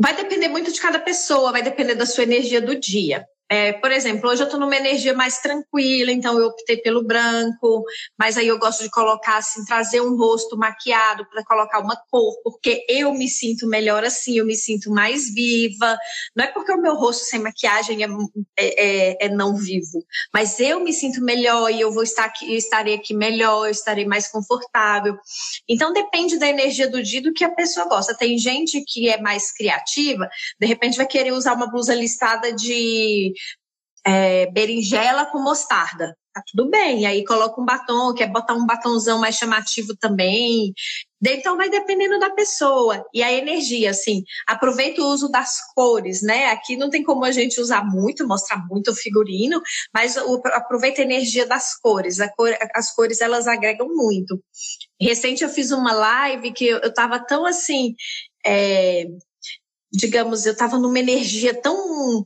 vai 0.00 0.16
depender 0.16 0.48
muito 0.48 0.72
de 0.72 0.80
cada 0.80 0.98
pessoa, 0.98 1.52
vai 1.52 1.62
depender 1.62 1.94
da 1.94 2.06
sua 2.06 2.24
energia 2.24 2.60
do 2.60 2.74
dia. 2.74 3.24
É, 3.50 3.72
por 3.72 3.90
exemplo, 3.90 4.28
hoje 4.28 4.42
eu 4.42 4.44
estou 4.44 4.60
numa 4.60 4.76
energia 4.76 5.14
mais 5.14 5.38
tranquila, 5.38 6.12
então 6.12 6.38
eu 6.38 6.48
optei 6.48 6.76
pelo 6.76 7.02
branco, 7.02 7.82
mas 8.18 8.36
aí 8.36 8.46
eu 8.46 8.58
gosto 8.58 8.82
de 8.82 8.90
colocar 8.90 9.38
assim, 9.38 9.64
trazer 9.64 10.02
um 10.02 10.16
rosto 10.18 10.56
maquiado 10.58 11.26
para 11.30 11.42
colocar 11.44 11.80
uma 11.80 11.96
cor, 12.10 12.34
porque 12.44 12.84
eu 12.88 13.12
me 13.14 13.26
sinto 13.26 13.66
melhor 13.66 14.04
assim, 14.04 14.38
eu 14.38 14.44
me 14.44 14.54
sinto 14.54 14.90
mais 14.90 15.32
viva. 15.32 15.96
Não 16.36 16.44
é 16.44 16.48
porque 16.48 16.72
o 16.72 16.80
meu 16.80 16.94
rosto 16.94 17.24
sem 17.24 17.40
maquiagem 17.40 18.04
é, 18.04 18.08
é, 18.58 18.84
é, 18.86 19.26
é 19.26 19.28
não 19.30 19.56
vivo, 19.56 20.04
mas 20.32 20.60
eu 20.60 20.80
me 20.80 20.92
sinto 20.92 21.22
melhor 21.22 21.70
e 21.70 21.80
eu 21.80 21.90
vou 21.90 22.02
estar 22.02 22.26
aqui, 22.26 22.52
eu 22.52 22.58
estarei 22.58 22.94
aqui 22.94 23.14
melhor, 23.14 23.66
eu 23.66 23.70
estarei 23.70 24.04
mais 24.04 24.28
confortável. 24.28 25.16
Então 25.66 25.92
depende 25.94 26.38
da 26.38 26.48
energia 26.48 26.88
do 26.88 27.02
dia 27.02 27.22
do 27.22 27.32
que 27.32 27.44
a 27.44 27.50
pessoa 27.50 27.88
gosta. 27.88 28.14
Tem 28.14 28.36
gente 28.36 28.84
que 28.86 29.08
é 29.08 29.18
mais 29.18 29.50
criativa, 29.52 30.28
de 30.60 30.66
repente 30.66 30.98
vai 30.98 31.06
querer 31.06 31.32
usar 31.32 31.54
uma 31.54 31.70
blusa 31.70 31.94
listada 31.94 32.52
de 32.52 33.32
é, 34.08 34.50
berinjela 34.50 35.26
com 35.26 35.38
mostarda. 35.38 36.16
Tá 36.32 36.42
tudo 36.50 36.70
bem. 36.70 37.04
Aí 37.04 37.24
coloca 37.24 37.60
um 37.60 37.64
batom, 37.64 38.14
quer 38.14 38.28
botar 38.28 38.54
um 38.54 38.64
batonzão 38.64 39.18
mais 39.18 39.34
chamativo 39.34 39.94
também. 39.96 40.72
Então 41.22 41.58
vai 41.58 41.68
dependendo 41.68 42.18
da 42.18 42.30
pessoa. 42.30 43.04
E 43.12 43.22
a 43.22 43.30
energia, 43.30 43.90
assim, 43.90 44.22
aproveita 44.46 45.02
o 45.02 45.08
uso 45.08 45.28
das 45.28 45.58
cores, 45.74 46.22
né? 46.22 46.46
Aqui 46.46 46.76
não 46.76 46.88
tem 46.88 47.02
como 47.02 47.24
a 47.24 47.32
gente 47.32 47.60
usar 47.60 47.84
muito, 47.84 48.26
mostrar 48.26 48.64
muito 48.66 48.92
o 48.92 48.96
figurino, 48.96 49.60
mas 49.92 50.16
aproveita 50.16 51.02
a 51.02 51.04
energia 51.04 51.44
das 51.44 51.78
cores. 51.78 52.16
Cor, 52.34 52.56
as 52.74 52.94
cores 52.94 53.20
elas 53.20 53.46
agregam 53.46 53.88
muito. 53.88 54.42
Recente 54.98 55.44
eu 55.44 55.50
fiz 55.50 55.70
uma 55.70 55.92
live 55.92 56.52
que 56.52 56.66
eu, 56.66 56.78
eu 56.78 56.94
tava 56.94 57.18
tão 57.18 57.44
assim. 57.44 57.94
É, 58.46 59.04
digamos, 59.92 60.46
eu 60.46 60.56
tava 60.56 60.78
numa 60.78 60.98
energia 60.98 61.52
tão 61.60 62.24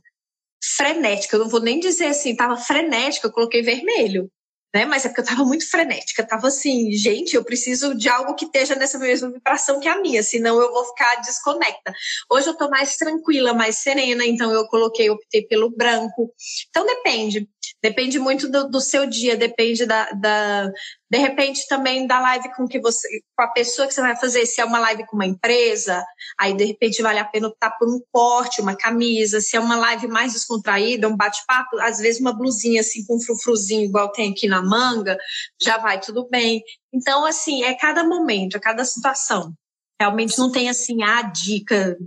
frenética. 0.63 1.35
Eu 1.35 1.41
não 1.41 1.49
vou 1.49 1.61
nem 1.61 1.79
dizer 1.79 2.07
assim, 2.07 2.35
tava 2.35 2.57
frenética, 2.57 3.27
eu 3.27 3.31
coloquei 3.31 3.61
vermelho. 3.61 4.29
Né? 4.73 4.85
Mas 4.85 5.05
é 5.05 5.09
porque 5.09 5.21
eu 5.21 5.25
estava 5.25 5.45
muito 5.45 5.69
frenética, 5.69 6.23
estava 6.23 6.47
assim, 6.47 6.91
gente, 6.93 7.35
eu 7.35 7.43
preciso 7.43 7.93
de 7.93 8.09
algo 8.09 8.33
que 8.33 8.45
esteja 8.45 8.75
nessa 8.75 8.97
mesma 8.97 9.31
vibração 9.31 9.79
que 9.79 9.87
a 9.87 10.01
minha, 10.01 10.23
senão 10.23 10.59
eu 10.59 10.71
vou 10.71 10.83
ficar 10.85 11.21
desconecta. 11.21 11.93
Hoje 12.31 12.47
eu 12.47 12.53
estou 12.53 12.71
mais 12.71 12.97
tranquila, 12.97 13.53
mais 13.53 13.77
serena, 13.77 14.25
então 14.25 14.51
eu 14.51 14.65
coloquei, 14.67 15.11
optei 15.11 15.45
pelo 15.45 15.69
branco. 15.69 16.33
Então 16.69 16.87
depende. 16.87 17.47
Depende 17.83 18.17
muito 18.17 18.49
do, 18.49 18.69
do 18.69 18.79
seu 18.79 19.05
dia, 19.05 19.35
depende 19.35 19.85
da, 19.85 20.09
da, 20.11 20.71
de 21.11 21.17
repente 21.17 21.67
também 21.67 22.07
da 22.07 22.17
live 22.17 22.55
com 22.55 22.65
que 22.65 22.79
você, 22.79 23.05
com 23.35 23.43
a 23.43 23.49
pessoa 23.49 23.85
que 23.85 23.93
você 23.93 23.99
vai 23.99 24.15
fazer, 24.15 24.45
se 24.45 24.61
é 24.61 24.65
uma 24.65 24.79
live 24.79 25.05
com 25.05 25.17
uma 25.17 25.25
empresa, 25.25 26.01
aí 26.39 26.55
de 26.55 26.63
repente 26.63 27.01
vale 27.01 27.19
a 27.19 27.25
pena 27.25 27.49
optar 27.49 27.71
por 27.71 27.89
um 27.89 27.99
corte, 28.09 28.61
uma 28.61 28.73
camisa, 28.73 29.41
se 29.41 29.57
é 29.57 29.59
uma 29.59 29.75
live 29.75 30.07
mais 30.07 30.31
descontraída, 30.31 31.09
um 31.09 31.17
bate-papo, 31.17 31.77
às 31.81 31.97
vezes 31.97 32.21
uma 32.21 32.31
blusinha 32.31 32.79
assim 32.79 33.05
com 33.05 33.17
um 33.17 33.21
frufruzinho 33.21 33.83
igual 33.83 34.13
tem 34.13 34.31
aqui 34.31 34.47
na 34.47 34.61
manga, 34.61 35.17
já 35.61 35.77
vai 35.77 35.99
tudo 35.99 36.25
bem. 36.29 36.63
Então 36.93 37.25
assim, 37.25 37.63
é 37.65 37.73
cada 37.73 38.05
momento, 38.05 38.55
é 38.55 38.61
cada 38.61 38.85
situação. 38.85 39.53
Realmente 39.99 40.39
não 40.39 40.49
tem 40.49 40.69
assim 40.69 41.03
a 41.03 41.21
dica 41.21 41.97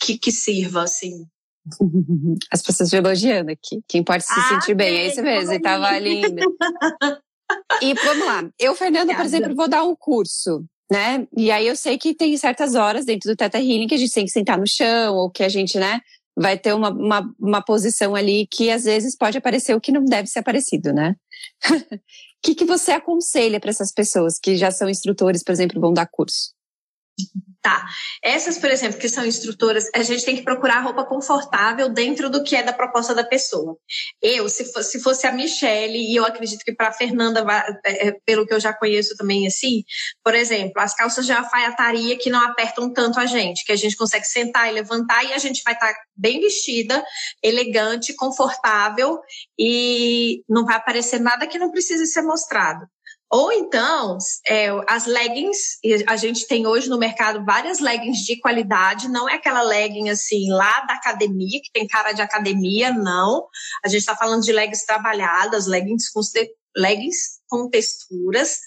que, 0.00 0.18
que 0.18 0.32
sirva 0.32 0.82
assim. 0.82 1.24
As 2.52 2.62
pessoas 2.62 2.92
elogiando 2.92 3.50
aqui. 3.50 3.80
Quem 3.88 4.02
pode 4.02 4.24
se 4.24 4.32
ah, 4.32 4.48
sentir 4.48 4.74
bem, 4.74 4.96
é 4.96 5.06
isso 5.08 5.22
mesmo. 5.22 5.52
E 5.52 5.60
tava 5.60 5.98
linda. 5.98 6.42
e 7.82 7.94
vamos 7.94 8.26
lá. 8.26 8.48
Eu, 8.58 8.74
Fernanda, 8.74 9.14
por 9.14 9.24
exemplo, 9.24 9.54
vou 9.54 9.68
dar 9.68 9.84
um 9.84 9.94
curso, 9.96 10.64
né? 10.90 11.26
E 11.36 11.50
aí 11.50 11.66
eu 11.66 11.76
sei 11.76 11.98
que 11.98 12.14
tem 12.14 12.36
certas 12.36 12.74
horas 12.74 13.04
dentro 13.04 13.30
do 13.30 13.36
Teta 13.36 13.58
Healing 13.58 13.86
que 13.86 13.94
a 13.94 13.98
gente 13.98 14.12
tem 14.12 14.24
que 14.24 14.30
sentar 14.30 14.58
no 14.58 14.66
chão, 14.66 15.14
ou 15.14 15.30
que 15.30 15.42
a 15.42 15.48
gente, 15.48 15.78
né, 15.78 16.00
vai 16.36 16.56
ter 16.56 16.72
uma, 16.72 16.90
uma, 16.90 17.34
uma 17.38 17.62
posição 17.62 18.14
ali 18.14 18.46
que 18.46 18.70
às 18.70 18.84
vezes 18.84 19.16
pode 19.16 19.36
aparecer 19.36 19.74
o 19.74 19.80
que 19.80 19.92
não 19.92 20.04
deve 20.04 20.28
ser 20.28 20.38
aparecido, 20.38 20.92
né? 20.92 21.16
O 21.68 21.72
que, 22.42 22.54
que 22.54 22.64
você 22.64 22.92
aconselha 22.92 23.58
para 23.58 23.70
essas 23.70 23.92
pessoas 23.92 24.38
que 24.38 24.56
já 24.56 24.70
são 24.70 24.88
instrutores, 24.88 25.42
por 25.42 25.52
exemplo, 25.52 25.80
vão 25.80 25.92
dar 25.92 26.06
curso? 26.06 26.52
Tá. 27.60 27.84
Essas, 28.22 28.56
por 28.56 28.70
exemplo, 28.70 29.00
que 29.00 29.08
são 29.08 29.26
instrutoras, 29.26 29.90
a 29.92 30.02
gente 30.02 30.24
tem 30.24 30.36
que 30.36 30.44
procurar 30.44 30.80
roupa 30.80 31.04
confortável 31.04 31.88
dentro 31.88 32.30
do 32.30 32.44
que 32.44 32.54
é 32.54 32.62
da 32.62 32.72
proposta 32.72 33.14
da 33.14 33.24
pessoa. 33.24 33.76
Eu, 34.22 34.48
se 34.48 34.72
fosse, 34.72 34.92
se 34.92 35.02
fosse 35.02 35.26
a 35.26 35.32
Michelle, 35.32 35.98
e 35.98 36.14
eu 36.14 36.24
acredito 36.24 36.64
que 36.64 36.72
para 36.72 36.88
a 36.88 36.92
Fernanda, 36.92 37.44
é, 37.84 38.08
é, 38.08 38.12
pelo 38.24 38.46
que 38.46 38.54
eu 38.54 38.60
já 38.60 38.72
conheço 38.72 39.16
também 39.16 39.46
assim, 39.46 39.82
por 40.24 40.34
exemplo, 40.36 40.80
as 40.80 40.94
calças 40.94 41.26
de 41.26 41.32
alfaiataria 41.32 42.16
que 42.16 42.30
não 42.30 42.40
apertam 42.40 42.92
tanto 42.92 43.18
a 43.18 43.26
gente, 43.26 43.64
que 43.64 43.72
a 43.72 43.76
gente 43.76 43.96
consegue 43.96 44.24
sentar 44.24 44.68
e 44.68 44.72
levantar 44.72 45.24
e 45.24 45.32
a 45.32 45.38
gente 45.38 45.62
vai 45.64 45.74
estar 45.74 45.92
tá 45.92 46.00
bem 46.16 46.40
vestida, 46.40 47.04
elegante, 47.42 48.14
confortável 48.14 49.18
e 49.58 50.42
não 50.48 50.64
vai 50.64 50.76
aparecer 50.76 51.18
nada 51.18 51.46
que 51.46 51.58
não 51.58 51.72
precise 51.72 52.06
ser 52.06 52.22
mostrado. 52.22 52.86
Ou 53.30 53.52
então, 53.52 54.16
é, 54.46 54.68
as 54.88 55.04
leggings, 55.04 55.78
a 56.06 56.16
gente 56.16 56.46
tem 56.46 56.66
hoje 56.66 56.88
no 56.88 56.98
mercado 56.98 57.44
várias 57.44 57.78
leggings 57.78 58.24
de 58.24 58.40
qualidade, 58.40 59.08
não 59.08 59.28
é 59.28 59.34
aquela 59.34 59.62
legging 59.62 60.08
assim 60.08 60.50
lá 60.50 60.80
da 60.86 60.94
academia, 60.94 61.60
que 61.62 61.70
tem 61.72 61.86
cara 61.86 62.12
de 62.12 62.22
academia, 62.22 62.90
não. 62.90 63.46
A 63.84 63.88
gente 63.88 64.00
está 64.00 64.16
falando 64.16 64.42
de 64.42 64.52
leggings 64.52 64.86
trabalhadas, 64.86 65.66
leggings 65.66 66.10
com, 66.10 66.20
leggings 66.74 67.37
com 67.48 67.68
texturas. 67.68 68.58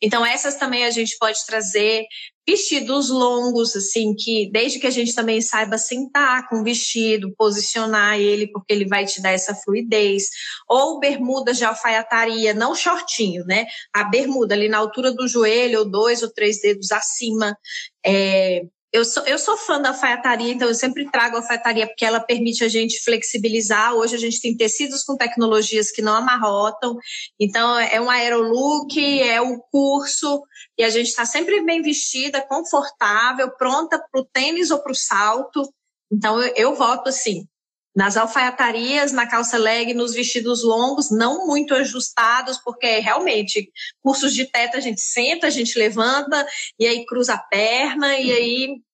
Então, 0.00 0.24
essas 0.24 0.56
também 0.56 0.84
a 0.84 0.90
gente 0.90 1.16
pode 1.18 1.44
trazer 1.46 2.04
vestidos 2.48 3.10
longos, 3.10 3.74
assim, 3.74 4.14
que 4.14 4.48
desde 4.52 4.78
que 4.78 4.86
a 4.86 4.90
gente 4.90 5.14
também 5.14 5.40
saiba 5.40 5.76
sentar 5.76 6.48
com 6.48 6.60
o 6.60 6.64
vestido, 6.64 7.34
posicionar 7.36 8.20
ele, 8.20 8.46
porque 8.46 8.72
ele 8.72 8.86
vai 8.86 9.04
te 9.04 9.20
dar 9.20 9.32
essa 9.32 9.54
fluidez. 9.54 10.28
Ou 10.68 11.00
bermudas 11.00 11.58
de 11.58 11.64
alfaiataria, 11.64 12.54
não 12.54 12.74
shortinho, 12.74 13.44
né? 13.44 13.66
A 13.92 14.04
bermuda 14.04 14.54
ali 14.54 14.68
na 14.68 14.78
altura 14.78 15.12
do 15.12 15.26
joelho, 15.26 15.80
ou 15.80 15.90
dois 15.90 16.22
ou 16.22 16.32
três 16.32 16.60
dedos 16.60 16.92
acima. 16.92 17.56
É, 18.04 18.62
eu 18.96 19.04
sou, 19.04 19.22
eu 19.24 19.38
sou 19.38 19.58
fã 19.58 19.78
da 19.78 19.90
alfaiataria, 19.90 20.54
então 20.54 20.66
eu 20.66 20.74
sempre 20.74 21.10
trago 21.10 21.36
a 21.36 21.40
alfaiataria 21.40 21.86
porque 21.86 22.04
ela 22.04 22.18
permite 22.18 22.64
a 22.64 22.68
gente 22.68 23.04
flexibilizar. 23.04 23.92
Hoje 23.92 24.16
a 24.16 24.18
gente 24.18 24.40
tem 24.40 24.56
tecidos 24.56 25.02
com 25.02 25.18
tecnologias 25.18 25.90
que 25.90 26.00
não 26.00 26.14
amarrotam. 26.14 26.96
Então 27.38 27.78
é 27.78 28.00
um 28.00 28.08
aerolook, 28.08 28.98
é 29.20 29.38
o 29.38 29.60
curso, 29.70 30.42
e 30.78 30.82
a 30.82 30.88
gente 30.88 31.08
está 31.08 31.26
sempre 31.26 31.62
bem 31.62 31.82
vestida, 31.82 32.40
confortável, 32.40 33.50
pronta 33.50 33.98
para 33.98 34.20
o 34.20 34.24
tênis 34.24 34.70
ou 34.70 34.78
para 34.78 34.92
o 34.92 34.94
salto. 34.94 35.70
Então 36.10 36.40
eu, 36.40 36.54
eu 36.56 36.74
voto 36.74 37.10
assim. 37.10 37.46
Nas 37.94 38.16
alfaiatarias, 38.16 39.12
na 39.12 39.26
calça 39.26 39.56
leg, 39.56 39.94
nos 39.94 40.12
vestidos 40.12 40.62
longos, 40.62 41.10
não 41.10 41.46
muito 41.46 41.74
ajustados, 41.74 42.58
porque 42.58 42.98
realmente, 42.98 43.70
cursos 44.02 44.34
de 44.34 44.44
teto 44.44 44.76
a 44.76 44.80
gente 44.80 45.00
senta, 45.00 45.46
a 45.46 45.50
gente 45.50 45.78
levanta, 45.78 46.46
e 46.78 46.86
aí 46.86 47.06
cruza 47.06 47.32
a 47.32 47.38
perna, 47.38 48.18
e 48.18 48.30
aí 48.30 48.85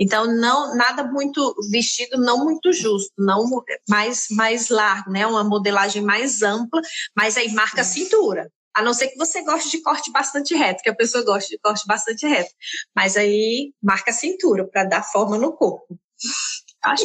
então, 0.00 0.26
não 0.26 0.74
nada 0.74 1.04
muito 1.04 1.54
vestido, 1.70 2.18
não 2.18 2.42
muito 2.42 2.72
justo, 2.72 3.12
não 3.18 3.46
mais, 3.86 4.28
mais 4.30 4.70
largo, 4.70 5.10
né? 5.10 5.26
Uma 5.26 5.44
modelagem 5.44 6.00
mais 6.00 6.40
ampla, 6.40 6.80
mas 7.14 7.36
aí 7.36 7.52
marca 7.52 7.82
a 7.82 7.84
cintura. 7.84 8.50
A 8.74 8.82
não 8.82 8.94
ser 8.94 9.08
que 9.08 9.18
você 9.18 9.42
goste 9.42 9.70
de 9.70 9.82
corte 9.82 10.10
bastante 10.10 10.54
reto, 10.54 10.82
que 10.82 10.88
a 10.88 10.94
pessoa 10.94 11.22
gosta 11.22 11.50
de 11.50 11.58
corte 11.58 11.86
bastante 11.86 12.26
reto. 12.26 12.50
Mas 12.96 13.14
aí 13.14 13.74
marca 13.82 14.10
a 14.10 14.14
cintura 14.14 14.66
para 14.66 14.84
dar 14.84 15.02
forma 15.02 15.36
no 15.36 15.52
corpo. 15.52 15.98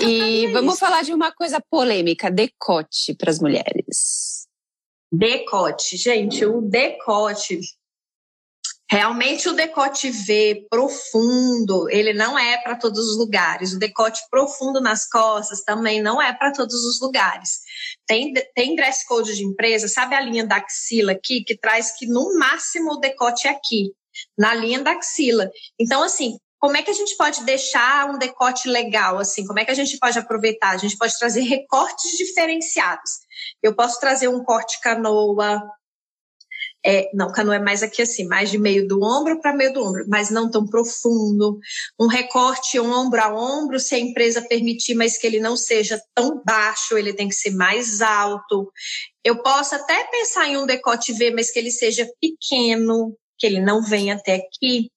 e 0.01 0.47
vamos 0.53 0.79
falar 0.79 1.03
de 1.03 1.13
uma 1.13 1.34
coisa 1.34 1.60
polêmica: 1.69 2.31
decote 2.31 3.13
para 3.15 3.29
as 3.29 3.39
mulheres. 3.39 4.47
Decote, 5.12 5.97
gente, 5.97 6.45
o 6.45 6.62
decote 6.62 7.60
Realmente 8.89 9.50
o 9.50 9.54
decote 9.54 10.12
V 10.12 10.67
profundo, 10.69 11.89
ele 11.89 12.13
não 12.13 12.38
é 12.38 12.58
para 12.62 12.76
todos 12.76 13.00
os 13.00 13.17
lugares. 13.17 13.74
O 13.74 13.80
decote 13.80 14.21
profundo 14.30 14.80
nas 14.80 15.10
costas 15.10 15.63
também 15.63 16.02
não 16.02 16.21
é 16.21 16.32
para 16.34 16.52
todos 16.52 16.86
os 16.86 17.02
lugares. 17.02 17.62
Tem, 18.06 18.32
tem 18.54 18.76
dress 18.76 19.04
code 19.08 19.36
de 19.36 19.43
empresa, 19.43 19.88
sabe 19.88 20.13
a 20.13 20.21
linha 20.21 20.45
da 20.45 20.58
axila 20.58 21.13
aqui, 21.13 21.43
que 21.43 21.58
traz 21.58 21.98
que 21.98 22.06
no 22.06 22.38
máximo 22.38 22.93
o 22.93 23.00
decote 23.00 23.48
é 23.48 23.52
aqui, 23.52 23.91
na 24.38 24.54
linha 24.54 24.82
da 24.82 24.91
axila. 24.91 25.50
Então, 25.80 26.04
assim, 26.04 26.38
como 26.60 26.78
é 26.78 26.84
que 26.84 26.91
a 26.91 26.95
gente 26.95 27.17
pode 27.17 27.43
deixar 27.43 28.10
um 28.10 28.19
decote 28.19 28.67
legal, 28.67 29.17
assim? 29.17 29.45
Como 29.45 29.60
é 29.60 29.65
que 29.65 29.71
a 29.71 29.76
gente 29.76 29.98
pode 29.98 30.17
aproveitar? 30.17 30.71
A 30.71 30.78
gente 30.78 30.98
pode 30.98 31.17
trazer 31.17 31.41
recortes 31.41 32.17
diferenciados. 32.17 33.12
Eu 33.62 33.76
posso 33.76 34.00
trazer 34.00 34.28
um 34.28 34.43
corte 34.43 34.80
canoa, 34.80 35.62
é, 36.86 37.10
não, 37.13 37.32
canoa 37.32 37.56
é 37.56 37.60
mais 37.60 37.82
aqui 37.82 38.04
assim, 38.04 38.28
mais 38.28 38.52
de 38.52 38.60
meio 38.60 38.88
do 38.88 39.04
ombro 39.04 39.41
para 39.41 39.56
meio 39.56 39.74
do 39.74 39.84
ombro, 39.84 40.06
mas 40.08 40.30
não 40.30 40.50
tão 40.52 40.67
profundo. 40.67 41.60
Um 42.00 42.06
recorte 42.06 42.80
ombro 42.80 43.19
a 43.19 43.34
ombro, 43.34 43.80
se 43.80 43.95
a 43.95 44.00
empresa 44.00 44.48
permitir, 44.48 44.93
mas 44.93 45.17
que 45.17 45.26
ele 45.26 45.39
não 45.39 45.58
seja 45.58 46.00
tão 46.13 46.41
baixo, 46.45 46.95
ele 46.95 47.12
tem 47.13 47.28
que 47.28 47.36
ser 47.36 47.52
mais 47.52 48.02
alto. 48.02 48.71
Eu 49.24 49.41
posso 49.41 49.74
até 49.74 50.04
pensar 50.06 50.48
em 50.48 50.58
um 50.58 50.65
decote 50.67 51.12
V, 51.12 51.32
mas 51.32 51.50
que 51.50 51.58
ele 51.58 51.71
seja 51.71 52.08
pequeno, 52.21 53.17
que 53.39 53.48
ele 53.48 53.60
não 53.60 53.82
venha 53.82 54.13
até 54.13 54.36
aqui. 54.36 54.91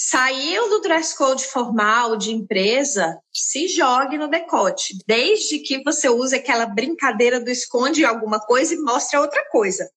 Saiu 0.00 0.68
do 0.68 0.80
dress 0.80 1.12
code 1.16 1.44
formal 1.44 2.16
de 2.16 2.30
empresa, 2.30 3.18
se 3.34 3.66
jogue 3.66 4.16
no 4.16 4.28
decote, 4.28 4.96
desde 5.04 5.58
que 5.58 5.82
você 5.82 6.08
use 6.08 6.36
aquela 6.36 6.66
brincadeira 6.66 7.40
do 7.40 7.50
esconde 7.50 8.04
alguma 8.04 8.38
coisa 8.38 8.74
e 8.74 8.78
mostre 8.78 9.18
outra 9.18 9.44
coisa. 9.50 9.90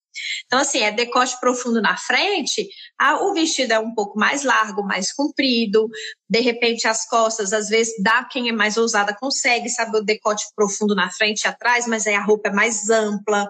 Então, 0.47 0.57
assim, 0.57 0.79
é 0.79 0.91
decote 0.91 1.39
profundo 1.39 1.79
na 1.79 1.95
frente, 1.97 2.67
ah, 2.99 3.23
o 3.23 3.33
vestido 3.35 3.73
é 3.73 3.79
um 3.79 3.93
pouco 3.93 4.17
mais 4.17 4.43
largo, 4.43 4.81
mais 4.81 5.13
comprido, 5.13 5.87
de 6.27 6.39
repente 6.39 6.87
as 6.87 7.07
costas, 7.07 7.53
às 7.53 7.69
vezes, 7.69 7.93
dá 8.01 8.23
quem 8.23 8.49
é 8.49 8.51
mais 8.51 8.77
ousada 8.77 9.15
consegue, 9.15 9.69
sabe, 9.69 9.95
o 9.99 10.03
decote 10.03 10.45
profundo 10.55 10.95
na 10.95 11.11
frente 11.11 11.43
e 11.43 11.47
atrás, 11.47 11.85
mas 11.85 12.07
aí 12.07 12.15
a 12.15 12.23
roupa 12.23 12.49
é 12.49 12.51
mais 12.51 12.89
ampla. 12.89 13.47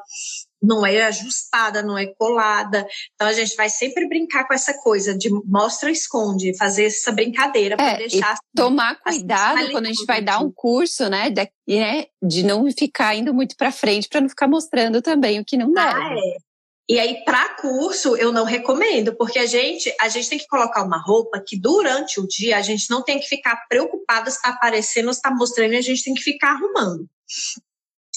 Não 0.61 0.85
é 0.85 1.01
ajustada, 1.03 1.81
não 1.81 1.97
é 1.97 2.07
colada. 2.07 2.87
Então 3.15 3.27
a 3.27 3.33
gente 3.33 3.55
vai 3.55 3.69
sempre 3.69 4.07
brincar 4.07 4.47
com 4.47 4.53
essa 4.53 4.73
coisa 4.81 5.17
de 5.17 5.29
mostra 5.45 5.89
esconde, 5.89 6.55
fazer 6.57 6.85
essa 6.85 7.11
brincadeira 7.11 7.75
para 7.75 7.93
é, 7.93 7.97
deixar 7.97 8.33
assim, 8.33 8.41
tomar 8.55 8.99
cuidado 9.01 9.71
quando 9.71 9.85
a 9.85 9.89
gente 9.89 10.05
vai 10.05 10.21
dar 10.21 10.39
um 10.39 10.51
curso, 10.51 11.09
né, 11.09 11.29
de, 11.29 11.49
né, 11.67 12.05
de 12.21 12.43
não 12.43 12.69
ficar 12.71 13.15
indo 13.15 13.33
muito 13.33 13.55
para 13.55 13.71
frente 13.71 14.07
para 14.07 14.21
não 14.21 14.29
ficar 14.29 14.47
mostrando 14.47 15.01
também 15.01 15.39
o 15.39 15.45
que 15.45 15.57
não 15.57 15.71
deve. 15.71 16.01
Ah, 16.01 16.13
é. 16.13 16.51
E 16.89 16.99
aí, 16.99 17.23
para 17.23 17.55
curso, 17.55 18.17
eu 18.17 18.33
não 18.33 18.43
recomendo, 18.43 19.15
porque 19.15 19.39
a 19.39 19.45
gente, 19.45 19.95
a 20.01 20.09
gente 20.09 20.29
tem 20.29 20.37
que 20.37 20.47
colocar 20.47 20.83
uma 20.83 20.97
roupa 20.97 21.39
que 21.39 21.57
durante 21.57 22.19
o 22.19 22.27
dia 22.27 22.57
a 22.57 22.61
gente 22.61 22.89
não 22.89 23.01
tem 23.01 23.17
que 23.17 23.27
ficar 23.27 23.65
preocupada 23.69 24.29
se 24.29 24.35
está 24.35 24.49
aparecendo, 24.49 25.13
se 25.13 25.19
está 25.19 25.31
mostrando, 25.31 25.73
e 25.73 25.77
a 25.77 25.81
gente 25.81 26.03
tem 26.03 26.13
que 26.13 26.21
ficar 26.21 26.51
arrumando. 26.51 27.07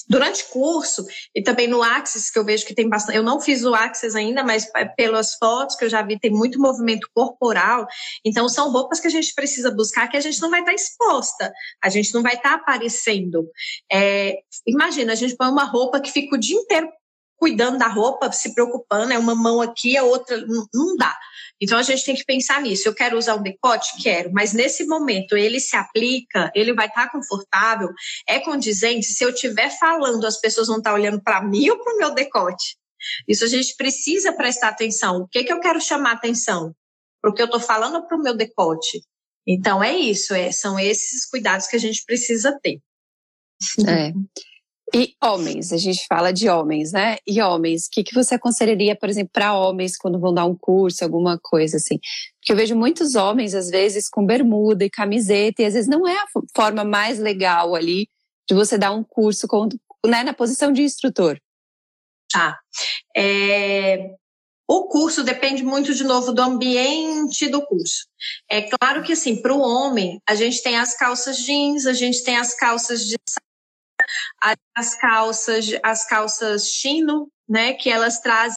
Durante 0.07 0.45
curso 0.45 1.05
e 1.33 1.41
também 1.41 1.67
no 1.67 1.81
Axis, 1.81 2.29
que 2.29 2.37
eu 2.37 2.45
vejo 2.45 2.65
que 2.65 2.75
tem 2.75 2.87
bastante. 2.87 3.17
Eu 3.17 3.23
não 3.23 3.39
fiz 3.39 3.63
o 3.63 3.73
Axis 3.73 4.15
ainda, 4.15 4.43
mas 4.43 4.67
pelas 4.95 5.35
fotos 5.35 5.75
que 5.75 5.85
eu 5.85 5.89
já 5.89 6.01
vi, 6.01 6.19
tem 6.19 6.31
muito 6.31 6.59
movimento 6.59 7.09
corporal. 7.13 7.87
Então, 8.23 8.47
são 8.47 8.71
roupas 8.71 8.99
que 8.99 9.07
a 9.07 9.11
gente 9.11 9.33
precisa 9.33 9.71
buscar 9.71 10.07
que 10.07 10.17
a 10.17 10.21
gente 10.21 10.39
não 10.41 10.49
vai 10.49 10.59
estar 10.59 10.71
tá 10.71 10.75
exposta, 10.75 11.51
a 11.83 11.89
gente 11.89 12.13
não 12.13 12.21
vai 12.21 12.35
estar 12.35 12.49
tá 12.49 12.55
aparecendo. 12.55 13.49
É, 13.91 14.35
imagina, 14.67 15.13
a 15.13 15.15
gente 15.15 15.35
põe 15.35 15.49
uma 15.49 15.65
roupa 15.65 15.99
que 15.99 16.11
fica 16.11 16.35
o 16.35 16.39
dia 16.39 16.57
inteiro 16.57 16.87
cuidando 17.37 17.77
da 17.77 17.87
roupa, 17.87 18.31
se 18.31 18.53
preocupando, 18.53 19.13
é 19.13 19.17
uma 19.17 19.35
mão 19.35 19.61
aqui, 19.61 19.97
a 19.97 20.03
outra. 20.03 20.37
Não, 20.45 20.65
não 20.73 20.95
dá. 20.95 21.15
Então 21.61 21.77
a 21.77 21.83
gente 21.83 22.03
tem 22.03 22.15
que 22.15 22.25
pensar 22.25 22.61
nisso. 22.61 22.87
Eu 22.87 22.93
quero 22.93 23.17
usar 23.17 23.35
um 23.35 23.43
decote? 23.43 24.01
Quero, 24.01 24.31
mas 24.33 24.53
nesse 24.53 24.85
momento 24.85 25.37
ele 25.37 25.59
se 25.59 25.75
aplica, 25.75 26.51
ele 26.53 26.73
vai 26.73 26.87
estar 26.87 27.05
tá 27.05 27.11
confortável, 27.11 27.89
é 28.27 28.39
condizente. 28.39 29.05
Se 29.05 29.23
eu 29.23 29.29
estiver 29.29 29.69
falando, 29.77 30.25
as 30.25 30.39
pessoas 30.39 30.67
vão 30.67 30.77
estar 30.77 30.91
tá 30.91 30.95
olhando 30.95 31.21
para 31.21 31.41
mim 31.41 31.69
ou 31.69 31.77
para 31.81 31.93
o 31.93 31.97
meu 31.97 32.13
decote. 32.13 32.77
Isso 33.27 33.43
a 33.43 33.47
gente 33.47 33.75
precisa 33.75 34.33
prestar 34.33 34.69
atenção. 34.69 35.17
O 35.17 35.27
que, 35.27 35.43
que 35.43 35.53
eu 35.53 35.59
quero 35.59 35.79
chamar 35.79 36.13
atenção? 36.13 36.73
Para 37.21 37.31
o 37.31 37.33
que 37.33 37.41
eu 37.41 37.45
estou 37.45 37.59
falando 37.59 38.05
para 38.07 38.17
o 38.17 38.21
meu 38.21 38.35
decote. 38.35 39.01
Então 39.47 39.83
é 39.83 39.95
isso, 39.95 40.33
é, 40.33 40.51
são 40.51 40.79
esses 40.79 41.29
cuidados 41.29 41.67
que 41.67 41.75
a 41.75 41.79
gente 41.79 42.03
precisa 42.03 42.57
ter. 42.63 42.79
É. 43.87 44.11
E 44.93 45.15
homens, 45.21 45.73
a 45.73 45.77
gente 45.77 46.05
fala 46.07 46.31
de 46.31 46.47
homens, 46.47 46.91
né? 46.91 47.17
E 47.25 47.41
homens, 47.41 47.87
o 47.87 47.89
que, 47.91 48.03
que 48.03 48.13
você 48.13 48.35
aconselharia, 48.35 48.95
por 48.95 49.09
exemplo, 49.09 49.31
para 49.33 49.57
homens 49.57 49.97
quando 49.97 50.19
vão 50.19 50.33
dar 50.33 50.45
um 50.45 50.55
curso, 50.55 51.03
alguma 51.03 51.39
coisa 51.41 51.77
assim? 51.77 51.97
Porque 52.39 52.51
eu 52.51 52.55
vejo 52.55 52.75
muitos 52.75 53.15
homens, 53.15 53.55
às 53.55 53.69
vezes, 53.69 54.07
com 54.07 54.25
bermuda 54.25 54.85
e 54.85 54.89
camiseta, 54.89 55.61
e 55.61 55.65
às 55.65 55.73
vezes 55.73 55.89
não 55.89 56.07
é 56.07 56.15
a 56.15 56.25
forma 56.55 56.83
mais 56.83 57.17
legal 57.17 57.73
ali 57.73 58.07
de 58.47 58.53
você 58.53 58.77
dar 58.77 58.91
um 58.91 59.03
curso 59.03 59.47
com, 59.47 59.67
né, 60.05 60.23
na 60.23 60.33
posição 60.33 60.71
de 60.71 60.83
instrutor. 60.83 61.39
Tá. 62.31 62.59
É, 63.15 64.11
o 64.67 64.87
curso 64.87 65.23
depende 65.23 65.63
muito, 65.63 65.93
de 65.93 66.03
novo, 66.03 66.31
do 66.31 66.41
ambiente 66.41 67.47
do 67.47 67.65
curso. 67.65 68.07
É 68.49 68.63
claro 68.63 69.03
que, 69.03 69.13
assim, 69.13 69.41
para 69.41 69.53
o 69.53 69.61
homem, 69.61 70.19
a 70.27 70.33
gente 70.33 70.61
tem 70.61 70.77
as 70.77 70.95
calças 70.97 71.37
jeans, 71.37 71.85
a 71.85 71.93
gente 71.93 72.23
tem 72.23 72.37
as 72.37 72.55
calças 72.55 73.01
de 73.01 73.15
as 74.75 74.95
calças, 74.95 75.65
as 75.83 76.05
calças 76.07 76.69
chino, 76.69 77.29
né, 77.47 77.73
que 77.73 77.89
elas 77.89 78.19
trazem 78.19 78.55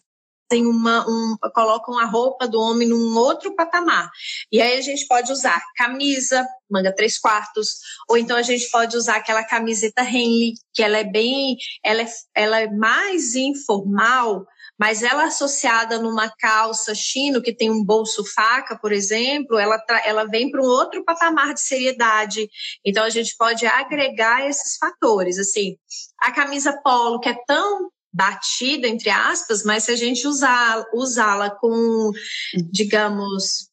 uma, 0.52 1.06
um, 1.08 1.36
colocam 1.54 1.98
a 1.98 2.04
roupa 2.04 2.48
do 2.48 2.58
homem 2.58 2.88
num 2.88 3.16
outro 3.16 3.54
patamar. 3.54 4.10
E 4.50 4.60
aí 4.60 4.78
a 4.78 4.80
gente 4.80 5.06
pode 5.06 5.30
usar 5.30 5.62
camisa, 5.76 6.46
manga 6.70 6.94
três 6.94 7.18
quartos, 7.18 7.74
ou 8.08 8.16
então 8.16 8.36
a 8.36 8.42
gente 8.42 8.70
pode 8.70 8.96
usar 8.96 9.16
aquela 9.16 9.44
camiseta 9.44 10.02
Henley, 10.02 10.54
que 10.72 10.82
ela 10.82 10.98
é 10.98 11.04
bem, 11.04 11.56
ela 11.84 12.02
é, 12.02 12.08
ela 12.34 12.60
é 12.60 12.70
mais 12.70 13.34
informal, 13.34 14.46
mas 14.78 15.02
ela 15.02 15.24
associada 15.24 15.98
numa 15.98 16.30
calça 16.30 16.94
chino 16.94 17.42
que 17.42 17.54
tem 17.54 17.70
um 17.70 17.84
bolso 17.84 18.24
faca, 18.24 18.78
por 18.78 18.92
exemplo, 18.92 19.58
ela, 19.58 19.82
ela 20.04 20.24
vem 20.24 20.50
para 20.50 20.62
um 20.62 20.66
outro 20.66 21.04
patamar 21.04 21.52
de 21.52 21.60
seriedade. 21.60 22.48
Então 22.84 23.04
a 23.04 23.10
gente 23.10 23.34
pode 23.36 23.66
agregar 23.66 24.46
esses 24.46 24.76
fatores, 24.76 25.38
assim, 25.38 25.76
a 26.20 26.30
camisa 26.30 26.80
polo 26.82 27.18
que 27.18 27.28
é 27.28 27.36
tão 27.46 27.90
batida 28.12 28.88
entre 28.88 29.10
aspas, 29.10 29.62
mas 29.64 29.84
se 29.84 29.92
a 29.92 29.96
gente 29.96 30.26
usar 30.26 30.84
usá-la 30.94 31.50
com, 31.50 32.10
digamos, 32.70 33.68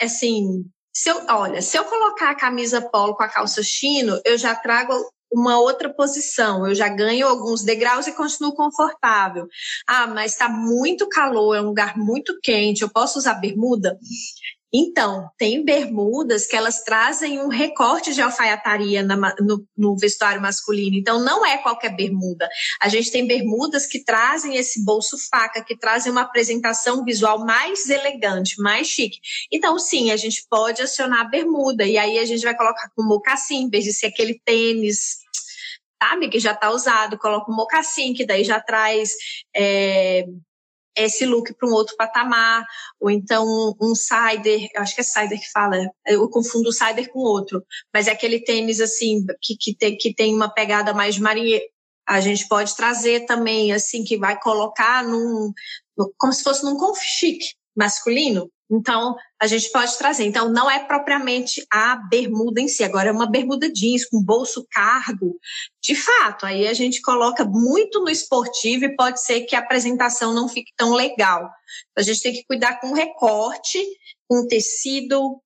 assim, 0.00 0.64
se 0.92 1.10
eu, 1.10 1.24
olha, 1.28 1.62
se 1.62 1.76
eu 1.76 1.84
colocar 1.84 2.30
a 2.30 2.34
camisa 2.34 2.82
polo 2.82 3.14
com 3.14 3.22
a 3.22 3.28
calça 3.28 3.62
chino, 3.62 4.20
eu 4.24 4.36
já 4.36 4.54
trago 4.54 4.94
uma 5.30 5.60
outra 5.60 5.92
posição, 5.92 6.66
eu 6.66 6.74
já 6.74 6.88
ganho 6.88 7.26
alguns 7.26 7.62
degraus 7.62 8.06
e 8.06 8.12
continuo 8.12 8.54
confortável. 8.54 9.46
Ah, 9.86 10.06
mas 10.06 10.32
está 10.32 10.48
muito 10.48 11.08
calor, 11.08 11.54
é 11.54 11.60
um 11.60 11.66
lugar 11.66 11.96
muito 11.96 12.38
quente, 12.42 12.82
eu 12.82 12.90
posso 12.90 13.18
usar 13.18 13.34
bermuda? 13.34 13.98
Então, 14.72 15.30
tem 15.38 15.64
bermudas 15.64 16.46
que 16.46 16.54
elas 16.54 16.82
trazem 16.82 17.40
um 17.40 17.48
recorte 17.48 18.12
de 18.12 18.20
alfaiataria 18.20 19.02
na, 19.02 19.16
no, 19.40 19.66
no, 19.76 19.96
vestuário 19.96 20.42
masculino. 20.42 20.96
Então, 20.96 21.22
não 21.24 21.44
é 21.44 21.56
qualquer 21.58 21.96
bermuda. 21.96 22.46
A 22.80 22.88
gente 22.88 23.10
tem 23.10 23.26
bermudas 23.26 23.86
que 23.86 24.04
trazem 24.04 24.56
esse 24.56 24.84
bolso 24.84 25.16
faca, 25.30 25.64
que 25.64 25.76
trazem 25.76 26.12
uma 26.12 26.20
apresentação 26.22 27.02
visual 27.02 27.44
mais 27.46 27.88
elegante, 27.88 28.60
mais 28.60 28.86
chique. 28.86 29.18
Então, 29.50 29.78
sim, 29.78 30.10
a 30.10 30.16
gente 30.16 30.44
pode 30.50 30.82
acionar 30.82 31.20
a 31.20 31.28
bermuda. 31.28 31.84
E 31.84 31.96
aí 31.96 32.18
a 32.18 32.24
gente 32.26 32.42
vai 32.42 32.54
colocar 32.54 32.90
com 32.94 33.02
mocassim, 33.02 33.62
em 33.62 33.70
vez 33.70 33.84
de 33.84 33.92
ser 33.94 34.06
aquele 34.06 34.38
tênis 34.44 35.26
sabe, 36.00 36.28
que 36.28 36.38
já 36.38 36.52
está 36.52 36.70
usado, 36.70 37.18
coloca 37.18 37.50
um 37.50 37.56
mocassim, 37.56 38.14
que 38.14 38.24
daí 38.24 38.44
já 38.44 38.60
traz 38.60 39.14
é, 39.54 40.24
esse 41.04 41.24
look 41.26 41.54
para 41.54 41.68
um 41.68 41.72
outro 41.72 41.96
patamar, 41.96 42.64
ou 43.00 43.10
então 43.10 43.74
um, 43.80 43.94
cider, 43.94 44.68
acho 44.76 44.94
que 44.94 45.00
é 45.00 45.04
cider 45.04 45.38
que 45.38 45.50
fala, 45.50 45.76
eu 46.06 46.28
confundo 46.28 46.68
o 46.68 46.72
cider 46.72 47.10
com 47.10 47.20
outro, 47.20 47.64
mas 47.92 48.08
é 48.08 48.12
aquele 48.12 48.40
tênis 48.40 48.80
assim 48.80 49.24
que, 49.40 49.56
que, 49.56 49.74
tem, 49.74 49.96
que 49.96 50.14
tem 50.14 50.34
uma 50.34 50.48
pegada 50.48 50.92
mais 50.92 51.14
de 51.14 51.22
marinheiro. 51.22 51.64
A 52.06 52.20
gente 52.20 52.48
pode 52.48 52.74
trazer 52.74 53.26
também, 53.26 53.72
assim, 53.72 54.02
que 54.02 54.16
vai 54.16 54.40
colocar 54.40 55.04
num, 55.04 55.52
como 56.16 56.32
se 56.32 56.42
fosse 56.42 56.64
num 56.64 56.76
conf 56.76 56.98
chic 57.02 57.38
masculino, 57.78 58.50
então, 58.70 59.16
a 59.40 59.46
gente 59.46 59.70
pode 59.70 59.96
trazer. 59.96 60.24
Então, 60.24 60.50
não 60.50 60.70
é 60.70 60.78
propriamente 60.78 61.66
a 61.72 61.96
bermuda 61.96 62.60
em 62.60 62.68
si, 62.68 62.84
agora 62.84 63.08
é 63.08 63.12
uma 63.12 63.28
bermuda 63.28 63.72
jeans 63.72 64.06
com 64.06 64.22
bolso 64.22 64.66
cargo. 64.70 65.38
De 65.82 65.94
fato, 65.94 66.44
aí 66.44 66.66
a 66.68 66.74
gente 66.74 67.00
coloca 67.00 67.44
muito 67.44 68.00
no 68.00 68.10
esportivo 68.10 68.84
e 68.84 68.94
pode 68.94 69.22
ser 69.22 69.42
que 69.42 69.56
a 69.56 69.60
apresentação 69.60 70.34
não 70.34 70.48
fique 70.48 70.72
tão 70.76 70.92
legal. 70.92 71.50
A 71.96 72.02
gente 72.02 72.22
tem 72.22 72.32
que 72.32 72.44
cuidar 72.44 72.78
com 72.78 72.90
o 72.90 72.94
recorte, 72.94 73.82
com 74.28 74.40
o 74.40 74.46
tecido, 74.46 75.40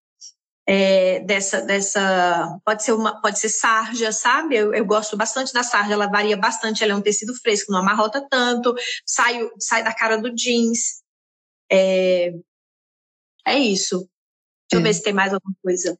é, 0.67 1.19
dessa, 1.21 1.61
dessa 1.61 2.57
pode 2.65 2.83
ser 2.83 2.93
uma 2.93 3.21
pode 3.21 3.37
ser 3.39 3.49
sarja, 3.49 4.11
sabe? 4.11 4.55
Eu, 4.55 4.73
eu, 4.73 4.85
gosto 4.85 5.17
bastante 5.17 5.53
da 5.53 5.63
sarja, 5.63 5.93
ela 5.93 6.07
varia 6.07 6.37
bastante, 6.37 6.83
ela 6.83 6.93
é 6.93 6.95
um 6.95 7.01
tecido 7.01 7.33
fresco, 7.35 7.71
não 7.71 7.79
amarrota 7.79 8.25
tanto, 8.29 8.73
sai, 9.05 9.45
sai 9.59 9.83
da 9.83 9.93
cara 9.93 10.17
do 10.17 10.33
jeans. 10.33 11.02
É, 11.73 12.31
é 13.47 13.57
isso. 13.57 14.07
Deixa 14.69 14.75
é. 14.75 14.77
eu 14.77 14.81
ver 14.83 14.93
se 14.93 15.03
tem 15.03 15.13
mais 15.13 15.33
alguma 15.33 15.55
coisa. 15.61 15.97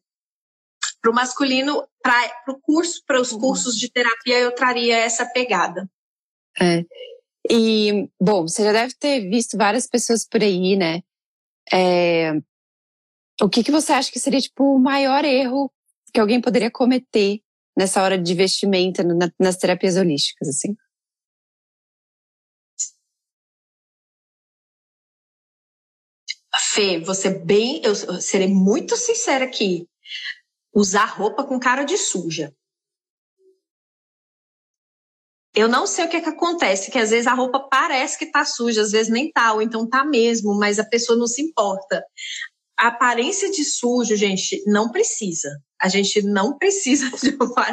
Para 1.02 1.12
o 1.12 1.16
masculino, 1.16 1.88
para 2.02 2.32
o 2.48 2.60
curso, 2.62 3.02
para 3.06 3.20
os 3.20 3.32
uhum. 3.32 3.40
cursos 3.40 3.76
de 3.78 3.92
terapia, 3.92 4.40
eu 4.40 4.54
traria 4.54 4.98
essa 4.98 5.26
pegada. 5.26 5.90
É. 6.62 6.86
E, 7.50 8.10
bom, 8.22 8.44
você 8.44 8.64
já 8.64 8.72
deve 8.72 8.94
ter 8.96 9.30
visto 9.30 9.58
várias 9.58 9.88
pessoas 9.88 10.26
por 10.26 10.42
aí, 10.42 10.78
né? 10.78 11.02
É, 11.72 12.34
o 13.42 13.50
que, 13.50 13.64
que 13.64 13.72
você 13.72 13.92
acha 13.92 14.12
que 14.12 14.20
seria, 14.20 14.40
tipo, 14.40 14.64
o 14.64 14.80
maior 14.80 15.26
erro 15.26 15.72
que 16.14 16.20
alguém 16.20 16.40
poderia 16.40 16.72
cometer 16.72 17.42
nessa 17.76 18.02
hora 18.02 18.18
de 18.18 18.34
vestimenta 18.34 19.04
na, 19.04 19.30
nas 19.40 19.58
terapias 19.58 19.98
holísticas, 19.98 20.48
assim? 20.48 20.76
Fê, 26.74 27.00
você 27.00 27.30
bem, 27.30 27.84
eu 27.84 27.94
serei 28.20 28.48
muito 28.48 28.98
sincera 28.98 29.46
aqui. 29.46 29.88
Usar 30.74 31.06
roupa 31.06 31.44
com 31.44 31.60
cara 31.60 31.84
de 31.84 31.96
suja. 32.00 32.52
Eu 35.56 35.68
não 35.68 35.86
sei 35.86 36.06
o 36.06 36.10
que, 36.10 36.18
é 36.18 36.22
que 36.22 36.30
acontece, 36.30 36.90
que 36.90 36.98
às 36.98 37.12
vezes 37.12 37.28
a 37.28 37.36
roupa 37.36 37.60
parece 37.70 38.18
que 38.18 38.26
tá 38.26 38.44
suja, 38.44 38.82
às 38.82 38.90
vezes 38.90 39.12
nem 39.12 39.32
tá, 39.32 39.54
ou 39.54 39.62
então 39.62 39.88
tá 39.88 40.04
mesmo, 40.04 40.58
mas 40.58 40.80
a 40.80 40.84
pessoa 40.84 41.16
não 41.16 41.28
se 41.28 41.44
importa. 41.44 42.04
A 42.76 42.88
aparência 42.88 43.52
de 43.52 43.64
sujo, 43.64 44.16
gente, 44.16 44.64
não 44.66 44.92
precisa. 44.92 45.50
A 45.84 45.90
gente 45.90 46.22
não 46.22 46.58
precisa 46.58 47.10
de 47.22 47.36
uma. 47.36 47.68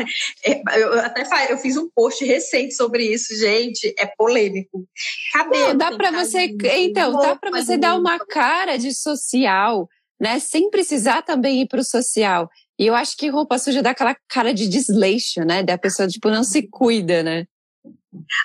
É, 0.44 0.60
eu 0.80 1.00
até 1.00 1.52
eu 1.52 1.56
fiz 1.56 1.76
um 1.76 1.88
post 1.94 2.24
recente 2.24 2.74
sobre 2.74 3.04
isso, 3.04 3.32
gente. 3.38 3.94
É 3.96 4.04
polêmico. 4.04 4.84
Cabelo. 5.32 5.68
Não, 5.68 5.76
dá 5.76 5.96
para 5.96 6.10
você. 6.10 6.52
Então, 6.78 7.12
dá 7.12 7.36
para 7.36 7.50
você 7.52 7.78
dar 7.78 7.94
uma 7.94 8.18
cara 8.18 8.76
de 8.76 8.92
social, 8.92 9.88
né? 10.20 10.40
Sem 10.40 10.70
precisar 10.70 11.22
também 11.22 11.62
ir 11.62 11.68
para 11.68 11.80
o 11.80 11.84
social. 11.84 12.50
E 12.76 12.86
eu 12.86 12.96
acho 12.96 13.16
que 13.16 13.28
roupa 13.28 13.58
suja 13.58 13.82
dá 13.82 13.90
aquela 13.90 14.16
cara 14.28 14.52
de 14.52 14.66
desleixo, 14.66 15.42
né? 15.44 15.62
Da 15.62 15.78
pessoa, 15.78 16.08
tipo, 16.08 16.28
não 16.30 16.42
se 16.42 16.66
cuida, 16.68 17.22
né? 17.22 17.44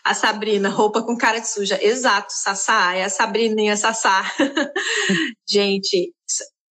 A 0.04 0.13
Sabrina, 0.13 0.69
roupa 0.69 1.01
com 1.01 1.17
cara 1.17 1.39
de 1.39 1.49
suja. 1.49 1.84
Exato, 1.84 2.32
Sassá, 2.32 2.93
é 2.95 3.04
a 3.04 3.10
Sabrininha 3.10 3.75
Sassá. 3.75 4.32
Gente, 5.49 6.13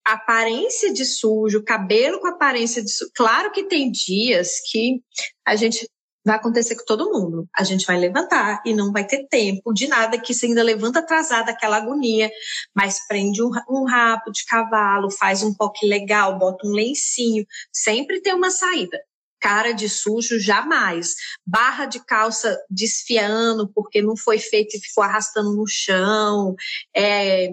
aparência 0.05 0.93
de 0.93 1.05
sujo, 1.05 1.64
cabelo 1.64 2.21
com 2.21 2.29
aparência 2.29 2.83
de 2.83 2.90
sujo. 2.90 3.11
Claro 3.14 3.51
que 3.53 3.64
tem 3.64 3.90
dias 3.90 4.61
que 4.71 5.01
a 5.47 5.57
gente 5.57 5.88
vai 6.25 6.37
acontecer 6.37 6.75
com 6.77 6.85
todo 6.85 7.12
mundo. 7.12 7.47
A 7.55 7.62
gente 7.62 7.85
vai 7.87 7.99
levantar 7.99 8.62
e 8.64 8.75
não 8.75 8.93
vai 8.93 9.07
ter 9.07 9.27
tempo 9.29 9.73
de 9.73 9.87
nada, 9.87 10.19
que 10.19 10.33
você 10.33 10.47
ainda 10.47 10.62
levanta 10.62 11.01
atrasada 11.01 11.51
aquela 11.51 11.77
agonia, 11.77 12.31
mas 12.75 13.07
prende 13.07 13.43
um, 13.43 13.51
um 13.69 13.85
rabo 13.85 14.31
de 14.33 14.45
cavalo, 14.47 15.11
faz 15.11 15.43
um 15.43 15.53
coque 15.55 15.87
legal, 15.87 16.38
bota 16.38 16.67
um 16.67 16.73
lencinho, 16.73 17.45
sempre 17.73 18.21
tem 18.23 18.35
uma 18.35 18.51
saída. 18.51 18.99
Cara 19.38 19.73
de 19.73 19.90
sujo, 19.90 20.40
jamais. 20.40 21.14
Barra 21.47 21.85
de 21.85 22.03
calça 22.03 22.59
desfiando 22.71 23.71
porque 23.75 24.01
não 24.01 24.17
foi 24.17 24.38
feito 24.38 24.75
e 24.75 24.81
ficou 24.81 25.05
arrastando 25.05 25.55
no 25.55 25.67
chão. 25.67 26.55
É, 26.97 27.51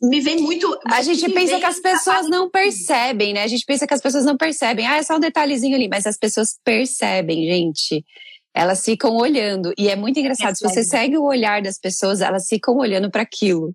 me 0.00 0.20
vem 0.20 0.40
muito. 0.40 0.78
A 0.86 1.02
gente 1.02 1.28
pensa 1.30 1.58
que 1.58 1.64
as 1.64 1.80
pessoas 1.80 2.28
não 2.28 2.50
percebem, 2.50 3.32
né? 3.32 3.42
A 3.42 3.46
gente 3.46 3.64
pensa 3.64 3.86
que 3.86 3.94
as 3.94 4.00
pessoas 4.00 4.24
não 4.24 4.36
percebem. 4.36 4.86
Ah, 4.86 4.96
é 4.96 5.02
só 5.02 5.16
um 5.16 5.20
detalhezinho 5.20 5.74
ali, 5.76 5.88
mas 5.88 6.06
as 6.06 6.16
pessoas 6.16 6.58
percebem, 6.64 7.44
gente. 7.44 8.04
Elas 8.54 8.84
ficam 8.84 9.16
olhando. 9.16 9.72
E 9.78 9.88
é 9.88 9.96
muito 9.96 10.18
engraçado. 10.18 10.52
É 10.52 10.54
Se 10.54 10.64
você 10.64 10.84
segue 10.84 11.16
o 11.16 11.24
olhar 11.24 11.62
das 11.62 11.78
pessoas, 11.78 12.20
elas 12.20 12.46
ficam 12.48 12.76
olhando 12.76 13.10
para 13.10 13.22
aquilo. 13.22 13.74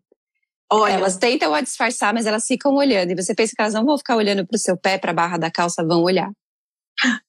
Olha. 0.72 0.94
Elas 0.94 1.18
tentam 1.18 1.54
a 1.54 1.62
disfarçar, 1.62 2.14
mas 2.14 2.26
elas 2.26 2.46
ficam 2.46 2.76
olhando. 2.76 3.12
E 3.12 3.16
você 3.16 3.34
pensa 3.34 3.54
que 3.56 3.62
elas 3.62 3.74
não 3.74 3.86
vão 3.86 3.98
ficar 3.98 4.16
olhando 4.16 4.46
para 4.46 4.56
o 4.56 4.60
seu 4.60 4.78
pé, 4.78 4.98
para 4.98 5.12
a 5.12 5.16
barra 5.16 5.38
da 5.38 5.50
calça, 5.50 5.86
vão 5.86 6.04
olhar. 6.04 6.30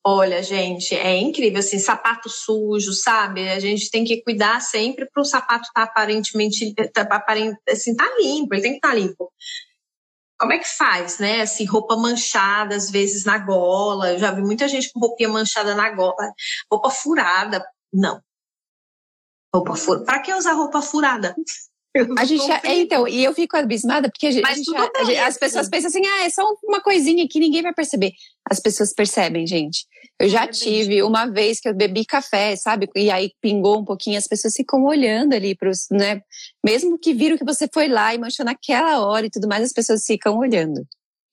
Olha, 0.04 0.42
gente, 0.42 0.94
é 0.94 1.16
incrível, 1.16 1.61
assim, 1.61 1.78
sapato 1.78 2.28
sujo, 2.31 2.92
sabe? 2.92 3.48
A 3.50 3.61
gente 3.61 3.90
tem 3.90 4.04
que 4.04 4.22
cuidar 4.22 4.61
sempre 4.61 5.07
para 5.07 5.20
o 5.20 5.24
sapato 5.24 5.68
estar 5.68 5.74
tá 5.74 5.83
aparentemente, 5.83 6.74
tá, 6.92 7.02
aparent, 7.02 7.54
assim, 7.68 7.94
tá 7.94 8.04
limpo, 8.18 8.54
ele 8.54 8.62
tem 8.62 8.72
que 8.72 8.78
estar 8.78 8.90
tá 8.90 8.94
limpo. 8.94 9.31
Como 10.38 10.52
é 10.52 10.59
que 10.59 10.68
faz, 10.68 11.18
né? 11.18 11.42
Assim, 11.42 11.64
roupa 11.64 11.96
manchada, 11.96 12.76
às 12.76 12.90
vezes 12.90 13.24
na 13.24 13.38
gola. 13.38 14.12
Eu 14.12 14.18
já 14.18 14.31
vi 14.31 14.40
muita 14.40 14.68
gente 14.68 14.90
com 14.92 15.00
roupinha 15.00 15.28
manchada 15.28 15.74
na 15.74 15.90
gola. 15.90 16.33
Roupa 16.70 16.90
furada. 16.90 17.66
Não. 17.92 18.22
Roupa 19.52 19.74
furada. 19.74 20.04
Para 20.04 20.22
que 20.22 20.33
usar 20.33 20.52
roupa 20.52 20.81
furada? 20.81 21.35
A 22.16 22.24
gente, 22.24 22.44
é, 22.64 22.74
então, 22.77 23.09
e 23.09 23.24
eu 23.24 23.33
fico 23.33 23.57
abismada 23.57 24.11
porque 24.11 24.27
a 24.27 24.31
gente, 24.31 24.46
gente, 24.46 25.18
as 25.18 25.38
pessoas 25.38 25.62
assim. 25.62 25.70
pensam 25.70 25.88
assim, 25.88 26.07
ah, 26.07 26.24
é 26.27 26.31
só 26.31 26.42
uma 26.64 26.81
coisinha 26.81 27.27
que 27.29 27.40
ninguém 27.40 27.62
vai 27.62 27.72
perceber. 27.72 28.12
As 28.48 28.61
pessoas 28.61 28.92
percebem, 28.94 29.46
gente. 29.46 29.87
Eu 30.20 30.29
já 30.29 30.46
tive 30.46 31.03
uma 31.03 31.27
vez 31.27 31.61
que 31.61 31.68
eu 31.68 31.74
bebi 31.74 32.05
café, 32.05 32.55
sabe? 32.57 32.88
E 32.94 33.11
aí 33.11 33.31
pingou 33.40 33.81
um 33.81 33.85
pouquinho, 33.85 34.18
as 34.18 34.27
pessoas 34.27 34.55
ficam 34.55 34.85
olhando 34.85 35.33
ali 35.33 35.57
pros, 35.57 35.87
né? 35.90 36.20
Mesmo 36.64 36.98
que 36.98 37.14
viram 37.14 37.38
que 37.38 37.44
você 37.44 37.68
foi 37.72 37.88
lá 37.88 38.14
e 38.14 38.18
manchou 38.18 38.44
naquela 38.44 39.01
hora 39.01 39.27
e 39.27 39.31
tudo 39.31 39.48
mais, 39.48 39.64
as 39.64 39.72
pessoas 39.72 40.05
ficam 40.05 40.37
olhando. 40.37 40.87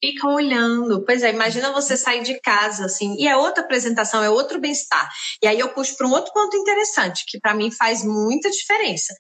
Ficam 0.03 0.35
olhando. 0.35 1.03
Pois 1.03 1.21
é, 1.21 1.31
imagina 1.31 1.71
você 1.71 1.97
sair 1.97 2.23
de 2.23 2.39
casa, 2.39 2.85
assim, 2.85 3.15
e 3.19 3.27
é 3.27 3.35
outra 3.35 3.63
apresentação, 3.63 4.23
é 4.23 4.29
outro 4.29 4.59
bem-estar. 4.59 5.09
E 5.43 5.47
aí 5.47 5.59
eu 5.59 5.69
puxo 5.69 5.97
para 5.97 6.07
um 6.07 6.11
outro 6.11 6.31
ponto 6.33 6.55
interessante, 6.55 7.23
que 7.27 7.39
para 7.39 7.53
mim 7.53 7.71
faz 7.71 8.03
muita 8.03 8.49
diferença 8.49 9.13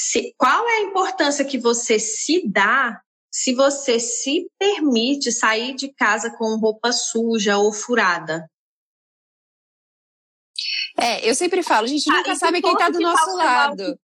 se, 0.00 0.32
qual 0.36 0.68
é 0.68 0.76
a 0.76 0.82
importância 0.82 1.44
que 1.44 1.58
você 1.58 1.98
se 1.98 2.48
dá 2.48 3.02
se 3.32 3.52
você 3.52 3.98
se 3.98 4.48
permite 4.56 5.32
sair 5.32 5.74
de 5.74 5.92
casa 5.92 6.30
com 6.30 6.56
roupa 6.56 6.92
suja 6.92 7.58
ou 7.58 7.72
furada? 7.72 8.48
É, 10.96 11.28
eu 11.28 11.34
sempre 11.34 11.64
falo, 11.64 11.86
a 11.86 11.88
gente 11.88 12.08
ah, 12.10 12.16
nunca 12.16 12.36
sabe 12.36 12.62
quem 12.62 12.72
está 12.72 12.88
do 12.88 13.00
nosso 13.00 13.26
tá 13.26 13.32
lado. 13.32 13.82
Auto... 13.82 14.00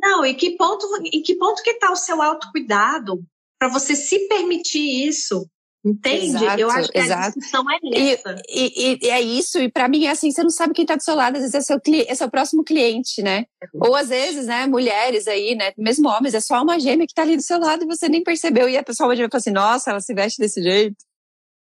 Não, 0.00 0.24
e 0.24 0.34
que 0.34 0.56
ponto, 0.56 0.86
em 1.12 1.22
que 1.22 1.34
ponto 1.34 1.62
que 1.62 1.70
está 1.70 1.90
o 1.90 1.96
seu 1.96 2.22
autocuidado 2.22 3.24
para 3.58 3.68
você 3.68 3.96
se 3.96 4.28
permitir 4.28 5.08
isso? 5.08 5.48
Entende? 5.84 6.26
Exato, 6.26 6.60
eu 6.60 6.70
acho 6.70 6.92
que 6.92 6.98
exato. 6.98 7.22
a 7.22 7.30
discussão 7.30 7.64
é 7.70 8.12
essa. 8.12 8.36
E, 8.48 8.72
e, 8.76 8.98
e 9.02 9.10
é 9.10 9.20
isso, 9.20 9.58
e 9.58 9.68
para 9.68 9.88
mim 9.88 10.04
é 10.04 10.10
assim, 10.10 10.30
você 10.30 10.42
não 10.42 10.50
sabe 10.50 10.74
quem 10.74 10.84
está 10.84 10.94
do 10.94 11.02
seu 11.02 11.16
lado, 11.16 11.34
às 11.34 11.40
vezes 11.40 11.54
é 11.56 11.60
seu, 11.60 11.80
é 12.06 12.14
seu 12.14 12.30
próximo 12.30 12.62
cliente, 12.62 13.20
né? 13.20 13.46
Uhum. 13.74 13.88
Ou 13.88 13.96
às 13.96 14.08
vezes, 14.08 14.46
né, 14.46 14.66
mulheres 14.66 15.26
aí, 15.26 15.56
né, 15.56 15.72
mesmo 15.76 16.08
homens, 16.08 16.34
é 16.34 16.40
só 16.40 16.62
uma 16.62 16.78
gêmea 16.78 17.04
que 17.04 17.12
está 17.12 17.22
ali 17.22 17.36
do 17.36 17.42
seu 17.42 17.58
lado 17.58 17.82
e 17.82 17.86
você 17.86 18.08
nem 18.08 18.22
percebeu. 18.22 18.68
E 18.68 18.76
a 18.76 18.84
pessoa 18.84 19.08
vai 19.08 19.16
falar 19.16 19.28
assim, 19.32 19.50
nossa, 19.50 19.90
ela 19.90 20.00
se 20.00 20.14
veste 20.14 20.38
desse 20.38 20.62
jeito. 20.62 20.96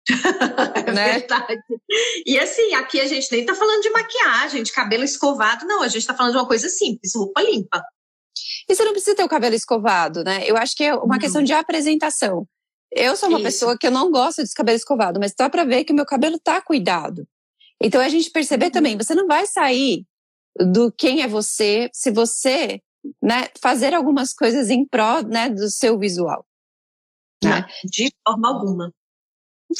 é 0.87 0.91
né? 0.93 1.19
verdade. 1.19 1.61
E 2.25 2.39
assim, 2.39 2.73
aqui 2.73 3.01
a 3.01 3.07
gente 3.07 3.29
nem 3.31 3.45
tá 3.45 3.53
falando 3.53 3.81
de 3.81 3.89
maquiagem, 3.89 4.63
de 4.63 4.71
cabelo 4.71 5.03
escovado, 5.03 5.65
não, 5.65 5.81
a 5.81 5.89
gente 5.89 6.07
tá 6.07 6.13
falando 6.13 6.31
de 6.31 6.37
uma 6.37 6.47
coisa 6.47 6.69
simples, 6.69 7.13
roupa 7.13 7.41
limpa. 7.41 7.83
E 8.69 8.73
você 8.73 8.85
não 8.85 8.91
precisa 8.91 9.15
ter 9.15 9.23
o 9.23 9.29
cabelo 9.29 9.55
escovado, 9.55 10.23
né? 10.23 10.43
Eu 10.45 10.55
acho 10.55 10.75
que 10.75 10.83
é 10.83 10.95
uma 10.95 11.19
questão 11.19 11.43
de 11.43 11.53
apresentação. 11.53 12.47
Eu 12.95 13.17
sou 13.17 13.27
uma 13.27 13.39
Isso. 13.39 13.45
pessoa 13.45 13.77
que 13.77 13.85
eu 13.85 13.91
não 13.91 14.09
gosto 14.09 14.41
de 14.41 14.53
cabelo 14.53 14.77
escovado, 14.77 15.19
mas 15.19 15.33
dá 15.37 15.49
para 15.49 15.65
ver 15.65 15.83
que 15.83 15.91
o 15.91 15.95
meu 15.95 16.05
cabelo 16.05 16.39
tá 16.39 16.61
cuidado. 16.61 17.27
Então 17.81 17.99
a 17.99 18.07
gente 18.07 18.31
perceber 18.31 18.67
uhum. 18.67 18.71
também, 18.71 18.97
você 18.97 19.13
não 19.13 19.27
vai 19.27 19.45
sair 19.45 20.05
do 20.57 20.89
quem 20.91 21.21
é 21.21 21.27
você 21.27 21.89
se 21.93 22.09
você, 22.09 22.81
né, 23.21 23.49
fazer 23.61 23.93
algumas 23.93 24.33
coisas 24.33 24.69
em 24.69 24.85
prol, 24.87 25.23
né, 25.23 25.49
do 25.49 25.69
seu 25.69 25.99
visual. 25.99 26.45
Né? 27.43 27.65
De 27.83 28.09
forma 28.25 28.47
alguma. 28.47 28.93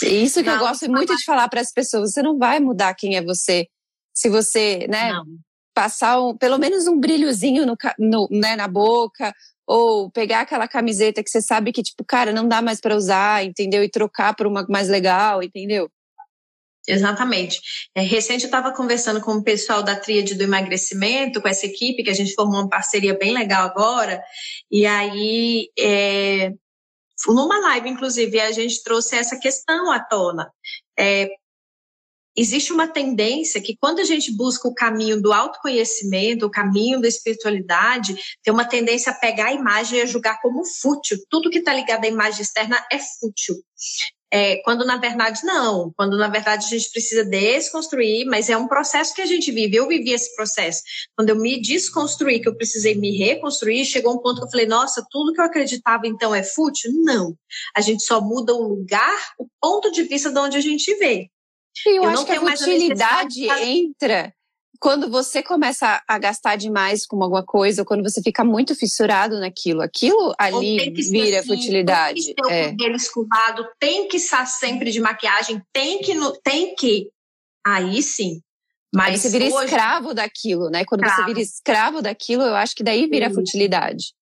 Isso 0.03 0.43
que 0.43 0.49
não, 0.49 0.55
eu 0.55 0.59
gosto 0.59 0.91
muito 0.91 1.15
de 1.15 1.23
falar 1.23 1.47
para 1.47 1.61
as 1.61 1.71
pessoas, 1.71 2.11
você 2.11 2.21
não 2.21 2.37
vai 2.37 2.59
mudar 2.59 2.93
quem 2.95 3.15
é 3.15 3.23
você 3.23 3.67
se 4.13 4.29
você, 4.29 4.87
né, 4.87 5.13
não. 5.13 5.25
passar 5.73 6.21
um, 6.21 6.35
pelo 6.35 6.57
menos 6.57 6.87
um 6.87 6.99
brilhozinho 6.99 7.65
no, 7.65 7.77
no, 7.97 8.27
né, 8.31 8.55
na 8.55 8.67
boca, 8.67 9.33
ou 9.67 10.11
pegar 10.11 10.41
aquela 10.41 10.67
camiseta 10.67 11.23
que 11.23 11.29
você 11.29 11.41
sabe 11.41 11.71
que, 11.71 11.83
tipo, 11.83 12.03
cara, 12.05 12.31
não 12.31 12.47
dá 12.47 12.61
mais 12.61 12.79
para 12.79 12.95
usar, 12.95 13.43
entendeu? 13.43 13.83
E 13.83 13.89
trocar 13.89 14.35
por 14.35 14.47
uma 14.47 14.65
mais 14.69 14.87
legal, 14.87 15.41
entendeu? 15.41 15.89
Exatamente. 16.87 17.59
É, 17.95 18.01
recente 18.01 18.43
eu 18.43 18.47
estava 18.47 18.71
conversando 18.71 19.19
com 19.19 19.33
o 19.33 19.43
pessoal 19.43 19.81
da 19.81 19.95
Tríade 19.95 20.35
do 20.35 20.43
Emagrecimento, 20.43 21.41
com 21.41 21.47
essa 21.47 21.65
equipe, 21.65 22.03
que 22.03 22.11
a 22.11 22.13
gente 22.15 22.33
formou 22.35 22.61
uma 22.61 22.69
parceria 22.69 23.17
bem 23.17 23.33
legal 23.33 23.65
agora, 23.65 24.21
e 24.71 24.85
aí, 24.85 25.69
é, 25.77 26.51
numa 27.27 27.59
live, 27.59 27.89
inclusive, 27.89 28.39
a 28.39 28.51
gente 28.51 28.83
trouxe 28.83 29.15
essa 29.15 29.39
questão 29.39 29.91
à 29.91 29.99
tona. 29.99 30.51
É, 30.97 31.27
existe 32.35 32.73
uma 32.73 32.87
tendência 32.87 33.61
que 33.61 33.77
quando 33.77 33.99
a 33.99 34.03
gente 34.03 34.35
busca 34.35 34.67
o 34.67 34.73
caminho 34.73 35.21
do 35.21 35.31
autoconhecimento, 35.31 36.45
o 36.45 36.51
caminho 36.51 36.99
da 36.99 37.07
espiritualidade, 37.07 38.15
tem 38.43 38.53
uma 38.53 38.65
tendência 38.65 39.11
a 39.11 39.15
pegar 39.15 39.47
a 39.47 39.53
imagem 39.53 39.99
e 39.99 40.01
a 40.01 40.05
julgar 40.05 40.41
como 40.41 40.65
fútil. 40.65 41.17
Tudo 41.29 41.49
que 41.49 41.59
está 41.59 41.73
ligado 41.73 42.05
à 42.05 42.07
imagem 42.07 42.41
externa 42.41 42.83
é 42.91 42.99
fútil. 42.99 43.55
É, 44.33 44.57
quando 44.63 44.83
na 44.83 44.97
verdade 44.97 45.45
não, 45.45 45.93
quando 45.95 46.17
na 46.17 46.27
verdade 46.27 46.65
a 46.65 46.69
gente 46.69 46.91
precisa 46.91 47.23
desconstruir, 47.23 48.25
mas 48.25 48.49
é 48.49 48.57
um 48.57 48.67
processo 48.67 49.13
que 49.13 49.21
a 49.21 49.25
gente 49.25 49.51
vive. 49.51 49.77
Eu 49.77 49.87
vivi 49.87 50.11
esse 50.11 50.35
processo. 50.35 50.81
Quando 51.15 51.29
eu 51.29 51.37
me 51.37 51.61
desconstruí, 51.61 52.41
que 52.41 52.49
eu 52.49 52.57
precisei 52.57 52.95
me 52.95 53.15
reconstruir, 53.17 53.85
chegou 53.85 54.13
um 54.13 54.21
ponto 54.21 54.41
que 54.41 54.47
eu 54.47 54.51
falei: 54.51 54.65
nossa, 54.65 55.05
tudo 55.09 55.31
que 55.31 55.39
eu 55.39 55.45
acreditava 55.45 56.07
então 56.07 56.35
é 56.35 56.43
fútil? 56.43 56.91
Não. 57.03 57.33
A 57.75 57.81
gente 57.81 58.03
só 58.03 58.19
muda 58.19 58.53
o 58.53 58.67
lugar, 58.67 59.33
o 59.39 59.47
ponto 59.61 59.91
de 59.91 60.03
vista 60.03 60.31
de 60.31 60.39
onde 60.39 60.57
a 60.57 60.61
gente 60.61 60.93
vê. 60.95 61.29
Eu, 61.85 61.95
eu 61.95 62.09
acho 62.09 62.25
que 62.25 62.31
a 62.31 62.41
utilidade 62.41 63.47
entra 63.49 64.33
quando 64.79 65.09
você 65.09 65.41
começa 65.41 66.01
a 66.07 66.17
gastar 66.19 66.55
demais 66.55 67.05
com 67.05 67.21
alguma 67.21 67.43
coisa, 67.43 67.81
ou 67.81 67.85
quando 67.85 68.03
você 68.03 68.21
fica 68.21 68.43
muito 68.43 68.75
fissurado 68.75 69.39
naquilo, 69.39 69.81
aquilo 69.81 70.33
ali 70.37 70.91
vira 70.91 71.39
assim, 71.39 71.47
futilidade. 71.47 72.23
Tem 72.23 72.35
que 72.35 72.41
ter 72.43 72.53
é. 72.53 72.61
o 72.61 72.69
cabelo 72.71 72.95
escovado, 72.95 73.67
tem 73.79 74.07
que 74.07 74.17
estar 74.17 74.45
sempre 74.45 74.91
de 74.91 74.99
maquiagem, 74.99 75.61
tem 75.73 75.99
que, 75.99 76.13
tem 76.43 76.75
que. 76.75 77.09
Aí 77.65 78.01
sim. 78.01 78.41
Mas 78.93 79.07
Aí 79.07 79.17
você 79.17 79.29
vira 79.29 79.45
hoje, 79.45 79.65
escravo 79.65 80.13
daquilo, 80.13 80.69
né? 80.69 80.85
Quando 80.85 81.01
escravo. 81.01 81.21
você 81.21 81.33
vira 81.33 81.41
escravo 81.41 82.01
daquilo, 82.01 82.43
eu 82.43 82.55
acho 82.55 82.75
que 82.75 82.83
daí 82.83 83.07
vira 83.07 83.25
Isso. 83.25 83.35
futilidade. 83.35 84.13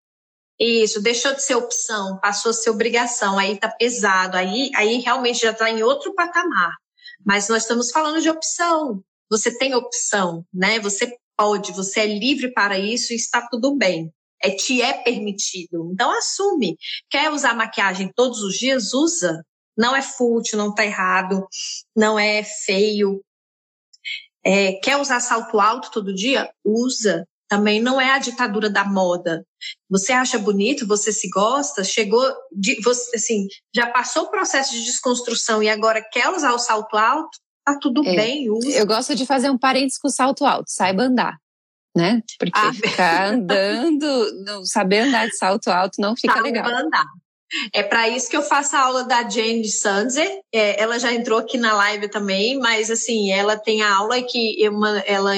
Isso, 0.59 1.01
deixou 1.01 1.33
de 1.33 1.43
ser 1.43 1.55
opção, 1.55 2.19
passou 2.21 2.51
a 2.51 2.53
ser 2.53 2.69
obrigação, 2.69 3.37
aí 3.37 3.57
tá 3.57 3.67
pesado, 3.67 4.37
aí, 4.37 4.71
aí 4.75 4.99
realmente 4.99 5.41
já 5.41 5.51
está 5.51 5.69
em 5.69 5.83
outro 5.83 6.13
patamar. 6.13 6.71
Mas 7.25 7.47
nós 7.47 7.63
estamos 7.63 7.91
falando 7.91 8.21
de 8.21 8.29
opção. 8.29 9.03
Você 9.29 9.57
tem 9.57 9.73
opção, 9.73 10.45
né? 10.53 10.79
Você 10.79 11.15
pode, 11.37 11.71
você 11.71 12.01
é 12.01 12.05
livre 12.05 12.51
para 12.53 12.77
isso 12.77 13.13
e 13.13 13.15
está 13.15 13.47
tudo 13.49 13.75
bem. 13.75 14.11
É, 14.41 14.51
te 14.51 14.81
é 14.81 14.93
permitido. 14.93 15.89
Então 15.93 16.15
assume. 16.17 16.77
Quer 17.09 17.31
usar 17.31 17.55
maquiagem 17.55 18.11
todos 18.13 18.41
os 18.41 18.55
dias? 18.55 18.93
Usa. 18.93 19.43
Não 19.75 19.95
é 19.95 20.03
fútil, 20.03 20.57
não 20.57 20.69
está 20.69 20.85
errado, 20.85 21.47
não 21.95 22.19
é 22.19 22.43
feio. 22.43 23.23
É, 24.45 24.73
quer 24.73 24.97
usar 24.97 25.19
salto 25.19 25.59
alto 25.59 25.89
todo 25.89 26.13
dia? 26.13 26.53
Usa 26.63 27.25
também 27.53 27.79
não 27.79 28.01
é 28.01 28.09
a 28.09 28.17
ditadura 28.17 28.67
da 28.67 28.83
moda. 28.83 29.45
Você 29.87 30.11
acha 30.11 30.39
bonito, 30.39 30.87
você 30.87 31.11
se 31.11 31.29
gosta, 31.29 31.83
chegou, 31.83 32.25
de, 32.51 32.81
você, 32.81 33.15
assim, 33.15 33.45
já 33.75 33.85
passou 33.85 34.23
o 34.23 34.31
processo 34.31 34.71
de 34.73 34.83
desconstrução 34.83 35.61
e 35.61 35.69
agora 35.69 36.03
quer 36.11 36.29
usar 36.29 36.51
o 36.53 36.57
salto 36.57 36.97
alto, 36.97 37.37
tá 37.63 37.77
tudo 37.79 38.03
é, 38.07 38.15
bem, 38.15 38.49
usa. 38.49 38.71
Eu 38.71 38.87
gosto 38.87 39.13
de 39.13 39.23
fazer 39.23 39.51
um 39.51 39.57
parênteses 39.57 39.99
com 39.99 40.09
salto 40.09 40.43
alto, 40.45 40.65
saiba 40.67 41.03
andar. 41.03 41.37
Né? 41.95 42.21
Porque 42.39 42.57
ah, 42.57 42.73
ficar 42.73 43.27
andando, 43.27 44.43
não 44.43 44.65
saber 44.65 45.01
andar 45.01 45.27
de 45.27 45.37
salto 45.37 45.69
alto 45.69 46.01
não 46.01 46.15
fica 46.15 46.33
saiba 46.33 46.47
legal. 46.47 46.65
Andar. 46.65 47.05
É 47.71 47.83
para 47.83 48.09
isso 48.09 48.31
que 48.31 48.35
eu 48.35 48.41
faço 48.41 48.75
a 48.75 48.79
aula 48.79 49.03
da 49.03 49.29
Jane 49.29 49.69
Sanzer. 49.69 50.39
É, 50.51 50.81
ela 50.81 50.97
já 50.97 51.13
entrou 51.13 51.37
aqui 51.37 51.59
na 51.59 51.75
live 51.75 52.09
também, 52.09 52.57
mas 52.57 52.89
assim, 52.89 53.31
ela 53.31 53.55
tem 53.55 53.83
a 53.83 53.95
aula 53.95 54.19
que 54.23 54.67
uma, 54.69 54.97
ela 55.01 55.37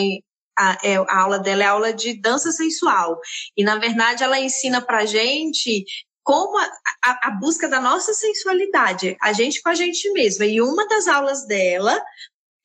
a, 0.58 0.78
é, 0.84 0.96
a 0.96 1.22
aula 1.22 1.40
dela 1.40 1.64
é 1.64 1.68
aula 1.68 1.94
de 1.94 2.20
dança 2.20 2.52
sensual. 2.52 3.20
E 3.56 3.64
na 3.64 3.78
verdade 3.78 4.24
ela 4.24 4.40
ensina 4.40 4.82
para 4.82 5.06
gente 5.06 5.86
como 6.24 6.58
a, 6.58 6.72
a, 7.04 7.28
a, 7.28 7.32
busca 7.32 7.70
da 7.70 7.80
nossa 7.80 8.12
sensualidade, 8.12 9.16
a 9.22 9.32
gente 9.32 9.62
com 9.62 9.70
a 9.70 9.76
gente 9.76 10.12
mesma. 10.12 10.46
E 10.46 10.60
uma 10.60 10.88
das 10.88 11.08
aulas 11.08 11.46
dela 11.46 12.02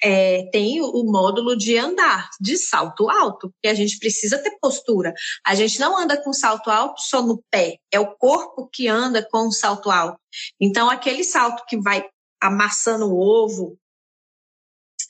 é, 0.03 0.49
tem 0.51 0.81
o 0.81 1.05
módulo 1.05 1.55
de 1.55 1.77
andar, 1.77 2.31
de 2.41 2.57
salto 2.57 3.11
alto, 3.11 3.51
porque 3.51 3.69
a 3.69 3.75
gente 3.75 3.99
precisa 3.99 4.39
ter 4.39 4.57
postura. 4.61 5.13
A 5.47 5.55
gente 5.55 5.79
não 5.79 5.99
anda 5.99 6.17
com 6.17 6.33
salto 6.33 6.71
alto 6.71 7.01
só 7.03 7.23
no 7.23 7.43
pé, 7.51 7.77
é 7.93 8.01
o 8.01 8.15
corpo 8.17 8.69
que 8.73 8.89
anda 8.89 9.27
com 9.31 9.49
o 9.49 9.53
salto 9.53 9.91
alto. 9.91 10.19
Então, 10.59 10.89
aquele 10.89 11.23
salto 11.23 11.65
que 11.67 11.79
vai 11.79 12.03
amassando 12.41 13.13
o 13.13 13.19
ovo, 13.19 13.77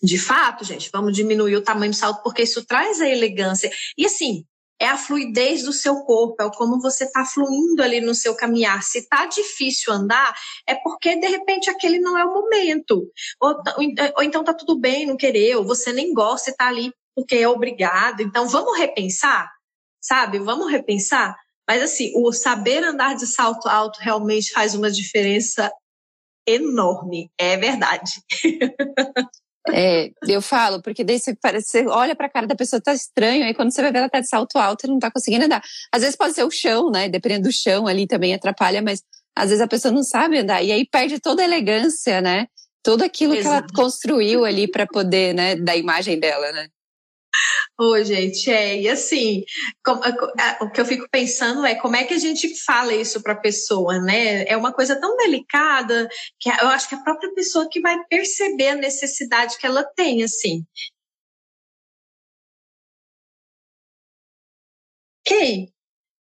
de 0.02 0.18
fato, 0.18 0.64
gente, 0.64 0.90
vamos 0.92 1.14
diminuir 1.14 1.56
o 1.56 1.62
tamanho 1.62 1.92
do 1.92 1.96
salto, 1.96 2.22
porque 2.22 2.42
isso 2.42 2.64
traz 2.64 3.00
a 3.00 3.08
elegância. 3.08 3.70
E 3.96 4.06
assim, 4.06 4.44
é 4.80 4.88
a 4.88 4.96
fluidez 4.96 5.62
do 5.62 5.74
seu 5.74 5.96
corpo, 6.04 6.42
é 6.42 6.50
como 6.56 6.80
você 6.80 7.04
está 7.04 7.22
fluindo 7.24 7.82
ali 7.82 8.00
no 8.00 8.14
seu 8.14 8.34
caminhar. 8.34 8.82
Se 8.82 9.00
está 9.00 9.26
difícil 9.26 9.92
andar, 9.92 10.34
é 10.66 10.74
porque 10.74 11.16
de 11.16 11.28
repente 11.28 11.68
aquele 11.68 11.98
não 11.98 12.16
é 12.16 12.24
o 12.24 12.32
momento. 12.32 13.06
Ou, 13.38 13.54
ou 14.16 14.22
então 14.22 14.42
tá 14.42 14.54
tudo 14.54 14.80
bem, 14.80 15.06
não 15.06 15.18
querer, 15.18 15.56
ou 15.56 15.64
você 15.64 15.92
nem 15.92 16.14
gosta 16.14 16.48
e 16.48 16.52
está 16.52 16.68
ali 16.68 16.90
porque 17.14 17.36
é 17.36 17.46
obrigado. 17.46 18.22
Então 18.22 18.48
vamos 18.48 18.78
repensar, 18.78 19.50
sabe? 20.00 20.38
Vamos 20.38 20.70
repensar. 20.70 21.36
Mas 21.68 21.82
assim, 21.82 22.12
o 22.16 22.32
saber 22.32 22.82
andar 22.82 23.14
de 23.14 23.26
salto 23.26 23.68
alto 23.68 23.98
realmente 24.00 24.50
faz 24.50 24.74
uma 24.74 24.90
diferença 24.90 25.70
enorme, 26.46 27.30
é 27.38 27.54
verdade. 27.58 28.12
É, 29.72 30.11
eu 30.26 30.40
falo, 30.42 30.83
porque 30.83 31.04
daí 31.04 31.18
você, 31.18 31.35
parece, 31.35 31.68
você 31.68 31.87
olha 31.87 32.14
pra 32.14 32.28
cara 32.28 32.46
da 32.46 32.54
pessoa, 32.54 32.80
tá 32.80 32.92
estranho, 32.92 33.44
aí 33.44 33.54
quando 33.54 33.72
você 33.72 33.83
vai 33.83 33.92
ver 33.92 33.98
ela 33.98 34.09
tá 34.09 34.20
de 34.20 34.28
salto 34.28 34.59
alto 34.59 34.87
e 34.87 34.88
não 34.88 34.98
tá 34.98 35.11
conseguindo 35.11 35.44
andar. 35.44 35.62
Às 35.92 36.02
vezes 36.02 36.16
pode 36.16 36.35
ser 36.35 36.44
o 36.44 36.50
chão, 36.50 36.90
né? 36.90 37.09
Dependendo 37.09 37.48
do 37.48 37.52
chão 37.52 37.87
ali 37.87 38.06
também 38.06 38.35
atrapalha, 38.35 38.83
mas 38.83 39.02
às 39.37 39.50
vezes 39.50 39.62
a 39.62 39.68
pessoa 39.68 39.92
não 39.92 40.02
sabe 40.02 40.38
andar. 40.38 40.62
E 40.62 40.72
aí 40.72 40.87
perde 40.87 41.18
toda 41.18 41.42
a 41.42 41.44
elegância, 41.44 42.20
né? 42.20 42.46
Tudo 42.83 43.04
aquilo 43.04 43.35
Exato. 43.35 43.66
que 43.66 43.74
ela 43.74 43.85
construiu 43.85 44.44
ali 44.44 44.66
para 44.66 44.87
poder, 44.87 45.35
né, 45.35 45.54
da 45.56 45.76
imagem 45.76 46.18
dela, 46.18 46.50
né? 46.52 46.68
Ô, 47.78 48.02
gente, 48.02 48.50
é, 48.50 48.80
e 48.80 48.88
assim, 48.88 49.42
como, 49.84 50.00
o 50.60 50.70
que 50.70 50.80
eu 50.80 50.84
fico 50.84 51.06
pensando 51.10 51.64
é 51.64 51.74
como 51.74 51.96
é 51.96 52.04
que 52.04 52.14
a 52.14 52.18
gente 52.18 52.54
fala 52.62 52.94
isso 52.94 53.22
para 53.22 53.32
a 53.32 53.40
pessoa, 53.40 53.98
né? 53.98 54.44
É 54.44 54.56
uma 54.56 54.72
coisa 54.72 55.00
tão 55.00 55.16
delicada 55.16 56.08
que 56.38 56.48
eu 56.48 56.68
acho 56.68 56.88
que 56.88 56.94
a 56.94 57.02
própria 57.02 57.32
pessoa 57.34 57.68
que 57.70 57.80
vai 57.80 57.96
perceber 58.08 58.68
a 58.68 58.74
necessidade 58.76 59.56
que 59.58 59.66
ela 59.66 59.84
tem, 59.84 60.22
assim. 60.22 60.64
Ok, 65.26 65.72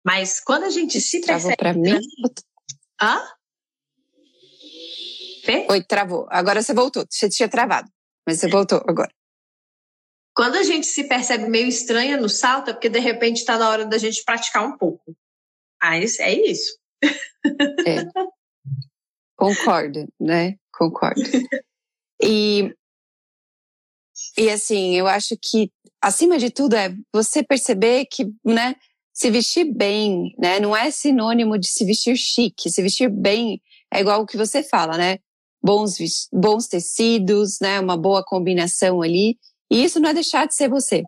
mas 0.04 0.40
quando 0.40 0.64
a 0.64 0.70
gente 0.70 1.00
se 1.00 1.20
travou 1.20 1.56
para 1.56 1.72
mim? 1.72 2.00
Hã? 3.00 3.22
Fê? 5.44 5.66
Oi, 5.70 5.84
travou. 5.84 6.26
Agora 6.30 6.62
você 6.62 6.72
voltou. 6.72 7.04
Você 7.08 7.28
tinha 7.28 7.48
travado, 7.48 7.88
mas 8.26 8.40
você 8.40 8.48
voltou 8.48 8.82
agora. 8.88 9.12
Quando 10.34 10.56
a 10.56 10.62
gente 10.64 10.86
se 10.86 11.04
percebe 11.04 11.48
meio 11.48 11.68
estranha 11.68 12.16
no 12.16 12.28
salto, 12.28 12.70
é 12.70 12.72
porque 12.72 12.88
de 12.88 12.98
repente 12.98 13.38
está 13.38 13.56
na 13.56 13.70
hora 13.70 13.86
da 13.86 13.98
gente 13.98 14.24
praticar 14.24 14.66
um 14.66 14.76
pouco. 14.76 15.16
Aí 15.80 16.04
é 16.18 16.50
isso. 16.50 16.76
É. 17.86 18.06
Concordo, 19.36 20.08
né? 20.18 20.56
Concordo. 20.72 21.20
E, 22.22 22.74
e 24.38 24.48
assim, 24.50 24.94
eu 24.94 25.06
acho 25.06 25.36
que 25.40 25.70
acima 26.00 26.38
de 26.38 26.50
tudo 26.50 26.74
é 26.74 26.94
você 27.12 27.42
perceber 27.42 28.06
que, 28.06 28.24
né, 28.44 28.76
se 29.12 29.30
vestir 29.30 29.64
bem, 29.64 30.34
né, 30.38 30.58
não 30.58 30.74
é 30.74 30.90
sinônimo 30.90 31.58
de 31.58 31.68
se 31.68 31.84
vestir 31.84 32.16
chique. 32.16 32.70
Se 32.70 32.82
vestir 32.82 33.10
bem 33.10 33.60
é 33.92 34.00
igual 34.00 34.22
o 34.22 34.26
que 34.26 34.36
você 34.36 34.62
fala, 34.62 34.96
né? 34.96 35.18
Bons, 35.62 35.96
bons 36.32 36.66
tecidos, 36.66 37.58
né, 37.60 37.78
uma 37.78 37.96
boa 37.96 38.24
combinação 38.24 39.02
ali. 39.02 39.38
E 39.70 39.84
isso 39.84 40.00
não 40.00 40.10
é 40.10 40.14
deixar 40.14 40.46
de 40.46 40.54
ser 40.54 40.68
você. 40.68 41.02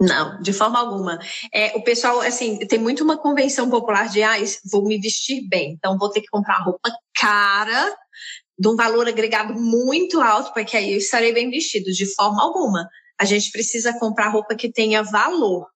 Não, 0.00 0.40
de 0.40 0.52
forma 0.52 0.78
alguma. 0.78 1.18
É, 1.52 1.76
o 1.76 1.84
pessoal, 1.84 2.20
assim, 2.20 2.58
tem 2.58 2.78
muito 2.78 3.04
uma 3.04 3.18
convenção 3.18 3.68
popular 3.68 4.08
de, 4.08 4.22
ah, 4.22 4.36
vou 4.70 4.84
me 4.84 4.98
vestir 4.98 5.46
bem, 5.46 5.72
então 5.72 5.98
vou 5.98 6.10
ter 6.10 6.22
que 6.22 6.28
comprar 6.28 6.62
roupa 6.62 6.90
cara, 7.14 7.94
de 8.58 8.68
um 8.68 8.76
valor 8.76 9.06
agregado 9.06 9.54
muito 9.54 10.20
alto, 10.20 10.54
porque 10.54 10.76
aí 10.76 10.92
eu 10.92 10.98
estarei 10.98 11.34
bem 11.34 11.50
vestido. 11.50 11.92
De 11.92 12.06
forma 12.14 12.42
alguma. 12.42 12.88
A 13.18 13.26
gente 13.26 13.50
precisa 13.50 13.98
comprar 13.98 14.28
roupa 14.28 14.54
que 14.54 14.72
tenha 14.72 15.02
valor. 15.02 15.66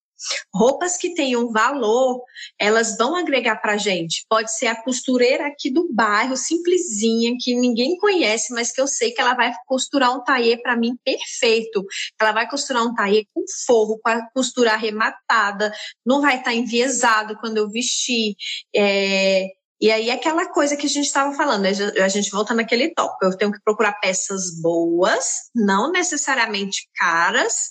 Roupas 0.53 0.97
que 0.97 1.15
tenham 1.15 1.51
valor, 1.51 2.23
elas 2.59 2.97
vão 2.97 3.17
agregar 3.17 3.57
para 3.57 3.75
a 3.75 3.77
gente. 3.77 4.25
Pode 4.29 4.53
ser 4.53 4.67
a 4.67 4.83
costureira 4.83 5.47
aqui 5.47 5.71
do 5.71 5.93
bairro, 5.93 6.37
simplesinha, 6.37 7.35
que 7.39 7.55
ninguém 7.55 7.97
conhece, 7.99 8.53
mas 8.53 8.73
que 8.73 8.81
eu 8.81 8.87
sei 8.87 9.13
que 9.13 9.21
ela 9.21 9.35
vai 9.35 9.53
costurar 9.67 10.17
um 10.17 10.23
taie 10.23 10.61
para 10.61 10.77
mim 10.77 10.97
perfeito. 11.05 11.85
Ela 12.21 12.33
vai 12.33 12.49
costurar 12.49 12.85
um 12.85 12.95
taie 12.95 13.27
com 13.35 13.45
forro, 13.67 13.99
com 14.03 14.11
a 14.11 14.27
costura 14.33 14.73
arrematada, 14.73 15.73
não 16.05 16.21
vai 16.21 16.37
estar 16.37 16.51
tá 16.51 16.55
enviesado 16.55 17.37
quando 17.39 17.59
eu 17.59 17.71
vestir. 17.71 18.35
É, 18.75 19.49
e 19.81 19.91
aí, 19.91 20.11
aquela 20.11 20.51
coisa 20.51 20.77
que 20.77 20.87
a 20.87 20.89
gente 20.89 21.05
estava 21.05 21.35
falando, 21.35 21.67
a 21.67 22.09
gente 22.09 22.31
volta 22.31 22.55
naquele 22.55 22.95
tópico. 22.95 23.25
Eu 23.25 23.37
tenho 23.37 23.53
que 23.53 23.61
procurar 23.63 23.93
peças 24.01 24.59
boas, 24.63 25.51
não 25.55 25.91
necessariamente 25.91 26.89
caras, 26.97 27.69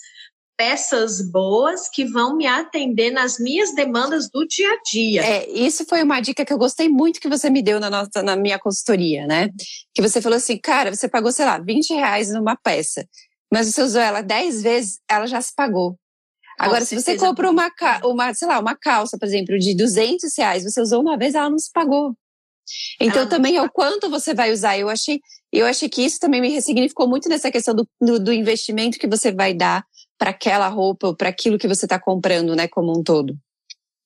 peças 0.57 1.21
boas 1.31 1.89
que 1.89 2.05
vão 2.05 2.35
me 2.35 2.45
atender 2.45 3.11
nas 3.11 3.39
minhas 3.39 3.73
demandas 3.73 4.29
do 4.29 4.45
dia 4.45 4.69
a 4.69 4.81
dia. 4.83 5.25
É, 5.25 5.49
isso 5.49 5.85
foi 5.85 6.03
uma 6.03 6.19
dica 6.19 6.45
que 6.45 6.53
eu 6.53 6.57
gostei 6.57 6.87
muito 6.87 7.19
que 7.19 7.29
você 7.29 7.49
me 7.49 7.61
deu 7.61 7.79
na, 7.79 7.89
nossa, 7.89 8.21
na 8.23 8.35
minha 8.35 8.59
consultoria, 8.59 9.25
né? 9.25 9.49
Que 9.93 10.01
você 10.01 10.21
falou 10.21 10.37
assim, 10.37 10.57
cara, 10.57 10.93
você 10.93 11.07
pagou, 11.07 11.31
sei 11.31 11.45
lá, 11.45 11.57
20 11.57 11.93
reais 11.93 12.31
numa 12.31 12.55
peça, 12.55 13.07
mas 13.51 13.67
você 13.67 13.81
usou 13.81 14.01
ela 14.01 14.21
10 14.21 14.61
vezes, 14.61 14.99
ela 15.09 15.25
já 15.25 15.41
se 15.41 15.53
pagou. 15.55 15.97
Agora, 16.59 16.85
se 16.85 16.95
você 16.95 17.17
compra 17.17 17.49
uma, 17.49 17.71
uma, 18.03 18.33
sei 18.33 18.47
lá, 18.47 18.59
uma 18.59 18.75
calça, 18.75 19.17
por 19.17 19.25
exemplo, 19.25 19.57
de 19.57 19.75
200 19.75 20.37
reais, 20.37 20.63
você 20.63 20.79
usou 20.79 21.01
uma 21.01 21.17
vez, 21.17 21.33
ela 21.33 21.49
não 21.49 21.57
se 21.57 21.71
pagou. 21.71 22.15
Então, 22.99 23.27
também 23.27 23.57
é 23.57 23.61
o 23.61 23.69
quanto 23.69 24.09
você 24.09 24.33
vai 24.33 24.51
usar. 24.51 24.77
Eu 24.77 24.87
achei, 24.87 25.19
eu 25.51 25.65
achei 25.65 25.89
que 25.89 26.03
isso 26.03 26.19
também 26.19 26.39
me 26.39 26.49
ressignificou 26.49 27.07
muito 27.07 27.27
nessa 27.27 27.51
questão 27.51 27.75
do, 27.75 27.87
do, 27.99 28.19
do 28.19 28.31
investimento 28.31 28.99
que 28.99 29.07
você 29.07 29.31
vai 29.31 29.53
dar 29.53 29.83
para 30.17 30.31
aquela 30.31 30.67
roupa 30.67 31.07
ou 31.07 31.15
para 31.15 31.29
aquilo 31.29 31.57
que 31.57 31.67
você 31.67 31.85
está 31.85 31.99
comprando, 31.99 32.55
né, 32.55 32.67
como 32.67 32.97
um 32.97 33.03
todo. 33.03 33.37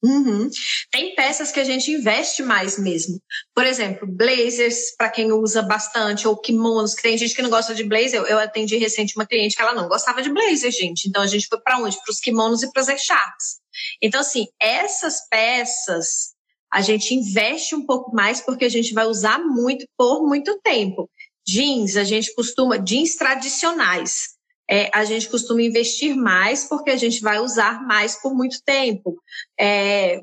Uhum. 0.03 0.47
Tem 0.91 1.15
peças 1.15 1.51
que 1.51 1.59
a 1.59 1.63
gente 1.63 1.91
investe 1.91 2.43
mais 2.43 2.77
mesmo. 2.77 3.19
Por 3.53 3.65
exemplo, 3.65 4.07
blazers, 4.07 4.95
para 4.95 5.09
quem 5.09 5.31
usa 5.31 5.61
bastante, 5.63 6.27
ou 6.27 6.37
kimonos, 6.37 6.93
que 6.93 7.01
tem 7.01 7.17
gente 7.17 7.33
que 7.33 7.41
não 7.41 7.49
gosta 7.49 7.73
de 7.73 7.83
blazer. 7.83 8.21
Eu 8.21 8.37
atendi 8.37 8.77
recente 8.77 9.15
uma 9.15 9.25
cliente 9.25 9.55
que 9.55 9.61
ela 9.61 9.73
não 9.73 9.87
gostava 9.87 10.21
de 10.21 10.31
blazer, 10.31 10.71
gente. 10.71 11.09
Então 11.09 11.21
a 11.23 11.27
gente 11.27 11.47
foi 11.47 11.59
para 11.59 11.79
onde? 11.79 11.97
Para 11.97 12.11
os 12.11 12.19
kimonos 12.19 12.61
e 12.61 12.71
para 12.71 12.81
as 12.81 12.89
echarpes. 12.89 13.59
Então, 14.01 14.21
assim, 14.21 14.45
essas 14.59 15.27
peças 15.29 16.35
a 16.71 16.81
gente 16.81 17.13
investe 17.13 17.73
um 17.73 17.85
pouco 17.85 18.13
mais 18.13 18.41
porque 18.41 18.65
a 18.65 18.69
gente 18.69 18.93
vai 18.93 19.05
usar 19.05 19.39
muito 19.39 19.85
por 19.97 20.27
muito 20.27 20.59
tempo. 20.61 21.09
Jeans, 21.47 21.95
a 21.95 22.03
gente 22.03 22.33
costuma, 22.35 22.77
jeans 22.77 23.15
tradicionais 23.15 24.36
é, 24.69 24.89
a 24.93 25.03
gente 25.05 25.29
costuma 25.29 25.61
investir 25.61 26.15
mais 26.15 26.65
porque 26.65 26.89
a 26.89 26.97
gente 26.97 27.21
vai 27.21 27.39
usar 27.39 27.85
mais 27.85 28.21
por 28.21 28.35
muito 28.35 28.61
tempo. 28.63 29.17
É, 29.59 30.21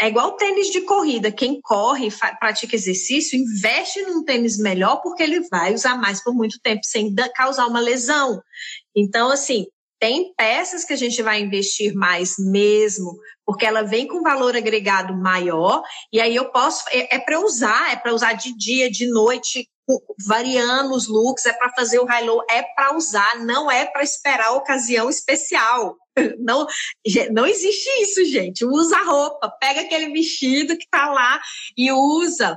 é 0.00 0.08
igual 0.08 0.36
tênis 0.36 0.68
de 0.68 0.82
corrida. 0.82 1.32
Quem 1.32 1.60
corre, 1.60 2.08
pratica 2.38 2.74
exercício, 2.74 3.38
investe 3.38 4.02
num 4.02 4.24
tênis 4.24 4.58
melhor 4.58 5.00
porque 5.02 5.22
ele 5.22 5.40
vai 5.48 5.74
usar 5.74 5.96
mais 5.96 6.22
por 6.22 6.34
muito 6.34 6.58
tempo 6.60 6.80
sem 6.84 7.14
causar 7.34 7.66
uma 7.66 7.80
lesão. 7.80 8.40
Então, 8.94 9.30
assim, 9.30 9.66
tem 10.00 10.34
peças 10.36 10.84
que 10.84 10.92
a 10.92 10.96
gente 10.96 11.22
vai 11.22 11.40
investir 11.40 11.94
mais 11.94 12.34
mesmo, 12.38 13.16
porque 13.46 13.64
ela 13.64 13.82
vem 13.82 14.06
com 14.06 14.22
valor 14.22 14.54
agregado 14.56 15.16
maior, 15.16 15.82
e 16.12 16.20
aí 16.20 16.34
eu 16.36 16.50
posso, 16.50 16.84
é, 16.90 17.16
é 17.16 17.18
para 17.18 17.40
usar, 17.40 17.92
é 17.92 17.96
para 17.96 18.12
usar 18.12 18.34
de 18.34 18.54
dia, 18.56 18.90
de 18.90 19.08
noite, 19.08 19.66
variando 20.26 20.94
os 20.94 21.08
looks, 21.08 21.46
é 21.46 21.52
para 21.52 21.72
fazer 21.72 21.98
o 21.98 22.04
high-low, 22.04 22.42
é 22.50 22.62
para 22.62 22.96
usar, 22.96 23.38
não 23.44 23.70
é 23.70 23.84
para 23.84 24.02
esperar 24.02 24.48
a 24.48 24.52
ocasião 24.52 25.08
especial. 25.08 25.96
Não, 26.38 26.64
não 27.32 27.44
existe 27.44 27.88
isso, 28.00 28.24
gente. 28.26 28.64
Usa 28.64 28.96
a 28.96 29.02
roupa, 29.02 29.50
pega 29.60 29.80
aquele 29.80 30.12
vestido 30.12 30.78
que 30.78 30.86
tá 30.88 31.10
lá 31.10 31.40
e 31.76 31.90
usa. 31.90 32.56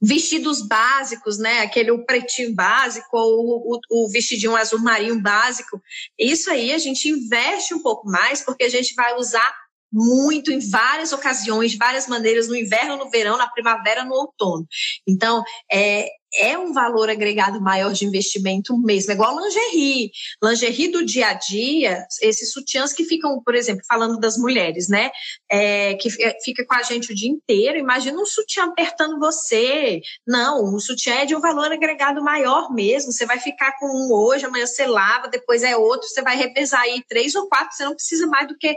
vestidos 0.00 0.66
básicos, 0.66 1.36
né? 1.36 1.60
Aquele 1.60 1.96
pretinho 2.06 2.54
básico 2.54 3.08
ou 3.12 3.74
o, 3.74 3.80
o, 3.90 4.08
vestidinho 4.08 4.56
azul 4.56 4.80
marinho 4.80 5.20
básico. 5.20 5.78
Isso 6.18 6.50
aí 6.50 6.72
a 6.72 6.78
gente 6.78 7.10
investe 7.10 7.74
um 7.74 7.82
pouco 7.82 8.08
mais 8.08 8.40
porque 8.40 8.64
a 8.64 8.70
gente 8.70 8.94
vai 8.94 9.14
usar 9.16 9.54
muito 9.92 10.50
em 10.50 10.58
várias 10.58 11.12
ocasiões, 11.12 11.72
de 11.72 11.78
várias 11.78 12.06
maneiras, 12.06 12.48
no 12.48 12.56
inverno, 12.56 12.96
no 12.96 13.08
verão, 13.08 13.36
na 13.36 13.48
primavera, 13.48 14.04
no 14.04 14.14
outono. 14.14 14.66
Então, 15.06 15.42
é, 15.72 16.08
é 16.34 16.58
um 16.58 16.72
valor 16.72 17.08
agregado 17.08 17.60
maior 17.60 17.92
de 17.92 18.04
investimento 18.04 18.76
mesmo. 18.78 19.12
É 19.12 19.14
igual 19.14 19.38
lingerie. 19.38 20.10
Lingerie 20.42 20.88
do 20.88 21.04
dia 21.04 21.28
a 21.28 21.32
dia, 21.34 22.06
esses 22.20 22.52
sutiãs 22.52 22.92
que 22.92 23.04
ficam, 23.04 23.40
por 23.42 23.54
exemplo, 23.54 23.82
falando 23.88 24.18
das 24.18 24.36
mulheres, 24.36 24.88
né? 24.88 25.10
É, 25.50 25.94
que 25.94 26.10
fica 26.42 26.64
com 26.66 26.74
a 26.74 26.82
gente 26.82 27.12
o 27.12 27.14
dia 27.14 27.30
inteiro. 27.30 27.78
Imagina 27.78 28.20
um 28.20 28.26
sutiã 28.26 28.64
apertando 28.64 29.18
você. 29.18 30.00
Não, 30.26 30.74
o 30.74 30.80
sutiã 30.80 31.14
é 31.14 31.26
de 31.26 31.34
um 31.34 31.40
valor 31.40 31.72
agregado 31.72 32.22
maior 32.22 32.72
mesmo. 32.72 33.12
Você 33.12 33.24
vai 33.24 33.38
ficar 33.38 33.72
com 33.78 33.86
um 33.86 34.12
hoje, 34.12 34.46
amanhã 34.46 34.66
você 34.66 34.86
lava, 34.86 35.28
depois 35.28 35.62
é 35.62 35.76
outro, 35.76 36.08
você 36.08 36.22
vai 36.22 36.36
revezar 36.36 36.82
aí 36.82 37.02
três 37.08 37.34
ou 37.34 37.48
quatro, 37.48 37.76
você 37.76 37.84
não 37.84 37.94
precisa 37.94 38.26
mais 38.26 38.48
do 38.48 38.56
que 38.56 38.76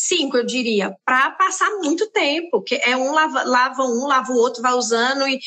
cinco, 0.00 0.36
eu 0.36 0.46
diria, 0.46 0.96
para 1.04 1.30
passar 1.32 1.68
muito 1.82 2.10
tempo, 2.10 2.62
que 2.62 2.76
é 2.76 2.96
um 2.96 3.12
lava, 3.12 3.42
lava 3.42 3.82
um, 3.82 4.06
lava 4.06 4.32
o 4.32 4.36
outro, 4.36 4.62
vai 4.62 4.72
usando, 4.72 5.26
e, 5.28 5.38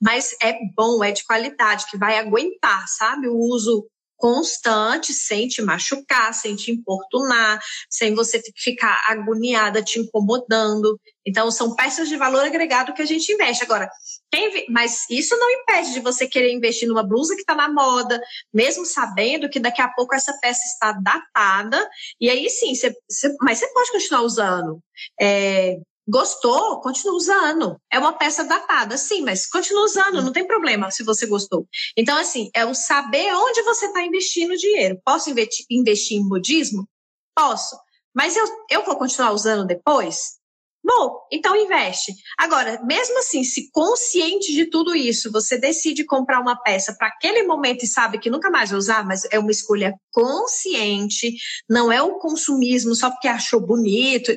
mas 0.00 0.34
é 0.42 0.58
bom, 0.76 1.02
é 1.04 1.12
de 1.12 1.24
qualidade, 1.24 1.86
que 1.90 1.98
vai 1.98 2.18
aguentar, 2.18 2.86
sabe? 2.88 3.28
O 3.28 3.36
uso 3.36 3.86
constante, 4.20 5.14
sem 5.14 5.48
te 5.48 5.62
machucar, 5.62 6.34
sem 6.34 6.54
te 6.54 6.70
importunar, 6.70 7.58
sem 7.88 8.14
você 8.14 8.40
ficar 8.54 9.02
agoniada, 9.08 9.82
te 9.82 9.98
incomodando. 9.98 11.00
Então, 11.26 11.50
são 11.50 11.74
peças 11.74 12.06
de 12.06 12.18
valor 12.18 12.44
agregado 12.44 12.92
que 12.92 13.00
a 13.00 13.06
gente 13.06 13.32
investe. 13.32 13.64
Agora, 13.64 13.90
quem, 14.30 14.66
mas 14.68 15.08
isso 15.10 15.34
não 15.38 15.50
impede 15.50 15.94
de 15.94 16.00
você 16.00 16.28
querer 16.28 16.52
investir 16.52 16.86
numa 16.86 17.02
blusa 17.02 17.34
que 17.34 17.40
está 17.40 17.54
na 17.54 17.72
moda, 17.72 18.20
mesmo 18.52 18.84
sabendo 18.84 19.48
que 19.48 19.58
daqui 19.58 19.80
a 19.80 19.88
pouco 19.88 20.14
essa 20.14 20.36
peça 20.38 20.62
está 20.66 20.92
datada, 20.92 21.88
e 22.20 22.28
aí 22.28 22.48
sim, 22.50 22.74
você, 22.74 22.94
mas 23.40 23.58
você 23.58 23.72
pode 23.72 23.90
continuar 23.90 24.22
usando. 24.22 24.80
É, 25.18 25.78
Gostou? 26.10 26.80
Continua 26.80 27.14
usando. 27.14 27.80
É 27.90 27.98
uma 27.98 28.12
peça 28.12 28.42
datada, 28.42 28.96
sim, 28.98 29.22
mas 29.22 29.46
continua 29.46 29.84
usando, 29.84 30.20
não 30.20 30.32
tem 30.32 30.44
problema 30.44 30.90
se 30.90 31.04
você 31.04 31.24
gostou. 31.24 31.68
Então, 31.96 32.18
assim, 32.18 32.50
é 32.54 32.66
o 32.66 32.74
saber 32.74 33.32
onde 33.32 33.62
você 33.62 33.86
está 33.86 34.02
investindo 34.02 34.50
o 34.50 34.56
dinheiro. 34.56 35.00
Posso 35.04 35.30
investir, 35.30 36.18
em 36.18 36.24
modismo? 36.26 36.88
Posso. 37.34 37.76
Mas 38.12 38.36
eu, 38.36 38.44
eu 38.68 38.84
vou 38.84 38.96
continuar 38.96 39.30
usando 39.30 39.64
depois? 39.64 40.40
Bom, 40.82 41.20
então 41.30 41.54
investe. 41.54 42.12
Agora, 42.38 42.82
mesmo 42.84 43.18
assim, 43.18 43.44
se 43.44 43.70
consciente 43.70 44.52
de 44.52 44.64
tudo 44.64 44.96
isso, 44.96 45.30
você 45.30 45.58
decide 45.58 46.04
comprar 46.04 46.40
uma 46.40 46.56
peça 46.56 46.96
para 46.98 47.08
aquele 47.08 47.42
momento 47.42 47.84
e 47.84 47.86
sabe 47.86 48.18
que 48.18 48.30
nunca 48.30 48.50
mais 48.50 48.70
vai 48.70 48.78
usar, 48.78 49.06
mas 49.06 49.22
é 49.30 49.38
uma 49.38 49.50
escolha 49.50 49.94
consciente, 50.10 51.34
não 51.68 51.92
é 51.92 52.02
o 52.02 52.18
consumismo 52.18 52.94
só 52.94 53.10
porque 53.10 53.28
achou 53.28 53.60
bonito 53.60 54.32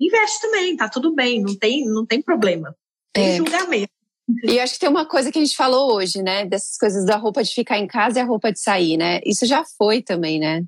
investe 0.00 0.40
também, 0.40 0.76
tá 0.76 0.88
tudo 0.88 1.14
bem, 1.14 1.42
não 1.42 1.56
tem, 1.56 1.84
não 1.84 2.06
tem 2.06 2.22
problema. 2.22 2.74
Tem 3.12 3.34
é. 3.34 3.36
julgamento. 3.36 3.92
E 4.44 4.60
acho 4.60 4.74
que 4.74 4.80
tem 4.80 4.88
uma 4.88 5.06
coisa 5.06 5.30
que 5.32 5.38
a 5.38 5.42
gente 5.42 5.56
falou 5.56 5.94
hoje, 5.94 6.22
né? 6.22 6.46
Dessas 6.46 6.76
coisas 6.76 7.04
da 7.04 7.16
roupa 7.16 7.42
de 7.42 7.52
ficar 7.52 7.78
em 7.78 7.86
casa 7.86 8.18
e 8.18 8.22
a 8.22 8.24
roupa 8.24 8.52
de 8.52 8.60
sair, 8.60 8.96
né? 8.96 9.20
Isso 9.24 9.44
já 9.44 9.64
foi 9.76 10.02
também, 10.02 10.38
né? 10.38 10.62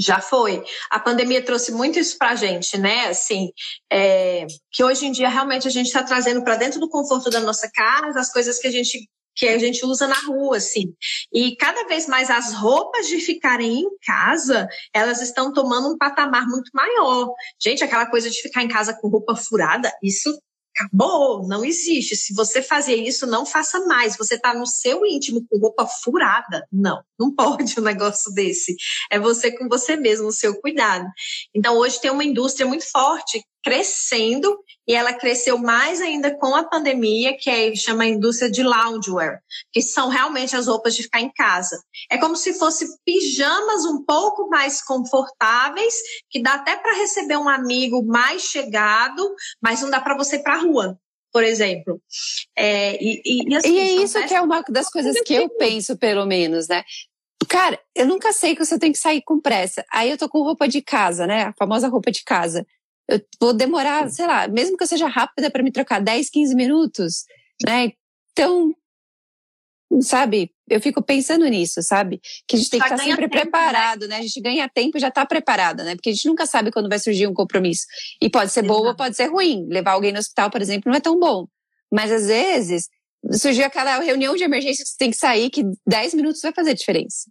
Já 0.00 0.20
foi. 0.20 0.62
A 0.90 1.00
pandemia 1.00 1.42
trouxe 1.42 1.72
muito 1.72 1.98
isso 1.98 2.16
para 2.18 2.30
a 2.30 2.34
gente, 2.36 2.78
né? 2.78 3.06
Assim, 3.06 3.50
é, 3.92 4.46
que 4.72 4.82
hoje 4.84 5.06
em 5.06 5.12
dia 5.12 5.28
realmente 5.28 5.66
a 5.66 5.70
gente 5.70 5.86
está 5.86 6.02
trazendo 6.02 6.42
para 6.44 6.56
dentro 6.56 6.78
do 6.78 6.88
conforto 6.88 7.30
da 7.30 7.40
nossa 7.40 7.68
casa 7.72 8.20
as 8.20 8.32
coisas 8.32 8.58
que 8.58 8.68
a 8.68 8.70
gente 8.70 9.08
que 9.38 9.46
a 9.46 9.56
gente 9.56 9.86
usa 9.86 10.08
na 10.08 10.18
rua, 10.26 10.56
assim. 10.56 10.92
E 11.32 11.54
cada 11.56 11.86
vez 11.86 12.08
mais 12.08 12.28
as 12.28 12.52
roupas 12.54 13.06
de 13.06 13.20
ficarem 13.20 13.82
em 13.82 13.88
casa, 14.04 14.68
elas 14.92 15.22
estão 15.22 15.52
tomando 15.52 15.88
um 15.88 15.96
patamar 15.96 16.46
muito 16.48 16.70
maior. 16.74 17.32
Gente, 17.62 17.84
aquela 17.84 18.06
coisa 18.06 18.28
de 18.28 18.42
ficar 18.42 18.64
em 18.64 18.68
casa 18.68 18.92
com 19.00 19.08
roupa 19.08 19.36
furada, 19.36 19.92
isso 20.02 20.36
acabou, 20.76 21.46
não 21.46 21.64
existe. 21.64 22.16
Se 22.16 22.34
você 22.34 22.60
fazer 22.60 22.96
isso, 22.96 23.26
não 23.26 23.46
faça 23.46 23.80
mais. 23.86 24.16
Você 24.16 24.34
está 24.34 24.54
no 24.54 24.66
seu 24.66 25.06
íntimo 25.06 25.44
com 25.48 25.58
roupa 25.58 25.86
furada. 25.86 26.66
Não, 26.72 27.00
não 27.18 27.32
pode 27.34 27.78
um 27.78 27.82
negócio 27.82 28.32
desse. 28.32 28.74
É 29.10 29.18
você 29.18 29.50
com 29.56 29.68
você 29.68 29.96
mesmo, 29.96 30.28
o 30.28 30.32
seu 30.32 30.60
cuidado. 30.60 31.06
Então, 31.54 31.76
hoje 31.76 32.00
tem 32.00 32.10
uma 32.10 32.24
indústria 32.24 32.66
muito 32.66 32.88
forte 32.90 33.42
crescendo 33.62 34.58
e 34.86 34.94
ela 34.94 35.12
cresceu 35.12 35.58
mais 35.58 36.00
ainda 36.00 36.34
com 36.34 36.54
a 36.54 36.64
pandemia, 36.64 37.36
que 37.36 37.50
é, 37.50 37.74
chama 37.74 38.04
a 38.04 38.08
indústria 38.08 38.50
de 38.50 38.62
loungewear, 38.62 39.40
que 39.70 39.82
são 39.82 40.08
realmente 40.08 40.56
as 40.56 40.66
roupas 40.66 40.94
de 40.96 41.02
ficar 41.02 41.20
em 41.20 41.30
casa. 41.30 41.78
É 42.10 42.16
como 42.16 42.36
se 42.36 42.54
fosse 42.54 42.86
pijamas 43.04 43.84
um 43.84 44.02
pouco 44.04 44.48
mais 44.48 44.82
confortáveis, 44.82 45.94
que 46.30 46.42
dá 46.42 46.54
até 46.54 46.76
para 46.76 46.96
receber 46.96 47.36
um 47.36 47.48
amigo 47.48 48.02
mais 48.02 48.42
chegado, 48.42 49.34
mas 49.60 49.82
não 49.82 49.90
dá 49.90 50.00
para 50.00 50.16
você 50.16 50.36
ir 50.36 50.42
para 50.42 50.54
a 50.54 50.62
rua. 50.62 50.98
Por 51.30 51.44
exemplo. 51.44 52.00
É, 52.56 52.96
e, 53.02 53.20
e, 53.24 53.54
assim, 53.54 53.74
e, 53.74 53.78
é 53.78 53.92
isso 54.02 54.26
que 54.26 54.34
é 54.34 54.40
uma 54.40 54.62
das 54.70 54.88
coisas 54.88 55.20
que 55.20 55.34
eu 55.34 55.50
penso, 55.50 55.98
pelo 55.98 56.24
menos, 56.24 56.66
né? 56.66 56.82
Cara, 57.46 57.78
eu 57.94 58.06
nunca 58.06 58.32
sei 58.32 58.56
que 58.56 58.64
você 58.64 58.78
tem 58.78 58.90
que 58.90 58.98
sair 58.98 59.22
com 59.22 59.38
pressa. 59.38 59.84
Aí 59.92 60.10
eu 60.10 60.16
tô 60.16 60.26
com 60.28 60.42
roupa 60.42 60.66
de 60.66 60.80
casa, 60.80 61.26
né? 61.26 61.44
A 61.44 61.54
famosa 61.58 61.88
roupa 61.88 62.10
de 62.10 62.24
casa 62.24 62.66
eu 63.08 63.20
vou 63.40 63.54
demorar, 63.54 64.10
sei 64.10 64.26
lá, 64.26 64.46
mesmo 64.46 64.76
que 64.76 64.82
eu 64.82 64.88
seja 64.88 65.08
rápida 65.08 65.50
para 65.50 65.62
me 65.62 65.72
trocar 65.72 66.00
10, 66.00 66.28
15 66.28 66.54
minutos, 66.54 67.24
né? 67.64 67.92
Então, 68.32 68.74
sabe, 70.02 70.52
eu 70.68 70.80
fico 70.80 71.02
pensando 71.02 71.46
nisso, 71.46 71.82
sabe? 71.82 72.20
Que 72.46 72.56
a 72.56 72.58
gente 72.58 72.70
tem 72.70 72.78
que 72.78 72.86
estar 72.86 72.96
tá 72.96 73.02
sempre 73.02 73.22
tempo, 73.22 73.34
né? 73.34 73.40
preparado, 73.40 74.02
né? 74.02 74.08
né? 74.08 74.16
A 74.18 74.22
gente 74.22 74.40
ganha 74.40 74.68
tempo 74.68 74.98
e 74.98 75.00
já 75.00 75.08
está 75.08 75.24
preparada, 75.24 75.82
né? 75.84 75.94
Porque 75.94 76.10
a 76.10 76.12
gente 76.12 76.28
nunca 76.28 76.46
sabe 76.46 76.70
quando 76.70 76.88
vai 76.88 76.98
surgir 76.98 77.26
um 77.26 77.34
compromisso. 77.34 77.86
E 78.20 78.28
pode 78.28 78.52
ser 78.52 78.62
bom 78.62 78.86
ou 78.86 78.94
pode 78.94 79.16
ser 79.16 79.26
ruim. 79.26 79.66
Levar 79.68 79.92
alguém 79.92 80.12
no 80.12 80.18
hospital, 80.18 80.50
por 80.50 80.60
exemplo, 80.60 80.90
não 80.90 80.96
é 80.96 81.00
tão 81.00 81.18
bom. 81.18 81.46
Mas 81.90 82.12
às 82.12 82.26
vezes 82.26 82.88
surgiu 83.32 83.64
aquela 83.64 83.98
reunião 84.00 84.36
de 84.36 84.44
emergência 84.44 84.84
que 84.84 84.90
você 84.90 84.96
tem 84.98 85.10
que 85.10 85.16
sair, 85.16 85.50
que 85.50 85.64
10 85.86 86.14
minutos 86.14 86.42
vai 86.42 86.52
fazer 86.52 86.74
diferença 86.74 87.30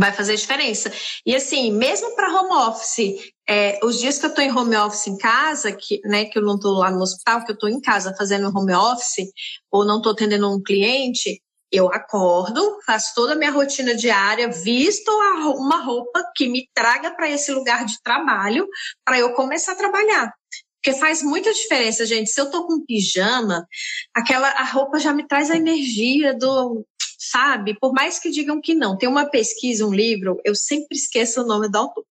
vai 0.00 0.12
fazer 0.12 0.34
diferença. 0.34 0.90
E 1.26 1.36
assim, 1.36 1.70
mesmo 1.72 2.16
para 2.16 2.32
home 2.32 2.54
office, 2.70 3.32
é, 3.50 3.80
os 3.82 3.98
dias 3.98 4.16
que 4.16 4.26
eu 4.26 4.30
estou 4.30 4.44
em 4.44 4.56
home 4.56 4.76
office 4.76 5.08
em 5.08 5.18
casa, 5.18 5.72
que, 5.72 6.00
né, 6.04 6.24
que 6.24 6.38
eu 6.38 6.42
não 6.42 6.54
estou 6.54 6.78
lá 6.78 6.88
no 6.88 7.02
hospital, 7.02 7.44
que 7.44 7.50
eu 7.50 7.54
estou 7.54 7.68
em 7.68 7.80
casa 7.80 8.14
fazendo 8.16 8.56
home 8.56 8.72
office, 8.72 9.28
ou 9.72 9.84
não 9.84 9.96
estou 9.96 10.12
atendendo 10.12 10.48
um 10.48 10.62
cliente, 10.62 11.42
eu 11.72 11.92
acordo, 11.92 12.78
faço 12.86 13.12
toda 13.12 13.32
a 13.32 13.36
minha 13.36 13.50
rotina 13.50 13.92
diária, 13.92 14.48
visto 14.48 15.10
uma 15.10 15.82
roupa 15.82 16.24
que 16.36 16.46
me 16.46 16.68
traga 16.72 17.10
para 17.10 17.28
esse 17.28 17.50
lugar 17.50 17.84
de 17.84 18.00
trabalho, 18.04 18.68
para 19.04 19.18
eu 19.18 19.32
começar 19.34 19.72
a 19.72 19.76
trabalhar. 19.76 20.32
Porque 20.80 20.96
faz 20.98 21.20
muita 21.20 21.52
diferença, 21.52 22.06
gente. 22.06 22.30
Se 22.30 22.40
eu 22.40 22.50
tô 22.52 22.68
com 22.68 22.84
pijama, 22.84 23.66
aquela 24.14 24.48
a 24.48 24.64
roupa 24.64 25.00
já 25.00 25.12
me 25.12 25.26
traz 25.26 25.50
a 25.50 25.56
energia 25.56 26.32
do 26.34 26.86
sabe? 27.18 27.76
Por 27.78 27.92
mais 27.92 28.18
que 28.20 28.30
digam 28.30 28.60
que 28.60 28.74
não. 28.74 28.96
Tem 28.96 29.08
uma 29.08 29.26
pesquisa, 29.26 29.84
um 29.84 29.92
livro, 29.92 30.40
eu 30.44 30.54
sempre 30.54 30.96
esqueço 30.96 31.42
o 31.42 31.46
nome 31.46 31.68
do 31.68 31.76
autor. 31.76 32.04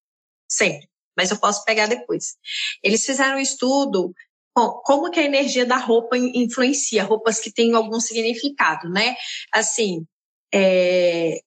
Sempre. 0.48 0.90
Mas 1.20 1.32
eu 1.32 1.38
posso 1.38 1.66
pegar 1.66 1.88
depois. 1.88 2.38
Eles 2.82 3.06
fizeram 3.06 3.38
um 3.38 3.42
estudo 3.42 4.14
como 4.54 5.12
que 5.12 5.20
a 5.20 5.26
energia 5.26 5.66
da 5.66 5.76
roupa 5.76 6.18
influencia, 6.18 7.04
roupas 7.04 7.40
que 7.40 7.52
têm 7.52 7.74
algum 7.74 8.00
significado, 8.00 8.90
né? 8.90 9.16
Assim, 9.54 10.06
é, 10.54 11.40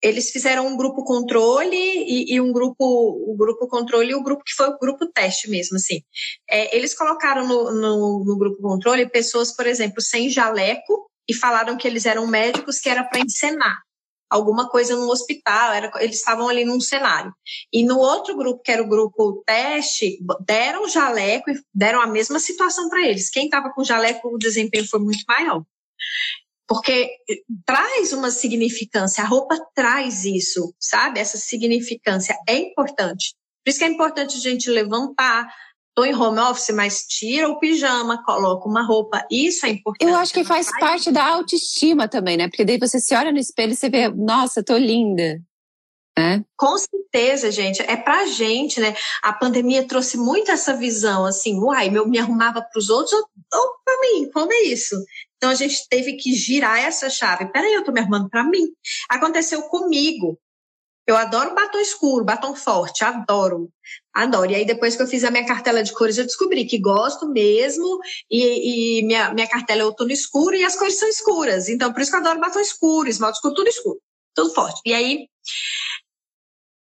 eles 0.00 0.30
fizeram 0.30 0.66
um 0.68 0.76
grupo 0.76 1.02
controle 1.02 1.76
e, 1.76 2.34
e, 2.34 2.40
um 2.40 2.52
grupo 2.52 2.84
o 2.84 3.36
grupo 3.36 3.66
controle 3.66 4.12
e 4.12 4.14
o 4.14 4.22
grupo 4.22 4.44
que 4.44 4.54
foi 4.54 4.68
o 4.68 4.78
grupo 4.78 5.06
teste 5.12 5.50
mesmo 5.50 5.76
assim 5.76 6.00
é, 6.48 6.74
eles 6.76 6.96
colocaram 6.96 7.46
no, 7.46 7.72
no, 7.72 8.24
no, 8.24 8.38
grupo 8.38 8.62
controle 8.62 9.10
pessoas 9.10 9.54
por 9.54 9.66
exemplo 9.66 10.00
sem 10.00 10.30
jaleco 10.30 11.10
e 11.28 11.34
falaram 11.34 11.76
que 11.76 11.86
eles 11.86 12.06
eram 12.06 12.26
médicos 12.28 12.78
que 12.78 12.88
era 12.88 13.02
para 13.04 13.20
encenar 13.20 13.76
alguma 14.28 14.68
coisa 14.68 14.94
no 14.94 15.10
hospital, 15.10 15.72
era, 15.72 15.90
eles 16.00 16.16
estavam 16.16 16.48
ali 16.48 16.64
num 16.64 16.80
cenário. 16.80 17.32
E 17.72 17.84
no 17.84 17.98
outro 17.98 18.36
grupo, 18.36 18.62
que 18.62 18.70
era 18.70 18.82
o 18.82 18.88
grupo 18.88 19.42
teste, 19.46 20.18
deram 20.44 20.88
jaleco 20.88 21.50
e 21.50 21.60
deram 21.74 22.00
a 22.00 22.06
mesma 22.06 22.38
situação 22.38 22.88
para 22.88 23.06
eles. 23.06 23.30
Quem 23.30 23.44
estava 23.44 23.70
com 23.70 23.84
jaleco, 23.84 24.28
o 24.28 24.38
desempenho 24.38 24.86
foi 24.88 25.00
muito 25.00 25.24
maior. 25.26 25.62
Porque 26.66 27.10
traz 27.64 28.12
uma 28.12 28.30
significância, 28.30 29.24
a 29.24 29.26
roupa 29.26 29.58
traz 29.74 30.24
isso, 30.24 30.74
sabe? 30.78 31.18
Essa 31.18 31.38
significância 31.38 32.36
é 32.46 32.56
importante. 32.56 33.34
Por 33.64 33.70
isso 33.70 33.78
que 33.78 33.84
é 33.84 33.88
importante 33.88 34.36
a 34.36 34.40
gente 34.40 34.70
levantar, 34.70 35.50
Estou 35.98 36.06
em 36.06 36.14
home 36.14 36.38
office, 36.38 36.72
mas 36.72 37.04
tira 37.08 37.48
o 37.48 37.58
pijama, 37.58 38.22
coloca 38.22 38.68
uma 38.68 38.86
roupa. 38.86 39.26
Isso 39.28 39.66
é 39.66 39.70
importante. 39.70 40.08
Eu 40.08 40.16
acho 40.16 40.32
que 40.32 40.44
faz 40.44 40.70
parte 40.78 41.10
da 41.10 41.26
autoestima 41.26 42.06
também, 42.06 42.36
né? 42.36 42.46
Porque 42.46 42.64
daí 42.64 42.78
você 42.78 43.00
se 43.00 43.16
olha 43.16 43.32
no 43.32 43.38
espelho 43.38 43.72
e 43.72 43.76
você 43.76 43.90
vê, 43.90 44.08
nossa, 44.08 44.62
tô 44.62 44.76
linda. 44.76 45.42
É. 46.16 46.40
Com 46.56 46.78
certeza, 46.78 47.50
gente, 47.50 47.82
é 47.82 47.96
pra 47.96 48.26
gente, 48.26 48.80
né? 48.80 48.94
A 49.24 49.32
pandemia 49.32 49.88
trouxe 49.88 50.16
muito 50.16 50.52
essa 50.52 50.72
visão, 50.76 51.24
assim, 51.24 51.58
uai, 51.58 51.90
eu 51.92 52.06
me 52.08 52.18
arrumava 52.18 52.62
para 52.62 52.78
os 52.78 52.90
outros 52.90 53.14
ou, 53.14 53.28
ou 53.54 53.74
para 53.84 54.00
mim, 54.00 54.30
como 54.32 54.52
é 54.52 54.62
isso? 54.62 54.94
Então 55.36 55.50
a 55.50 55.54
gente 55.54 55.88
teve 55.88 56.12
que 56.12 56.32
girar 56.32 56.78
essa 56.78 57.10
chave. 57.10 57.50
Peraí, 57.50 57.74
eu 57.74 57.82
tô 57.82 57.90
me 57.90 57.98
arrumando 57.98 58.30
para 58.30 58.44
mim. 58.44 58.68
Aconteceu 59.10 59.62
comigo. 59.62 60.38
Eu 61.08 61.16
adoro 61.16 61.54
batom 61.54 61.78
escuro, 61.78 62.24
batom 62.24 62.54
forte, 62.54 63.02
adoro, 63.02 63.70
adoro. 64.24 64.50
E 64.50 64.54
aí, 64.56 64.64
depois 64.64 64.96
que 64.96 65.02
eu 65.02 65.06
fiz 65.06 65.24
a 65.24 65.30
minha 65.30 65.46
cartela 65.46 65.82
de 65.82 65.92
cores, 65.92 66.18
eu 66.18 66.24
descobri 66.24 66.64
que 66.64 66.78
gosto 66.78 67.28
mesmo, 67.28 68.00
e, 68.30 68.98
e 69.00 69.06
minha, 69.06 69.32
minha 69.32 69.48
cartela 69.48 69.82
é 69.82 69.84
outono 69.84 70.12
escuro 70.12 70.56
e 70.56 70.64
as 70.64 70.76
cores 70.76 70.98
são 70.98 71.08
escuras. 71.08 71.68
Então, 71.68 71.92
por 71.92 72.02
isso 72.02 72.10
que 72.10 72.16
eu 72.16 72.20
adoro 72.20 72.40
batom 72.40 72.60
escuro, 72.60 73.08
esmalte 73.08 73.36
escuro, 73.36 73.54
tudo 73.54 73.68
escuro, 73.68 74.00
tudo 74.34 74.54
forte. 74.54 74.80
E 74.84 74.92
aí, 74.92 75.28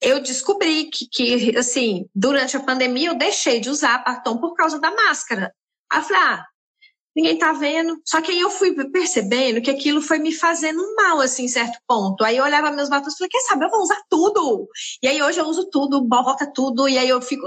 eu 0.01 0.21
descobri 0.21 0.85
que, 0.85 1.07
que, 1.07 1.57
assim, 1.57 2.05
durante 2.13 2.55
a 2.55 2.63
pandemia, 2.63 3.09
eu 3.09 3.17
deixei 3.17 3.59
de 3.59 3.69
usar 3.69 4.03
batom 4.03 4.37
por 4.37 4.53
causa 4.53 4.79
da 4.79 4.91
máscara. 4.91 5.51
Aí 5.91 5.99
eu 5.99 6.03
falei, 6.03 6.21
ah, 6.21 6.45
ninguém 7.15 7.37
tá 7.37 7.53
vendo. 7.53 7.99
Só 8.05 8.21
que 8.21 8.31
aí 8.31 8.39
eu 8.39 8.49
fui 8.49 8.73
percebendo 8.89 9.61
que 9.61 9.69
aquilo 9.69 10.01
foi 10.01 10.19
me 10.19 10.33
fazendo 10.33 10.81
mal, 10.95 11.21
assim, 11.21 11.45
em 11.45 11.47
certo 11.47 11.77
ponto. 11.87 12.23
Aí 12.23 12.37
eu 12.37 12.43
olhava 12.43 12.71
meus 12.71 12.89
batons 12.89 13.13
e 13.13 13.17
falei, 13.17 13.29
quer 13.29 13.41
saber, 13.41 13.65
eu 13.65 13.69
vou 13.69 13.81
usar 13.81 14.01
tudo. 14.09 14.67
E 15.01 15.07
aí 15.07 15.21
hoje 15.21 15.39
eu 15.39 15.45
uso 15.45 15.69
tudo, 15.69 16.01
borroca 16.01 16.51
tudo, 16.51 16.87
e 16.87 16.97
aí 16.97 17.09
eu 17.09 17.21
fico. 17.21 17.45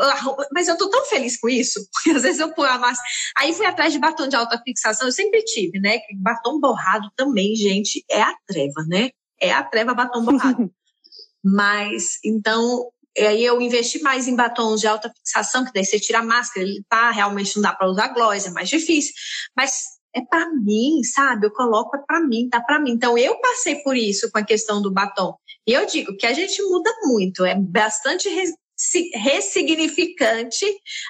Mas 0.52 0.68
eu 0.68 0.76
tô 0.76 0.88
tão 0.88 1.04
feliz 1.06 1.38
com 1.38 1.48
isso, 1.48 1.80
porque 1.92 2.16
às 2.16 2.22
vezes 2.22 2.40
eu 2.40 2.52
ponho 2.54 2.70
a 2.70 2.78
massa. 2.78 3.02
Aí 3.38 3.52
fui 3.52 3.66
atrás 3.66 3.92
de 3.92 3.98
batom 3.98 4.28
de 4.28 4.36
alta 4.36 4.60
fixação, 4.64 5.08
eu 5.08 5.12
sempre 5.12 5.42
tive, 5.44 5.80
né? 5.80 5.98
Batom 6.20 6.60
borrado 6.60 7.10
também, 7.16 7.54
gente, 7.56 8.04
é 8.10 8.22
a 8.22 8.34
treva, 8.46 8.84
né? 8.88 9.10
É 9.40 9.52
a 9.52 9.62
treva 9.62 9.94
batom 9.94 10.24
borrado. 10.24 10.70
Mas, 11.44 12.18
então, 12.24 12.90
aí 13.18 13.44
eu 13.44 13.60
investi 13.60 14.00
mais 14.00 14.28
em 14.28 14.36
batons 14.36 14.80
de 14.80 14.86
alta 14.86 15.12
fixação, 15.16 15.64
que 15.64 15.72
daí 15.72 15.84
você 15.84 15.98
tira 15.98 16.18
a 16.18 16.24
máscara, 16.24 16.66
ele 16.66 16.82
tá, 16.88 17.10
realmente 17.10 17.56
não 17.56 17.62
dá 17.62 17.72
para 17.72 17.88
usar 17.88 18.08
gloss, 18.08 18.46
é 18.46 18.50
mais 18.50 18.68
difícil. 18.68 19.12
Mas 19.56 19.82
é 20.14 20.20
para 20.24 20.50
mim, 20.50 21.02
sabe? 21.04 21.46
Eu 21.46 21.52
coloco 21.52 21.96
é 21.96 22.00
para 22.06 22.20
mim, 22.20 22.48
tá 22.48 22.60
para 22.60 22.80
mim. 22.80 22.92
Então 22.92 23.16
eu 23.18 23.38
passei 23.38 23.76
por 23.76 23.96
isso 23.96 24.30
com 24.30 24.38
a 24.38 24.44
questão 24.44 24.80
do 24.80 24.92
batom. 24.92 25.34
E 25.66 25.72
eu 25.72 25.86
digo 25.86 26.16
que 26.16 26.26
a 26.26 26.32
gente 26.32 26.62
muda 26.62 26.90
muito, 27.04 27.44
é 27.44 27.54
bastante 27.54 28.28
ressignificante 29.14 30.64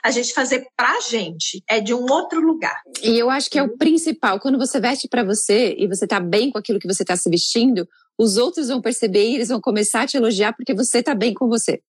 a 0.04 0.10
gente 0.10 0.32
fazer 0.32 0.66
pra 0.76 1.00
gente, 1.00 1.62
é 1.68 1.80
de 1.80 1.92
um 1.92 2.04
outro 2.10 2.40
lugar. 2.40 2.80
E 3.02 3.18
eu 3.18 3.28
acho 3.28 3.50
que 3.50 3.58
é 3.58 3.62
o 3.62 3.76
principal, 3.76 4.40
quando 4.40 4.58
você 4.58 4.80
veste 4.80 5.08
para 5.08 5.24
você 5.24 5.74
e 5.78 5.86
você 5.86 6.06
tá 6.06 6.18
bem 6.18 6.50
com 6.50 6.58
aquilo 6.58 6.78
que 6.78 6.86
você 6.86 7.04
tá 7.04 7.16
se 7.16 7.28
vestindo, 7.28 7.86
os 8.18 8.36
outros 8.36 8.68
vão 8.68 8.80
perceber 8.80 9.28
e 9.28 9.34
eles 9.34 9.48
vão 9.48 9.60
começar 9.60 10.02
a 10.02 10.06
te 10.06 10.16
elogiar 10.16 10.52
porque 10.52 10.74
você 10.74 11.02
tá 11.02 11.14
bem 11.14 11.34
com 11.34 11.48
você. 11.48 11.80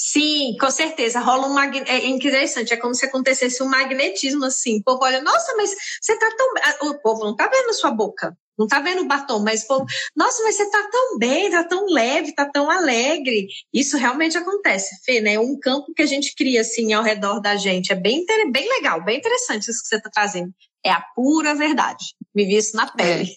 Sim, 0.00 0.56
com 0.60 0.70
certeza. 0.70 1.18
Rola 1.18 1.48
um 1.48 1.54
mag... 1.54 1.76
é 1.88 2.06
interessante, 2.06 2.72
é 2.72 2.76
como 2.76 2.94
se 2.94 3.04
acontecesse 3.04 3.60
um 3.64 3.68
magnetismo 3.68 4.44
assim. 4.44 4.78
O 4.78 4.84
povo 4.84 5.00
olha, 5.02 5.20
nossa, 5.20 5.56
mas 5.56 5.74
você 6.00 6.16
tá 6.16 6.28
tão. 6.36 6.88
O 6.88 7.00
povo 7.00 7.24
não 7.24 7.34
tá 7.34 7.48
vendo 7.48 7.70
a 7.70 7.72
sua 7.72 7.90
boca, 7.90 8.36
não 8.56 8.68
tá 8.68 8.78
vendo 8.78 9.02
o 9.02 9.08
batom, 9.08 9.40
mas 9.40 9.64
o 9.64 9.66
povo, 9.66 9.86
nossa, 10.16 10.40
mas 10.44 10.56
você 10.56 10.70
tá 10.70 10.88
tão 10.90 11.18
bem, 11.18 11.50
tá 11.50 11.64
tão 11.64 11.84
leve, 11.86 12.32
tá 12.32 12.46
tão 12.46 12.70
alegre. 12.70 13.48
Isso 13.74 13.96
realmente 13.96 14.38
acontece, 14.38 14.94
Fê, 15.04 15.20
né? 15.20 15.34
É 15.34 15.40
um 15.40 15.58
campo 15.58 15.92
que 15.92 16.02
a 16.02 16.06
gente 16.06 16.32
cria 16.36 16.60
assim 16.60 16.92
ao 16.92 17.02
redor 17.02 17.40
da 17.40 17.56
gente. 17.56 17.92
É 17.92 17.96
bem, 17.96 18.24
bem 18.52 18.68
legal, 18.68 19.04
bem 19.04 19.18
interessante 19.18 19.68
isso 19.68 19.82
que 19.82 19.88
você 19.88 20.00
tá 20.00 20.10
trazendo. 20.12 20.52
É 20.86 20.92
a 20.92 21.02
pura 21.16 21.56
verdade. 21.56 22.14
Vivi 22.32 22.56
isso 22.56 22.76
na 22.76 22.86
pele. 22.86 23.28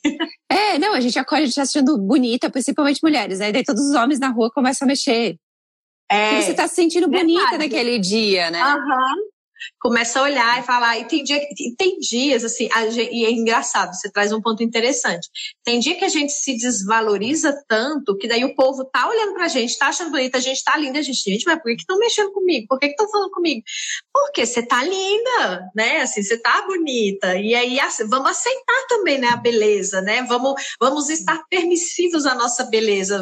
É, 0.48 0.76
é 0.76 0.80
não, 0.80 0.94
a 0.94 1.00
gente 1.00 1.18
acorda, 1.18 1.44
a 1.44 1.46
gente 1.48 1.56
tá 1.56 1.64
achando 1.64 1.98
bonita, 1.98 2.52
principalmente 2.52 3.00
mulheres, 3.02 3.40
né? 3.40 3.52
Daí 3.52 3.64
todos 3.64 3.84
os 3.84 3.96
homens 3.96 4.20
na 4.20 4.30
rua 4.30 4.52
começam 4.54 4.86
a 4.86 4.90
mexer. 4.90 5.38
É, 6.12 6.42
você 6.42 6.52
está 6.52 6.68
se 6.68 6.76
sentindo 6.76 7.10
verdade. 7.10 7.34
bonita 7.34 7.58
naquele 7.58 7.98
dia, 7.98 8.52
né? 8.52 8.62
Uhum. 8.62 9.32
Começa 9.80 10.20
a 10.20 10.24
olhar 10.24 10.60
e 10.60 10.64
falar. 10.64 10.98
E 11.00 11.06
tem, 11.06 11.24
dia, 11.24 11.40
tem 11.78 12.00
dias, 12.00 12.44
assim, 12.44 12.68
gente, 12.92 13.14
e 13.14 13.26
é 13.26 13.32
engraçado, 13.32 13.94
você 13.94 14.12
traz 14.12 14.32
um 14.32 14.42
ponto 14.42 14.64
interessante. 14.64 15.30
Tem 15.64 15.80
dia 15.80 15.96
que 15.96 16.04
a 16.04 16.10
gente 16.10 16.34
se 16.34 16.58
desvaloriza 16.58 17.64
tanto 17.68 18.18
que 18.18 18.28
daí 18.28 18.44
o 18.44 18.56
povo 18.56 18.84
tá 18.86 19.08
olhando 19.08 19.34
pra 19.34 19.48
gente, 19.48 19.78
tá 19.78 19.88
achando 19.88 20.12
bonita, 20.12 20.38
a 20.38 20.42
gente 20.42 20.64
tá 20.64 20.76
linda, 20.78 21.00
a 21.00 21.02
gente, 21.02 21.22
gente, 21.22 21.46
mas 21.46 21.62
por 21.62 21.76
que 21.76 21.82
estão 21.82 21.98
mexendo 21.98 22.32
comigo? 22.32 22.66
Por 22.68 22.80
que 22.80 22.88
estão 22.88 23.10
falando 23.10 23.32
comigo? 23.32 23.62
Porque 24.12 24.46
você 24.46 24.66
tá 24.66 24.84
linda, 24.84 25.70
né? 25.76 26.02
Assim, 26.02 26.24
você 26.24 26.38
tá 26.38 26.64
bonita. 26.64 27.36
E 27.38 27.54
aí 27.56 27.80
assim, 27.80 28.08
vamos 28.08 28.32
aceitar 28.32 28.88
também, 28.90 29.20
né, 29.20 29.30
a 29.30 29.38
beleza, 29.38 30.02
né? 30.02 30.24
Vamos, 30.24 30.62
vamos 30.80 31.10
estar 31.10 31.42
permissivos 31.50 32.26
à 32.26 32.36
nossa 32.36 32.64
beleza. 32.66 33.22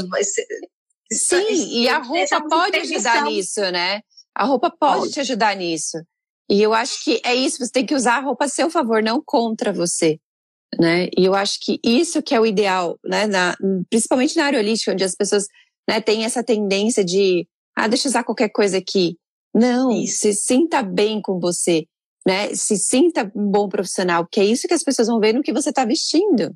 Sim, 1.11 1.81
e 1.81 1.89
a 1.89 1.99
roupa 1.99 2.41
pode 2.47 2.77
ajudar 2.77 3.23
nisso, 3.23 3.61
né? 3.71 4.01
A 4.35 4.45
roupa 4.45 4.69
pode, 4.69 4.99
pode 4.99 5.13
te 5.13 5.19
ajudar 5.19 5.55
nisso. 5.55 5.97
E 6.49 6.61
eu 6.61 6.73
acho 6.73 7.03
que 7.03 7.21
é 7.23 7.35
isso, 7.35 7.57
você 7.59 7.71
tem 7.71 7.85
que 7.85 7.95
usar 7.95 8.17
a 8.17 8.21
roupa 8.21 8.45
a 8.45 8.49
seu 8.49 8.69
favor, 8.69 9.03
não 9.03 9.21
contra 9.23 9.71
você. 9.71 10.19
Né? 10.79 11.07
E 11.17 11.25
eu 11.25 11.33
acho 11.33 11.59
que 11.59 11.79
isso 11.83 12.21
que 12.21 12.33
é 12.33 12.39
o 12.39 12.45
ideal, 12.45 12.99
né? 13.03 13.27
Na, 13.27 13.55
principalmente 13.89 14.35
na 14.37 14.45
área 14.45 14.59
holística, 14.59 14.91
onde 14.91 15.03
as 15.03 15.15
pessoas 15.15 15.47
né, 15.87 15.99
têm 15.99 16.25
essa 16.25 16.43
tendência 16.43 17.03
de 17.03 17.47
ah, 17.75 17.87
deixa 17.87 18.07
eu 18.07 18.09
usar 18.09 18.23
qualquer 18.23 18.49
coisa 18.49 18.77
aqui. 18.77 19.17
Não, 19.53 19.91
isso. 19.91 20.19
se 20.19 20.33
sinta 20.33 20.83
bem 20.83 21.21
com 21.21 21.39
você, 21.39 21.85
né? 22.25 22.53
Se 22.53 22.77
sinta 22.77 23.31
um 23.35 23.49
bom 23.49 23.67
profissional, 23.67 24.23
porque 24.23 24.39
é 24.39 24.45
isso 24.45 24.67
que 24.67 24.73
as 24.73 24.83
pessoas 24.83 25.07
vão 25.07 25.19
ver 25.19 25.33
no 25.33 25.41
que 25.41 25.53
você 25.53 25.69
está 25.69 25.85
vestindo. 25.85 26.53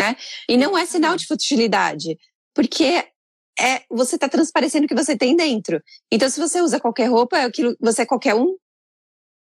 Né? 0.00 0.16
E 0.48 0.56
não 0.56 0.76
é 0.76 0.86
sinal 0.86 1.16
de 1.16 1.26
futilidade, 1.26 2.18
porque 2.54 3.06
é 3.58 3.82
você 3.90 4.16
está 4.16 4.28
transparecendo 4.28 4.86
o 4.86 4.88
que 4.88 4.94
você 4.94 5.16
tem 5.16 5.36
dentro. 5.36 5.82
Então, 6.10 6.28
se 6.28 6.40
você 6.40 6.60
usa 6.60 6.80
qualquer 6.80 7.06
roupa, 7.06 7.38
é 7.38 7.44
aquilo, 7.44 7.76
você 7.80 8.02
é 8.02 8.06
qualquer 8.06 8.34
um. 8.34 8.56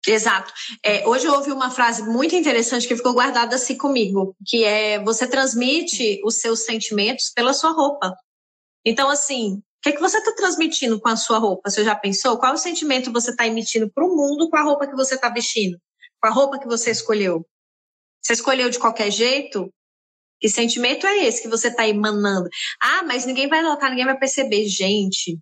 Exato. 0.08 0.54
É, 0.84 1.06
hoje 1.08 1.28
houve 1.28 1.52
uma 1.52 1.70
frase 1.70 2.04
muito 2.04 2.34
interessante 2.34 2.88
que 2.88 2.95
ficou 2.95 3.14
guardada 3.14 3.56
assim 3.56 3.78
comigo, 3.78 4.36
que 4.45 4.64
é 4.64 5.04
você 5.04 5.28
transmite 5.28 6.22
os 6.24 6.39
seus 6.39 6.64
sentimentos 6.64 7.32
pela 7.36 7.54
sua 7.54 7.72
roupa. 7.72 8.16
Então, 8.86 9.10
assim, 9.10 9.56
o 9.56 9.82
que, 9.82 9.89
é 9.89 9.91
que 9.91 10.00
você 10.00 10.18
está 10.18 10.34
transmitindo 10.34 11.00
com 11.00 11.10
a 11.10 11.18
sua 11.18 11.38
roupa? 11.38 11.70
Você 11.70 11.84
já 11.84 11.95
pensou? 11.95 12.38
Qual 12.38 12.54
o 12.54 12.58
sentimento 12.58 13.12
você 13.12 13.32
está 13.32 13.45
emitindo 13.45 13.91
para 13.91 14.06
o 14.06 14.16
mundo 14.16 14.50
com 14.50 14.58
a 14.58 14.62
roupa 14.62 14.88
que 14.88 14.95
você 14.95 15.16
está 15.16 15.30
vestindo? 15.30 15.78
Com 16.22 16.28
a 16.28 16.32
roupa 16.32 16.60
que 16.60 16.68
você 16.68 16.91
escolheu? 16.91 17.45
Você 18.22 18.34
escolheu 18.34 18.70
de 18.70 18.80
qualquer 18.80 19.12
jeito? 19.12 19.74
Que 20.40 20.48
sentimento 20.48 21.06
é 21.06 21.26
esse 21.26 21.42
que 21.42 21.50
você 21.50 21.68
está 21.68 21.88
emanando? 21.88 22.50
Ah, 22.82 23.04
mas 23.04 23.26
ninguém 23.26 23.48
vai 23.48 23.62
notar, 23.62 23.90
ninguém 23.90 24.06
vai 24.06 24.18
perceber. 24.18 24.68
Gente, 24.68 25.38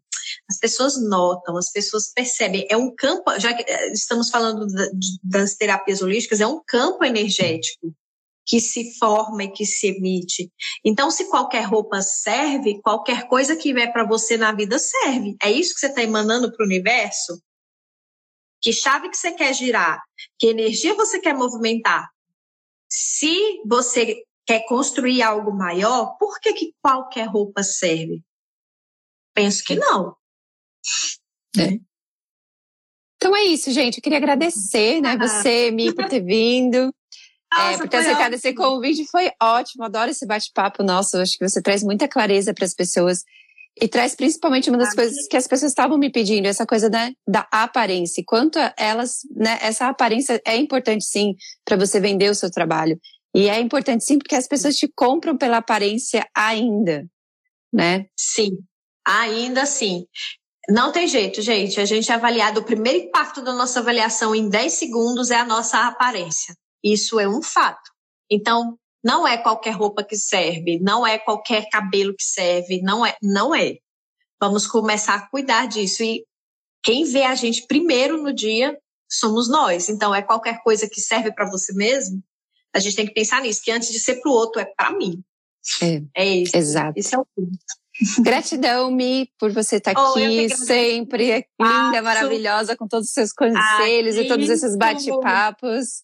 as 0.50 0.58
pessoas 0.58 1.02
notam, 1.02 1.58
as 1.58 1.72
pessoas 1.72 2.12
percebem. 2.14 2.66
É 2.70 2.76
um 2.76 2.94
campo, 2.96 3.40
já 3.40 3.54
que 3.54 3.64
eh, 3.70 3.92
estamos 3.92 4.30
falando 4.30 4.66
das 5.24 5.56
terapias 5.56 6.02
holísticas, 6.02 6.42
é 6.42 6.48
um 6.48 6.62
campo 6.66 7.04
energético 7.04 7.94
que 8.46 8.62
se 8.62 8.98
forma 8.98 9.44
e 9.44 9.52
que 9.52 9.66
se 9.66 9.88
emite. 9.88 10.50
Então, 10.84 11.12
se 11.12 11.30
qualquer 11.30 11.64
roupa 11.64 12.02
serve, 12.02 12.82
qualquer 12.82 13.28
coisa 13.28 13.58
que 13.58 13.74
vier 13.74 13.92
para 13.92 14.06
você 14.06 14.38
na 14.38 14.54
vida 14.54 14.80
serve. 14.80 15.36
É 15.44 15.52
isso 15.52 15.74
que 15.74 15.82
você 15.82 15.88
está 15.88 16.02
emanando 16.02 16.50
para 16.52 16.64
o 16.64 16.66
universo? 16.66 17.42
Que 18.62 18.72
chave 18.72 19.10
que 19.10 19.18
você 19.18 19.34
quer 19.34 19.54
girar? 19.54 20.02
Que 20.40 20.48
energia 20.48 20.96
você 20.96 21.20
quer 21.20 21.34
movimentar? 21.34 22.10
Se 22.90 23.62
você 23.68 24.24
quer 24.48 24.66
construir 24.66 25.22
algo 25.22 25.52
maior, 25.54 26.18
por 26.18 26.40
que, 26.40 26.54
que 26.54 26.74
qualquer 26.82 27.28
roupa 27.28 27.62
serve? 27.62 28.24
Penso 29.36 29.64
que 29.64 29.76
não. 29.76 30.16
É. 31.60 31.78
Então 33.18 33.36
é 33.36 33.44
isso, 33.44 33.70
gente. 33.72 33.98
Eu 33.98 34.04
queria 34.04 34.20
agradecer, 34.20 35.02
né, 35.02 35.18
ah. 35.20 35.28
você, 35.28 35.70
Mi, 35.70 35.94
por 35.94 36.08
ter 36.08 36.22
vindo. 36.24 36.78
Nossa, 37.52 37.74
é, 37.74 37.78
por 37.78 37.90
ter 37.90 37.98
aceitado 37.98 38.34
esse 38.34 38.54
convite. 38.54 39.06
Foi 39.12 39.32
ótimo. 39.42 39.84
Adoro 39.84 40.12
esse 40.12 40.26
bate-papo 40.26 40.84
nosso. 40.84 41.18
Acho 41.18 41.38
que 41.38 41.48
você 41.48 41.62
traz 41.62 41.84
muita 41.84 42.08
clareza 42.08 42.54
para 42.54 42.66
as 42.66 42.74
pessoas. 42.74 43.24
E 43.80 43.88
traz 43.88 44.16
principalmente 44.16 44.70
uma 44.70 44.80
das 44.80 44.94
coisas 44.96 45.28
que 45.28 45.38
as 45.38 45.48
pessoas 45.48 45.72
estavam 45.72 46.00
me 46.00 46.12
pedindo, 46.12 46.48
essa 46.48 46.66
coisa 46.66 46.90
né, 46.90 47.14
da 47.28 47.48
aparência. 47.52 48.24
Quanto 48.26 48.58
elas, 48.76 49.20
né, 49.36 49.60
essa 49.62 49.88
aparência 49.88 50.42
é 50.44 50.58
importante 50.58 51.06
sim 51.06 51.36
para 51.64 51.78
você 51.78 52.00
vender 52.00 52.32
o 52.32 52.36
seu 52.36 52.50
trabalho. 52.50 53.00
E 53.38 53.50
é 53.50 53.60
importante 53.60 54.04
sim, 54.04 54.18
porque 54.18 54.34
as 54.34 54.48
pessoas 54.48 54.76
te 54.76 54.88
compram 54.88 55.38
pela 55.38 55.58
aparência 55.58 56.28
ainda, 56.36 57.08
né? 57.72 58.08
Sim, 58.18 58.58
ainda 59.06 59.64
sim. 59.68 60.08
Não 60.68 60.92
tem 60.92 61.08
jeito, 61.08 61.40
gente. 61.44 61.80
A 61.80 61.86
gente 61.86 62.12
é 62.12 62.16
avaliado, 62.16 62.62
o 62.62 62.66
primeiro 62.66 62.98
impacto 62.98 63.44
da 63.44 63.54
nossa 63.54 63.80
avaliação 63.80 64.34
em 64.34 64.50
10 64.50 64.74
segundos 64.74 65.30
é 65.30 65.36
a 65.36 65.46
nossa 65.46 65.86
aparência. 65.86 66.56
Isso 66.84 67.20
é 67.20 67.30
um 67.30 67.44
fato. 67.44 67.92
Então, 68.28 68.76
não 69.04 69.28
é 69.28 69.38
qualquer 69.38 69.76
roupa 69.76 70.04
que 70.04 70.18
serve, 70.18 70.80
não 70.80 71.06
é 71.06 71.20
qualquer 71.20 71.70
cabelo 71.70 72.16
que 72.16 72.24
serve, 72.24 72.82
não 72.82 73.06
é, 73.06 73.16
não 73.22 73.54
é. 73.54 73.76
Vamos 74.42 74.66
começar 74.66 75.14
a 75.14 75.30
cuidar 75.30 75.68
disso 75.68 76.02
e 76.02 76.26
quem 76.82 77.04
vê 77.04 77.22
a 77.22 77.36
gente 77.36 77.68
primeiro 77.68 78.18
no 78.18 78.34
dia 78.34 78.76
somos 79.08 79.48
nós. 79.48 79.90
Então, 79.90 80.16
é 80.16 80.24
qualquer 80.24 80.64
coisa 80.64 80.90
que 80.90 81.00
serve 81.00 81.32
para 81.32 81.48
você 81.48 81.72
mesmo, 81.76 82.20
a 82.78 82.80
gente 82.80 82.96
tem 82.96 83.06
que 83.06 83.14
pensar 83.14 83.42
nisso, 83.42 83.62
que 83.64 83.72
antes 83.72 83.92
de 83.92 84.00
ser 84.00 84.22
para 84.22 84.32
o 84.32 84.34
outro, 84.34 84.62
é 84.62 84.66
para 84.66 84.92
mim. 84.92 85.24
É, 85.82 86.02
é 86.16 86.26
isso. 86.26 86.56
Exato. 86.56 86.94
Esse 86.98 87.16
é 87.16 87.18
o 87.18 87.26
ponto. 87.36 87.58
Gratidão, 88.22 88.92
Mi, 88.92 89.30
por 89.40 89.52
você 89.52 89.78
estar 89.78 89.94
oh, 89.98 90.12
aqui 90.12 90.50
sempre, 90.50 91.32
é 91.32 91.46
linda, 91.60 92.02
maravilhosa, 92.02 92.76
com 92.76 92.88
todos 92.88 93.08
os 93.08 93.14
seus 93.14 93.34
conselhos 93.34 94.18
ah, 94.18 94.22
e 94.22 94.28
todos 94.28 94.50
esses 94.50 94.76
bate-papos. 94.76 96.04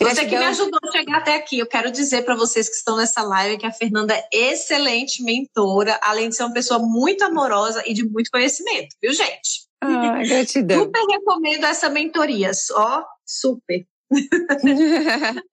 Você 0.00 0.26
que 0.26 0.38
me 0.38 0.44
ajudou 0.44 0.78
a 0.80 0.92
chegar 0.92 1.16
até 1.16 1.34
aqui. 1.34 1.58
Eu 1.58 1.66
quero 1.66 1.90
dizer 1.90 2.22
para 2.22 2.36
vocês 2.36 2.68
que 2.68 2.76
estão 2.76 2.96
nessa 2.96 3.20
live 3.22 3.58
que 3.58 3.66
a 3.66 3.72
Fernanda 3.72 4.14
é 4.14 4.52
excelente 4.52 5.24
mentora, 5.24 5.98
além 6.02 6.28
de 6.28 6.36
ser 6.36 6.44
uma 6.44 6.52
pessoa 6.52 6.78
muito 6.78 7.24
amorosa 7.24 7.82
e 7.84 7.92
de 7.92 8.08
muito 8.08 8.30
conhecimento, 8.30 8.94
viu, 9.02 9.12
gente? 9.12 9.66
Ah, 9.80 10.22
gratidão. 10.22 10.84
Super 10.84 11.04
recomendo 11.04 11.64
essa 11.64 11.90
mentoria, 11.90 12.54
só 12.54 13.04
super. 13.26 13.84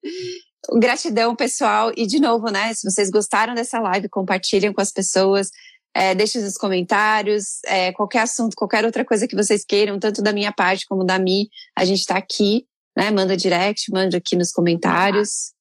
Gratidão, 0.80 1.36
pessoal. 1.36 1.92
E 1.96 2.08
de 2.08 2.20
novo, 2.20 2.50
né? 2.50 2.74
Se 2.74 2.90
vocês 2.90 3.10
gostaram 3.10 3.54
dessa 3.54 3.80
live, 3.80 4.10
compartilhem 4.10 4.74
com 4.74 4.82
as 4.82 4.92
pessoas. 4.92 5.50
É, 5.94 6.14
deixem 6.14 6.42
nos 6.42 6.58
comentários, 6.58 7.60
é, 7.66 7.94
qualquer 7.94 8.20
assunto, 8.20 8.56
qualquer 8.56 8.84
outra 8.84 9.06
coisa 9.06 9.28
que 9.28 9.36
vocês 9.36 9.64
queiram, 9.66 9.98
tanto 9.98 10.22
da 10.22 10.34
minha 10.34 10.52
parte 10.52 10.86
como 10.86 11.06
da 11.06 11.18
Mi, 11.18 11.48
a 11.74 11.86
gente 11.86 12.00
está 12.00 12.18
aqui, 12.18 12.66
né? 12.98 13.12
Manda 13.12 13.38
direct, 13.38 13.90
manda 13.92 14.18
aqui 14.18 14.36
nos 14.36 14.52
comentários. 14.52 15.54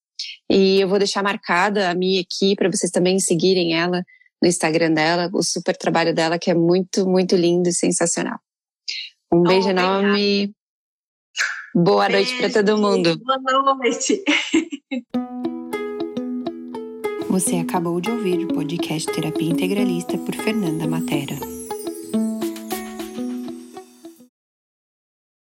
E 0.50 0.80
eu 0.80 0.88
vou 0.88 0.98
deixar 0.98 1.22
marcada 1.22 1.90
a 1.90 1.94
Mi 1.94 2.18
aqui 2.18 2.56
para 2.56 2.68
vocês 2.68 2.90
também 2.90 3.20
seguirem 3.20 3.74
ela 3.74 4.02
no 4.42 4.48
Instagram 4.48 4.92
dela, 4.92 5.30
o 5.32 5.42
super 5.42 5.76
trabalho 5.76 6.14
dela, 6.14 6.38
que 6.38 6.50
é 6.50 6.54
muito, 6.54 7.08
muito 7.08 7.36
lindo 7.36 7.68
e 7.68 7.72
sensacional. 7.72 8.38
Um 9.32 9.42
beijo 9.42 9.68
oh, 9.68 9.70
enorme. 9.70 10.54
Boa 11.74 12.08
Beijo, 12.08 12.30
noite 12.30 12.52
para 12.52 12.62
todo 12.62 12.78
mundo. 12.80 13.18
Boa 13.18 13.74
noite. 13.74 14.22
Você 17.28 17.56
acabou 17.56 18.00
de 18.00 18.12
ouvir 18.12 18.44
o 18.44 18.48
podcast 18.54 19.12
Terapia 19.12 19.50
Integralista 19.50 20.16
por 20.18 20.36
Fernanda 20.36 20.86
Matera. 20.86 21.34